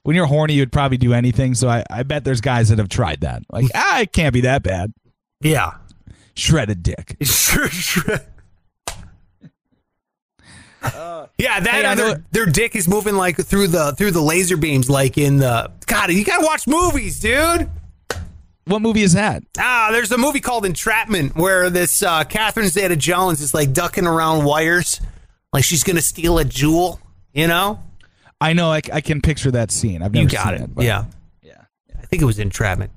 when 0.03 0.17
you're 0.17 0.27
horny, 0.27 0.55
you'd 0.55 0.73
probably 0.73 0.97
do 0.97 1.13
anything. 1.13 1.55
So 1.55 1.69
I, 1.69 1.85
I 1.91 2.03
bet 2.03 2.25
there's 2.25 2.41
guys 2.41 2.71
that 2.71 2.79
have 2.79 2.89
tried 2.89 3.21
that. 3.21 3.43
Like, 3.51 3.67
ah, 3.75 4.01
it 4.01 4.13
can't 4.13 4.33
be 4.33 4.41
that 4.43 4.63
bad. 4.63 4.93
Yeah. 5.41 5.75
Shredded 6.35 6.83
dick. 6.83 7.17
Sure, 7.25 7.69
sure. 7.69 8.19
yeah, 11.39 11.61
that 11.61 11.99
Hey, 11.99 12.15
their 12.31 12.47
dick 12.47 12.77
is 12.77 12.87
moving 12.87 13.17
like 13.17 13.37
through 13.37 13.69
the 13.69 13.93
through 13.93 14.13
the 14.13 14.21
laser 14.21 14.57
beams, 14.57 14.89
like 14.89 15.19
in 15.19 15.39
the 15.39 15.73
God. 15.87 16.13
You 16.13 16.25
gotta 16.25 16.45
watch 16.45 16.67
movies, 16.67 17.19
dude. 17.21 17.69
What 18.69 18.83
movie 18.83 19.03
is 19.03 19.15
that? 19.15 19.43
Ah, 19.59 19.89
there's 19.93 20.13
a 20.13 20.19
movie 20.19 20.41
called 20.41 20.65
Entrapment 20.67 21.37
where 21.37 21.71
this 21.71 22.03
uh, 22.03 22.25
Catherine 22.25 22.69
Zeta-Jones 22.69 23.41
is 23.41 23.55
like 23.55 23.73
ducking 23.73 24.07
around 24.07 24.45
wires, 24.45 25.01
like 25.53 25.65
she's 25.65 25.83
gonna 25.85 26.01
steal 26.03 26.39
a 26.39 26.45
jewel. 26.45 27.01
You 27.33 27.47
know, 27.49 27.83
I 28.41 28.53
know. 28.53 28.71
I, 28.73 28.81
I 28.93 29.01
can 29.01 29.21
picture 29.21 29.51
that 29.53 29.71
scene. 29.71 30.03
I've 30.03 30.13
never 30.13 30.25
you 30.25 30.29
got 30.31 30.55
seen 30.55 30.65
it. 30.65 30.75
but- 30.75 30.85
yeah, 30.85 31.05
Yeah. 31.43 31.63
I 32.01 32.07
think 32.07 32.23
it 32.23 32.27
was 32.27 32.39
Entrapment. 32.39 32.91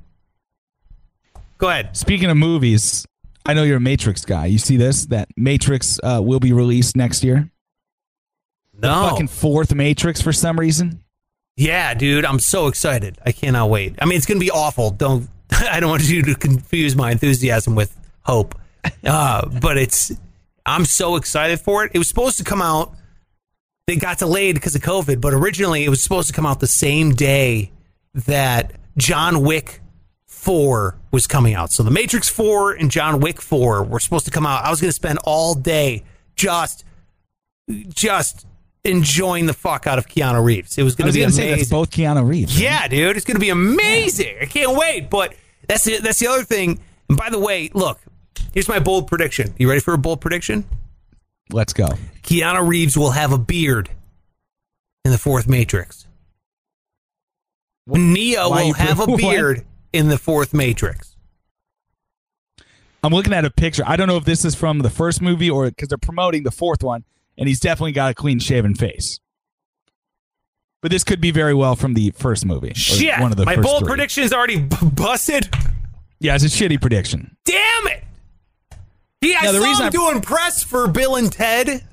Go 1.58 1.70
ahead. 1.70 1.96
Speaking 1.96 2.30
of 2.30 2.38
movies, 2.38 3.06
I 3.46 3.54
know 3.54 3.64
you're 3.64 3.78
a 3.78 3.82
Matrix 3.82 4.26
guy. 4.26 4.48
You 4.48 4.58
see 4.58 4.78
this? 4.78 5.06
That 5.08 5.30
Matrix 5.38 6.00
uh, 6.04 6.20
will 6.24 6.40
be 6.40 6.54
released 6.54 6.96
next 6.96 7.24
year. 7.24 7.50
No, 8.82 9.10
Fucking 9.10 9.28
fourth 9.28 9.74
Matrix 9.76 10.22
for 10.22 10.34
some 10.34 10.60
reason. 10.60 11.04
Yeah, 11.56 11.94
dude, 11.94 12.26
I'm 12.26 12.40
so 12.40 12.66
excited. 12.68 13.20
I 13.24 13.32
cannot 13.32 13.70
wait. 13.70 13.96
I 14.02 14.06
mean, 14.06 14.18
it's 14.18 14.26
going 14.26 14.40
to 14.40 14.44
be 14.44 14.50
awful. 14.50 14.90
Don't 14.90 15.30
I 15.70 15.80
don't 15.80 15.90
want 15.90 16.08
you 16.08 16.22
to 16.24 16.36
confuse 16.36 16.96
my 16.96 17.12
enthusiasm 17.12 17.76
with 17.76 17.96
hope. 18.24 18.58
Uh, 19.04 19.48
but 19.48 19.78
it's 19.78 20.12
I'm 20.66 20.86
so 20.86 21.16
excited 21.16 21.60
for 21.60 21.84
it. 21.84 21.92
It 21.94 21.98
was 21.98 22.08
supposed 22.08 22.38
to 22.40 22.44
come 22.44 22.62
out 22.62 22.96
they 23.88 23.98
got 23.98 24.20
delayed 24.20 24.56
because 24.56 24.76
of 24.76 24.82
COVID, 24.82 25.20
but 25.20 25.34
originally 25.34 25.84
it 25.84 25.90
was 25.90 26.02
supposed 26.02 26.28
to 26.30 26.34
come 26.34 26.46
out 26.46 26.60
the 26.60 26.68
same 26.68 27.12
day 27.12 27.72
that 28.14 28.74
John 28.98 29.42
Wick 29.42 29.82
4 30.28 30.98
was 31.12 31.28
coming 31.28 31.56
out. 31.56 31.72
So 31.72 31.84
the 31.84 31.92
Matrix 31.92 32.30
4 32.30 32.74
and 32.74 32.90
John 32.90 33.20
Wick 33.20 33.42
4 33.42 33.84
were 33.84 34.00
supposed 34.00 34.26
to 34.26 34.32
come 34.32 34.46
out. 34.46 34.64
I 34.64 34.70
was 34.70 34.80
going 34.80 34.90
to 34.90 34.96
spend 34.96 35.20
all 35.24 35.56
day 35.56 36.04
just 36.36 36.86
just 37.90 38.48
enjoying 38.84 39.46
the 39.46 39.54
fuck 39.54 39.88
out 39.88 39.98
of 39.98 40.08
Keanu 40.08 40.44
Reeves. 40.44 40.78
It 40.78 40.84
was 40.84 40.96
going 40.96 41.08
to 41.08 41.14
be 41.14 41.24
amazing. 41.24 41.68
both 41.70 41.92
Keanu 41.92 42.28
Reeves. 42.28 42.60
Yeah, 42.60 42.88
dude, 42.88 43.16
it's 43.16 43.26
gonna 43.26 43.40
be 43.40 43.50
amazing. 43.50 44.38
I 44.42 44.46
can't 44.46 44.76
wait. 44.76 45.10
But 45.10 45.36
that's 45.72 45.84
the, 45.86 45.98
that's 46.00 46.20
the 46.20 46.28
other 46.28 46.44
thing. 46.44 46.80
And 47.08 47.18
by 47.18 47.30
the 47.30 47.40
way, 47.40 47.70
look, 47.74 48.00
here's 48.54 48.68
my 48.68 48.80
bold 48.80 49.08
prediction. 49.08 49.54
You 49.58 49.70
ready 49.70 49.80
for 49.80 49.94
a 49.94 49.98
bold 49.98 50.20
prediction? 50.20 50.66
Let's 51.52 51.74
go. 51.74 51.88
Keanu 52.24 52.68
Reeves 52.68 52.98
will 52.98 53.12
have 53.12 53.32
a 53.32 53.38
beard 53.38 53.90
in 55.06 55.12
the 55.12 55.18
fourth 55.18 55.48
Matrix. 55.48 56.08
Neo 57.88 58.50
Why 58.50 58.64
will 58.66 58.74
have 58.74 59.00
a 59.00 59.06
what? 59.08 59.18
beard 59.18 59.66
in 59.94 60.10
the 60.10 60.18
fourth 60.18 60.54
Matrix. 60.54 61.16
I'm 63.04 63.14
looking 63.14 63.34
at 63.34 63.46
a 63.46 63.50
picture. 63.50 63.84
I 63.86 63.96
don't 63.96 64.08
know 64.08 64.18
if 64.18 64.26
this 64.26 64.46
is 64.46 64.54
from 64.54 64.80
the 64.80 64.90
first 64.90 65.22
movie 65.22 65.50
or 65.50 65.66
because 65.66 65.88
they're 65.88 65.98
promoting 65.98 66.44
the 66.44 66.52
fourth 66.52 66.84
one, 66.84 67.04
and 67.38 67.48
he's 67.48 67.60
definitely 67.60 67.94
got 67.94 68.12
a 68.12 68.14
clean 68.14 68.40
shaven 68.40 68.76
face. 68.76 69.20
But 70.82 70.92
this 70.92 71.04
could 71.04 71.22
be 71.22 71.32
very 71.32 71.54
well 71.54 71.76
from 71.76 71.94
the 71.94 72.12
first 72.12 72.46
movie. 72.46 72.74
Shit, 72.74 73.20
one 73.20 73.32
of 73.32 73.38
the 73.38 73.46
my 73.46 73.56
first 73.56 73.68
bold 73.68 73.80
three. 73.84 73.90
prediction 73.90 74.24
is 74.24 74.34
already 74.34 74.60
b- 74.62 74.76
busted. 74.94 75.48
Yeah, 76.20 76.36
it's 76.36 76.44
a 76.44 76.48
shitty 76.48 76.82
prediction. 76.82 77.36
Damn 77.46 77.88
it! 77.88 78.04
Yeah, 79.22 79.38
I 79.42 79.46
Now, 79.46 79.52
the 79.52 79.60
saw 79.60 79.66
reason 79.68 79.84
him 79.84 79.88
I- 79.88 79.90
doing 79.90 80.22
press 80.22 80.64
for 80.64 80.88
Bill 80.88 81.16
and 81.16 81.32
Ted. 81.32 81.84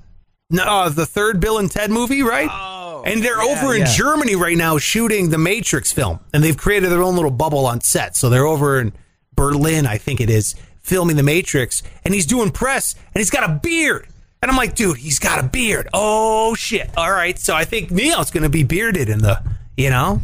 No, 0.50 0.62
uh, 0.62 0.88
the 0.88 1.04
third 1.04 1.40
Bill 1.40 1.58
and 1.58 1.70
Ted 1.70 1.90
movie, 1.90 2.22
right? 2.22 2.48
Oh, 2.50 3.02
and 3.04 3.22
they're 3.22 3.42
yeah, 3.44 3.62
over 3.62 3.74
in 3.74 3.80
yeah. 3.80 3.92
Germany 3.92 4.34
right 4.36 4.56
now 4.56 4.78
shooting 4.78 5.28
the 5.28 5.36
Matrix 5.38 5.92
film, 5.92 6.20
and 6.32 6.42
they've 6.42 6.56
created 6.56 6.90
their 6.90 7.02
own 7.02 7.14
little 7.16 7.30
bubble 7.30 7.66
on 7.66 7.82
set. 7.82 8.16
So 8.16 8.30
they're 8.30 8.46
over 8.46 8.80
in 8.80 8.94
Berlin, 9.34 9.86
I 9.86 9.98
think 9.98 10.22
it 10.22 10.30
is, 10.30 10.54
filming 10.80 11.16
the 11.16 11.22
Matrix, 11.22 11.82
and 12.04 12.14
he's 12.14 12.24
doing 12.24 12.50
press, 12.50 12.94
and 13.14 13.20
he's 13.20 13.28
got 13.30 13.48
a 13.48 13.52
beard. 13.62 14.08
And 14.40 14.50
I'm 14.50 14.56
like, 14.56 14.74
dude, 14.74 14.98
he's 14.98 15.18
got 15.18 15.42
a 15.44 15.48
beard. 15.48 15.88
Oh 15.92 16.54
shit! 16.54 16.90
All 16.96 17.10
right, 17.10 17.38
so 17.38 17.54
I 17.54 17.64
think 17.64 17.90
Neo's 17.90 18.30
going 18.30 18.44
to 18.44 18.48
be 18.48 18.62
bearded 18.62 19.08
in 19.08 19.18
the, 19.18 19.42
you 19.76 19.90
know, 19.90 20.20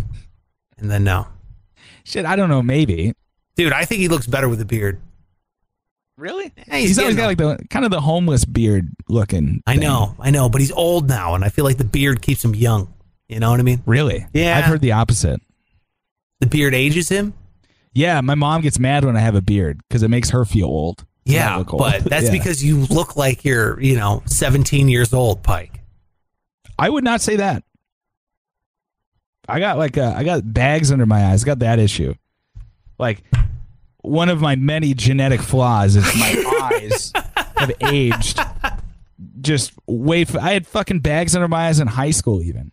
and 0.78 0.90
then 0.90 1.04
no, 1.04 1.26
Shit, 2.04 2.24
I 2.24 2.36
don't 2.36 2.48
know. 2.48 2.62
Maybe. 2.62 3.14
dude, 3.56 3.72
I 3.72 3.84
think 3.84 4.00
he 4.00 4.08
looks 4.08 4.26
better 4.26 4.48
with 4.48 4.60
a 4.60 4.64
beard. 4.64 5.00
Really? 6.16 6.52
Yeah, 6.56 6.76
he's 6.76 6.90
he's 6.90 6.98
always 7.00 7.16
got 7.16 7.26
like 7.26 7.38
the 7.38 7.58
kind 7.70 7.84
of 7.84 7.90
the 7.90 8.00
homeless 8.00 8.44
beard 8.44 8.94
looking. 9.08 9.62
I 9.66 9.72
thing. 9.72 9.80
know, 9.80 10.14
I 10.20 10.30
know, 10.30 10.48
but 10.48 10.60
he's 10.60 10.70
old 10.70 11.08
now, 11.08 11.34
and 11.34 11.44
I 11.44 11.48
feel 11.48 11.64
like 11.64 11.78
the 11.78 11.84
beard 11.84 12.22
keeps 12.22 12.44
him 12.44 12.54
young. 12.54 12.92
You 13.28 13.40
know 13.40 13.50
what 13.50 13.58
I 13.58 13.64
mean? 13.64 13.82
Really? 13.86 14.26
Yeah. 14.32 14.56
I've 14.56 14.64
heard 14.66 14.80
the 14.80 14.92
opposite. 14.92 15.40
The 16.40 16.46
beard 16.46 16.74
ages 16.74 17.08
him. 17.08 17.34
Yeah, 17.94 18.20
my 18.20 18.34
mom 18.34 18.60
gets 18.60 18.78
mad 18.78 19.04
when 19.04 19.16
I 19.16 19.20
have 19.20 19.34
a 19.34 19.40
beard 19.40 19.80
because 19.88 20.02
it 20.02 20.08
makes 20.08 20.30
her 20.30 20.44
feel 20.44 20.66
old. 20.66 21.04
I 21.26 21.32
Yeah, 21.32 21.62
but 21.62 22.04
that's 22.04 22.26
Yeah. 22.26 22.32
because 22.32 22.62
you 22.64 22.80
look 22.86 23.16
like 23.16 23.44
you're, 23.44 23.80
you 23.80 23.96
know, 23.96 24.22
17 24.26 24.88
years 24.88 25.12
old, 25.14 25.42
Pike. 25.42 25.80
I 26.78 26.90
would 26.90 27.04
not 27.04 27.20
say 27.20 27.36
that. 27.36 27.62
I 29.48 29.60
got 29.60 29.78
like 29.78 29.96
uh, 29.98 30.12
I 30.16 30.24
got 30.24 30.52
bags 30.52 30.90
under 30.90 31.06
my 31.06 31.26
eyes. 31.26 31.44
I 31.44 31.46
got 31.46 31.58
that 31.60 31.78
issue. 31.78 32.14
Like 32.98 33.22
one 34.00 34.28
of 34.28 34.40
my 34.40 34.56
many 34.56 34.94
genetic 34.94 35.40
flaws 35.40 35.96
is 35.96 36.04
my 36.16 36.70
eyes 36.82 37.12
have 37.56 37.72
aged. 37.80 38.40
Just 39.40 39.72
way. 39.86 40.22
F- 40.22 40.36
I 40.36 40.52
had 40.52 40.66
fucking 40.66 41.00
bags 41.00 41.36
under 41.36 41.46
my 41.48 41.68
eyes 41.68 41.78
in 41.78 41.86
high 41.88 42.10
school, 42.10 42.42
even 42.42 42.72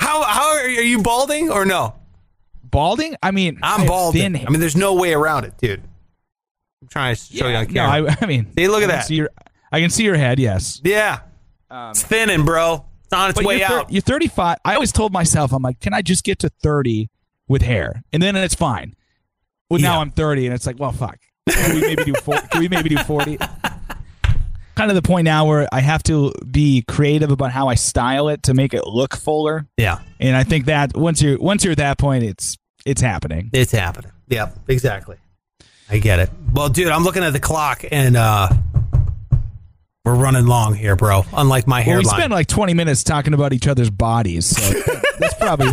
How 0.00 0.22
how 0.22 0.56
are 0.56 0.68
you, 0.68 1.02
balding 1.02 1.50
or 1.50 1.64
no? 1.64 1.94
balding. 2.64 3.16
I 3.22 3.30
mean, 3.30 3.58
I 3.62 3.74
I'm 3.74 3.80
have 3.80 3.88
balding. 3.88 4.36
I 4.46 4.50
mean, 4.50 4.60
there's 4.60 4.76
no 4.76 4.94
way 4.94 5.12
around 5.14 5.44
it, 5.44 5.56
dude. 5.58 5.82
I'm 6.86 6.90
trying 6.90 7.16
to 7.16 7.20
show 7.20 7.48
you 7.48 7.56
on 7.56 7.66
no, 7.66 7.72
camera. 7.88 8.12
I, 8.12 8.24
I 8.24 8.26
mean, 8.26 8.52
See, 8.56 8.68
look 8.68 8.82
at 8.82 8.84
I 8.84 8.92
can 8.92 8.96
that. 8.98 9.06
See 9.06 9.14
your, 9.16 9.30
I 9.72 9.80
can 9.80 9.90
see 9.90 10.04
your 10.04 10.16
head. 10.16 10.38
Yes, 10.38 10.80
yeah, 10.84 11.20
um, 11.70 11.90
it's 11.90 12.02
thinning, 12.02 12.44
bro. 12.44 12.84
It's 13.04 13.12
on 13.12 13.30
its 13.30 13.42
way 13.42 13.58
you're, 13.58 13.68
thir- 13.68 13.78
out. 13.80 13.92
you're 13.92 14.02
35. 14.02 14.58
I 14.64 14.74
always 14.74 14.92
told 14.92 15.12
myself, 15.12 15.52
I'm 15.52 15.62
like, 15.62 15.80
can 15.80 15.92
I 15.94 16.02
just 16.02 16.22
get 16.24 16.38
to 16.40 16.48
30 16.48 17.08
with 17.48 17.62
hair, 17.62 18.02
and 18.12 18.22
then 18.22 18.36
it's 18.36 18.54
fine. 18.54 18.94
Well, 19.70 19.80
Yeah. 19.80 19.88
now 19.88 20.00
I'm 20.00 20.10
30, 20.10 20.46
and 20.46 20.54
it's 20.54 20.66
like, 20.66 20.78
well, 20.78 20.92
fuck. 20.92 21.18
Can 21.48 21.74
we 21.76 21.80
maybe 21.82 22.04
do 22.04 22.14
40? 22.14 22.46
Can 22.50 22.60
we 22.60 22.68
maybe 22.68 22.88
do 22.88 22.98
40? 22.98 23.38
kind 24.74 24.90
of 24.90 24.94
the 24.94 25.02
point 25.02 25.24
now 25.24 25.46
where 25.46 25.66
I 25.72 25.80
have 25.80 26.02
to 26.04 26.32
be 26.50 26.82
creative 26.86 27.30
about 27.30 27.50
how 27.50 27.68
I 27.68 27.74
style 27.76 28.28
it 28.28 28.42
to 28.44 28.54
make 28.54 28.74
it 28.74 28.86
look 28.86 29.16
fuller. 29.16 29.66
yeah, 29.76 29.98
And 30.20 30.36
I 30.36 30.44
think 30.44 30.66
that 30.66 30.96
once 30.96 31.22
you're 31.22 31.38
once 31.38 31.64
you're 31.64 31.72
at 31.72 31.78
that 31.78 31.98
point, 31.98 32.24
it's 32.24 32.56
it's 32.84 33.00
happening. 33.00 33.50
it's 33.52 33.72
happening. 33.72 34.12
Yep, 34.28 34.58
exactly. 34.68 35.16
I 35.90 35.98
get 35.98 36.18
it. 36.18 36.30
Well, 36.52 36.68
dude, 36.68 36.88
I'm 36.88 37.04
looking 37.04 37.22
at 37.22 37.32
the 37.32 37.40
clock 37.40 37.84
and 37.90 38.16
uh 38.16 38.48
we're 40.04 40.14
running 40.14 40.46
long 40.46 40.74
here, 40.74 40.94
bro. 40.94 41.24
Unlike 41.32 41.66
my 41.66 41.78
Well, 41.78 41.84
hairline. 41.84 42.04
we 42.04 42.08
spent 42.10 42.32
like 42.32 42.46
20 42.46 42.74
minutes 42.74 43.02
talking 43.02 43.34
about 43.34 43.52
each 43.52 43.66
other's 43.66 43.90
bodies, 43.90 44.46
so 44.46 44.80
that's 45.18 45.34
probably 45.34 45.72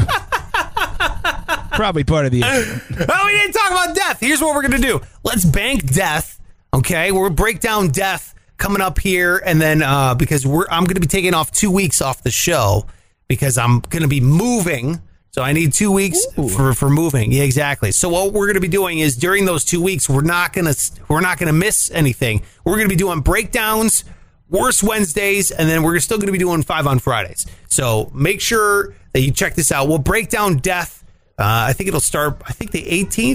probably 1.72 2.04
part 2.04 2.26
of 2.26 2.32
the 2.32 2.42
issue. 2.42 2.80
Oh, 3.10 3.22
we 3.26 3.32
didn't 3.32 3.54
talk 3.54 3.72
about 3.72 3.96
death. 3.96 4.20
Here's 4.20 4.42
what 4.42 4.56
we're 4.56 4.62
gonna 4.64 4.78
do. 4.80 5.02
Let's 5.24 5.46
bank 5.46 5.86
death. 5.92 6.40
Okay, 6.74 7.12
we'll 7.12 7.30
break 7.30 7.60
down 7.60 7.90
death 7.90 8.34
coming 8.58 8.82
up 8.82 9.00
here, 9.00 9.42
and 9.46 9.62
then 9.62 9.82
uh, 9.84 10.16
because 10.16 10.46
we're 10.48 10.66
I'm 10.70 10.86
gonna 10.86 11.00
be 11.00 11.08
taking 11.08 11.34
off 11.34 11.52
two 11.52 11.70
weeks 11.72 12.02
off 12.02 12.24
the 12.24 12.32
show 12.32 12.86
because 13.28 13.58
I'm 13.58 13.80
gonna 13.82 14.08
be 14.08 14.22
moving. 14.22 15.02
So 15.34 15.42
I 15.42 15.52
need 15.52 15.74
two 15.74 15.92
weeks 15.92 16.24
for, 16.36 16.76
for 16.76 16.90
moving. 16.92 17.32
Yeah, 17.32 17.42
exactly. 17.42 17.92
So 17.92 18.08
what 18.08 18.34
we're 18.34 18.46
going 18.46 18.54
to 18.54 18.62
be 18.62 18.68
doing 18.68 19.00
is 19.00 19.16
during 19.18 19.46
those 19.46 19.66
two 19.66 19.82
weeks, 19.82 20.08
we're 20.08 20.22
not 20.22 20.54
going 20.54 20.72
to 20.72 20.92
we're 21.08 21.22
not 21.22 21.40
going 21.40 21.48
to 21.48 21.54
miss 21.54 21.90
anything. 21.92 22.44
We're 22.64 22.76
going 22.76 22.88
to 22.88 22.94
be 22.94 22.96
doing 22.96 23.22
breakdowns, 23.22 24.04
worst 24.48 24.84
Wednesdays, 24.84 25.50
and 25.50 25.68
then 25.68 25.82
we're 25.82 26.00
still 26.02 26.18
going 26.18 26.28
to 26.28 26.32
be 26.34 26.38
doing 26.38 26.62
five 26.62 26.86
on 26.86 27.00
Fridays. 27.00 27.48
So 27.68 28.12
make 28.14 28.42
sure 28.42 28.94
that 29.14 29.22
you 29.22 29.32
check 29.32 29.56
this 29.56 29.72
out. 29.72 29.88
We'll 29.88 29.98
break 29.98 30.30
down 30.30 30.58
death. 30.58 31.04
Uh, 31.40 31.66
I 31.68 31.74
think 31.74 31.88
it'll 31.88 32.00
start. 32.00 32.40
I 32.48 32.54
think 32.54 32.70
the 32.70 32.84
18th 32.84 33.32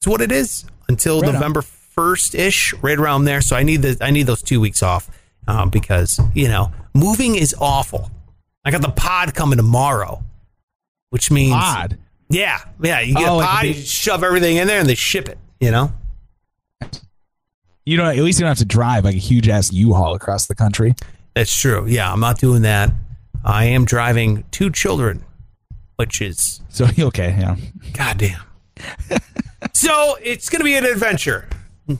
is 0.00 0.06
what 0.06 0.20
it 0.20 0.32
is 0.32 0.64
until 0.88 1.20
Right. 1.20 1.32
November 1.32 1.62
1st 1.96 2.34
ish, 2.36 2.74
right 2.82 2.98
around 2.98 3.26
there. 3.26 3.40
So 3.42 3.54
I 3.54 3.62
need 3.62 3.82
the 3.82 3.96
I 4.00 4.10
need 4.10 4.24
those 4.26 4.42
two 4.42 4.58
weeks 4.58 4.82
off 4.82 5.08
um, 5.46 5.70
because 5.70 6.18
you 6.34 6.48
know 6.48 6.72
moving 6.94 7.36
is 7.36 7.54
awful. 7.60 8.10
I 8.64 8.72
got 8.72 8.80
the 8.82 8.90
pod 8.90 9.34
coming 9.34 9.56
tomorrow, 9.56 10.24
which 11.12 11.30
means 11.30 11.52
Odd. 11.54 11.98
yeah, 12.30 12.58
yeah. 12.80 13.00
You 13.00 13.14
get 13.14 13.28
Oh, 13.28 13.34
a 13.34 13.36
like 13.36 13.48
pod, 13.48 13.62
the- 13.64 13.68
you 13.68 13.74
shove 13.74 14.24
everything 14.24 14.56
in 14.56 14.66
there, 14.66 14.80
and 14.80 14.88
they 14.88 14.94
ship 14.94 15.28
it. 15.28 15.38
You 15.60 15.70
know. 15.70 15.92
You 17.84 17.96
know, 17.96 18.04
at 18.08 18.16
least 18.16 18.38
you 18.38 18.44
don't 18.44 18.48
have 18.50 18.58
to 18.58 18.64
drive 18.64 19.04
like 19.04 19.16
a 19.16 19.18
huge 19.18 19.48
ass 19.48 19.72
U-Haul 19.72 20.14
across 20.14 20.46
the 20.46 20.54
country. 20.54 20.94
That's 21.34 21.52
true. 21.54 21.84
Yeah, 21.86 22.12
I'm 22.12 22.20
not 22.20 22.38
doing 22.38 22.62
that. 22.62 22.92
I 23.44 23.64
am 23.66 23.84
driving 23.84 24.44
two 24.52 24.70
children, 24.70 25.24
which 25.96 26.22
is 26.22 26.60
So 26.68 26.86
okay, 26.98 27.36
yeah. 27.38 27.56
goddamn. 27.92 28.40
so 29.74 30.16
it's 30.22 30.48
going 30.48 30.60
to 30.60 30.64
be 30.64 30.76
an 30.76 30.84
adventure, 30.84 31.48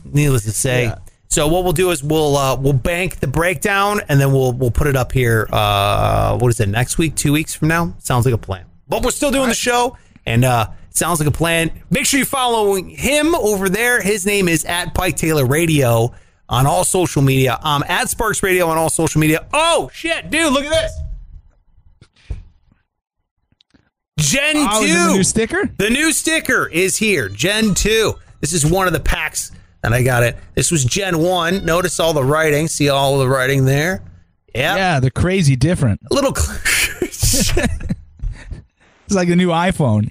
needless 0.04 0.44
to 0.44 0.52
say. 0.52 0.84
Yeah. 0.84 0.98
So 1.30 1.48
what 1.48 1.64
we'll 1.64 1.72
do 1.72 1.90
is 1.90 2.02
we'll 2.04 2.36
uh, 2.36 2.56
we'll 2.56 2.74
bank 2.74 3.18
the 3.20 3.26
breakdown 3.26 4.02
and 4.08 4.20
then 4.20 4.32
we'll 4.32 4.52
we'll 4.52 4.70
put 4.70 4.86
it 4.86 4.96
up 4.96 5.12
here. 5.12 5.48
Uh, 5.50 6.36
what 6.38 6.48
is 6.50 6.60
it? 6.60 6.68
Next 6.68 6.96
week? 6.98 7.16
Two 7.16 7.32
weeks 7.32 7.54
from 7.54 7.68
now? 7.68 7.94
Sounds 7.98 8.24
like 8.26 8.34
a 8.34 8.38
plan. 8.38 8.66
But 8.88 9.02
we're 9.04 9.10
still 9.10 9.30
doing 9.30 9.48
the 9.48 9.54
show, 9.54 9.96
and 10.26 10.44
uh, 10.44 10.68
sounds 10.90 11.20
like 11.20 11.28
a 11.28 11.32
plan. 11.32 11.70
Make 11.90 12.06
sure 12.06 12.18
you 12.20 12.26
following 12.26 12.88
him 12.90 13.34
over 13.34 13.68
there. 13.68 14.02
His 14.02 14.26
name 14.26 14.48
is 14.48 14.64
at 14.64 14.94
Pike 14.94 15.16
Taylor 15.16 15.46
Radio 15.46 16.12
on 16.48 16.66
all 16.66 16.84
social 16.84 17.22
media. 17.22 17.58
I'm 17.62 17.82
at 17.84 18.10
Sparks 18.10 18.42
Radio 18.42 18.66
on 18.68 18.76
all 18.78 18.90
social 18.90 19.20
media. 19.20 19.46
Oh 19.52 19.90
shit, 19.92 20.30
dude! 20.30 20.52
Look 20.52 20.64
at 20.64 20.70
this. 20.70 20.92
Gen 24.18 24.56
Oh, 24.56 24.82
two. 24.86 24.92
the 24.92 25.14
new 25.16 25.24
sticker? 25.24 25.66
The 25.78 25.90
new 25.90 26.12
sticker 26.12 26.68
is 26.68 26.98
here, 26.98 27.28
Gen 27.28 27.74
2. 27.74 28.14
This 28.40 28.52
is 28.52 28.64
one 28.64 28.86
of 28.86 28.92
the 28.92 29.00
packs 29.00 29.50
and 29.82 29.94
I 29.94 30.02
got 30.02 30.22
it. 30.22 30.36
This 30.54 30.70
was 30.70 30.84
Gen 30.84 31.18
1. 31.18 31.64
Notice 31.64 31.98
all 31.98 32.12
the 32.12 32.22
writing. 32.22 32.68
See 32.68 32.88
all 32.88 33.18
the 33.18 33.28
writing 33.28 33.64
there? 33.64 34.02
Yeah. 34.54 34.76
Yeah, 34.76 35.00
they're 35.00 35.10
crazy 35.10 35.56
different. 35.56 36.00
A 36.10 36.14
little. 36.14 36.32
It's 39.12 39.16
like 39.16 39.28
the 39.28 39.36
new 39.36 39.48
iPhone. 39.48 40.10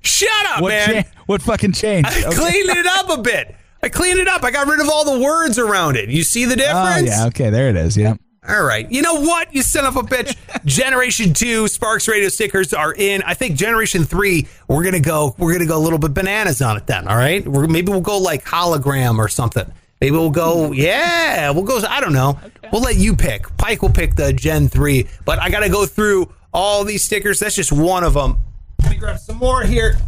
Shut 0.00 0.28
up, 0.48 0.62
What 0.62 0.70
man. 0.70 1.04
cha- 1.04 1.10
what 1.26 1.42
fucking 1.42 1.72
changed? 1.72 2.08
I 2.08 2.22
cleaned 2.32 2.70
it 2.70 2.86
up 2.86 3.10
a 3.18 3.20
bit. 3.22 3.54
I 3.82 3.88
cleaned 3.90 4.18
it 4.18 4.26
up. 4.28 4.42
I 4.42 4.50
got 4.50 4.66
rid 4.66 4.80
of 4.80 4.88
all 4.88 5.04
the 5.04 5.22
words 5.22 5.58
around 5.58 5.96
it. 5.96 6.08
You 6.08 6.22
see 6.24 6.46
the 6.46 6.56
difference? 6.56 7.02
Oh 7.02 7.04
yeah, 7.04 7.26
okay, 7.26 7.50
there 7.50 7.68
it 7.68 7.76
is. 7.76 7.96
Yeah. 7.96 8.14
All 8.48 8.62
right. 8.64 8.90
You 8.90 9.02
know 9.02 9.20
what? 9.20 9.54
You 9.54 9.62
son 9.62 9.84
of 9.84 9.96
a 9.96 10.02
bitch. 10.02 10.36
Generation 10.64 11.34
two 11.34 11.68
Sparks 11.68 12.08
Radio 12.08 12.28
stickers 12.28 12.72
are 12.72 12.94
in. 12.94 13.22
I 13.22 13.34
think 13.34 13.56
Generation 13.56 14.04
three, 14.04 14.48
we're 14.68 14.84
gonna 14.84 15.00
go. 15.00 15.34
We're 15.38 15.52
gonna 15.52 15.66
go 15.66 15.76
a 15.76 15.82
little 15.84 15.98
bit 15.98 16.14
bananas 16.14 16.62
on 16.62 16.76
it 16.76 16.86
then. 16.86 17.06
All 17.06 17.16
right. 17.16 17.46
We're, 17.46 17.66
maybe 17.66 17.92
we'll 17.92 18.00
go 18.00 18.18
like 18.18 18.44
hologram 18.44 19.18
or 19.18 19.28
something. 19.28 19.70
Maybe 20.00 20.12
we'll 20.16 20.30
go. 20.30 20.72
Yeah, 20.72 21.50
we'll 21.50 21.64
go. 21.64 21.78
I 21.88 22.00
don't 22.00 22.12
know. 22.12 22.38
We'll 22.72 22.82
let 22.82 22.96
you 22.96 23.14
pick. 23.14 23.54
Pike 23.56 23.82
will 23.82 23.90
pick 23.90 24.16
the 24.16 24.32
Gen 24.32 24.68
three, 24.68 25.06
but 25.24 25.38
I 25.40 25.50
gotta 25.50 25.68
go 25.68 25.84
through 25.86 26.32
all 26.52 26.84
these 26.84 27.02
stickers. 27.02 27.38
That's 27.40 27.56
just 27.56 27.72
one 27.72 28.04
of 28.04 28.14
them. 28.14 28.38
Let 28.82 28.90
me 28.90 28.96
grab 28.96 29.18
some 29.18 29.36
more 29.36 29.62
here. 29.62 29.98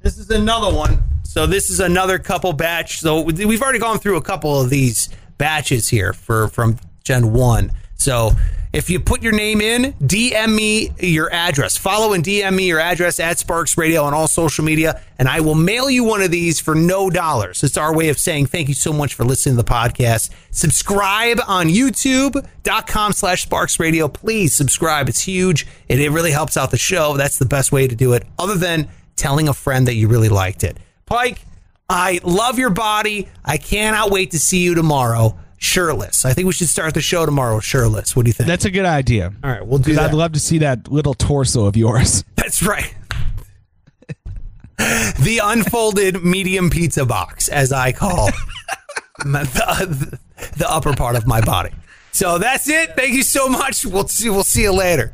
This 0.00 0.18
is 0.18 0.30
another 0.30 0.74
one. 0.74 1.02
So 1.24 1.46
this 1.46 1.70
is 1.70 1.80
another 1.80 2.18
couple 2.18 2.52
batch. 2.52 3.00
So 3.00 3.22
we've 3.22 3.62
already 3.62 3.78
gone 3.78 3.98
through 3.98 4.16
a 4.16 4.22
couple 4.22 4.60
of 4.60 4.70
these 4.70 5.08
batches 5.36 5.88
here 5.88 6.12
for 6.12 6.48
from 6.48 6.78
Gen 7.04 7.32
1. 7.32 7.72
So 7.96 8.32
if 8.72 8.90
you 8.90 9.00
put 9.00 9.22
your 9.22 9.32
name 9.32 9.60
in, 9.60 9.94
DM 9.94 10.54
me 10.54 10.90
your 10.98 11.32
address. 11.32 11.76
Follow 11.76 12.12
and 12.12 12.22
DM 12.22 12.54
me 12.54 12.66
your 12.66 12.80
address 12.80 13.18
at 13.18 13.38
Sparks 13.38 13.78
Radio 13.78 14.04
on 14.04 14.12
all 14.12 14.28
social 14.28 14.64
media, 14.64 15.00
and 15.18 15.28
I 15.28 15.40
will 15.40 15.54
mail 15.54 15.88
you 15.88 16.04
one 16.04 16.20
of 16.20 16.30
these 16.30 16.60
for 16.60 16.74
no 16.74 17.08
dollars. 17.08 17.62
It's 17.62 17.78
our 17.78 17.94
way 17.94 18.10
of 18.10 18.18
saying 18.18 18.46
thank 18.46 18.68
you 18.68 18.74
so 18.74 18.92
much 18.92 19.14
for 19.14 19.24
listening 19.24 19.56
to 19.56 19.62
the 19.62 19.68
podcast. 19.68 20.30
Subscribe 20.50 21.40
on 21.46 21.68
YouTube.com 21.68 23.12
slash 23.12 23.42
Sparks 23.42 23.80
Radio. 23.80 24.06
Please 24.06 24.54
subscribe. 24.54 25.08
It's 25.08 25.22
huge. 25.22 25.66
It, 25.88 26.00
it 26.00 26.10
really 26.10 26.32
helps 26.32 26.56
out 26.56 26.70
the 26.70 26.78
show. 26.78 27.16
That's 27.16 27.38
the 27.38 27.46
best 27.46 27.72
way 27.72 27.88
to 27.88 27.96
do 27.96 28.12
it, 28.12 28.24
other 28.38 28.54
than 28.54 28.88
telling 29.16 29.48
a 29.48 29.54
friend 29.54 29.88
that 29.88 29.94
you 29.94 30.08
really 30.08 30.28
liked 30.28 30.62
it. 30.62 30.76
Pike, 31.06 31.40
I 31.88 32.20
love 32.22 32.58
your 32.58 32.70
body. 32.70 33.28
I 33.44 33.56
cannot 33.56 34.10
wait 34.10 34.32
to 34.32 34.38
see 34.38 34.58
you 34.58 34.74
tomorrow 34.74 35.38
shirtless. 35.58 36.24
I 36.24 36.32
think 36.32 36.46
we 36.46 36.52
should 36.52 36.68
start 36.68 36.94
the 36.94 37.00
show 37.00 37.26
tomorrow 37.26 37.60
shirtless. 37.60 38.16
What 38.16 38.24
do 38.24 38.28
you 38.28 38.32
think? 38.32 38.46
That's 38.46 38.64
a 38.64 38.70
good 38.70 38.86
idea. 38.86 39.32
All 39.44 39.50
right, 39.50 39.66
we'll 39.66 39.78
do 39.78 39.94
that. 39.94 40.10
I'd 40.10 40.14
love 40.14 40.32
to 40.32 40.40
see 40.40 40.58
that 40.58 40.90
little 40.90 41.14
torso 41.14 41.66
of 41.66 41.76
yours. 41.76 42.24
That's 42.36 42.62
right. 42.62 42.94
the 44.78 45.40
unfolded 45.42 46.24
medium 46.24 46.70
pizza 46.70 47.04
box, 47.04 47.48
as 47.48 47.72
I 47.72 47.92
call 47.92 48.26
the, 49.18 50.18
the 50.56 50.70
upper 50.70 50.94
part 50.94 51.16
of 51.16 51.26
my 51.26 51.40
body. 51.40 51.70
So 52.12 52.38
that's 52.38 52.68
it. 52.68 52.96
Thank 52.96 53.14
you 53.14 53.22
so 53.22 53.48
much. 53.48 53.84
We'll 53.84 54.08
see. 54.08 54.30
We'll 54.30 54.42
see 54.42 54.62
you 54.62 54.72
later. 54.72 55.12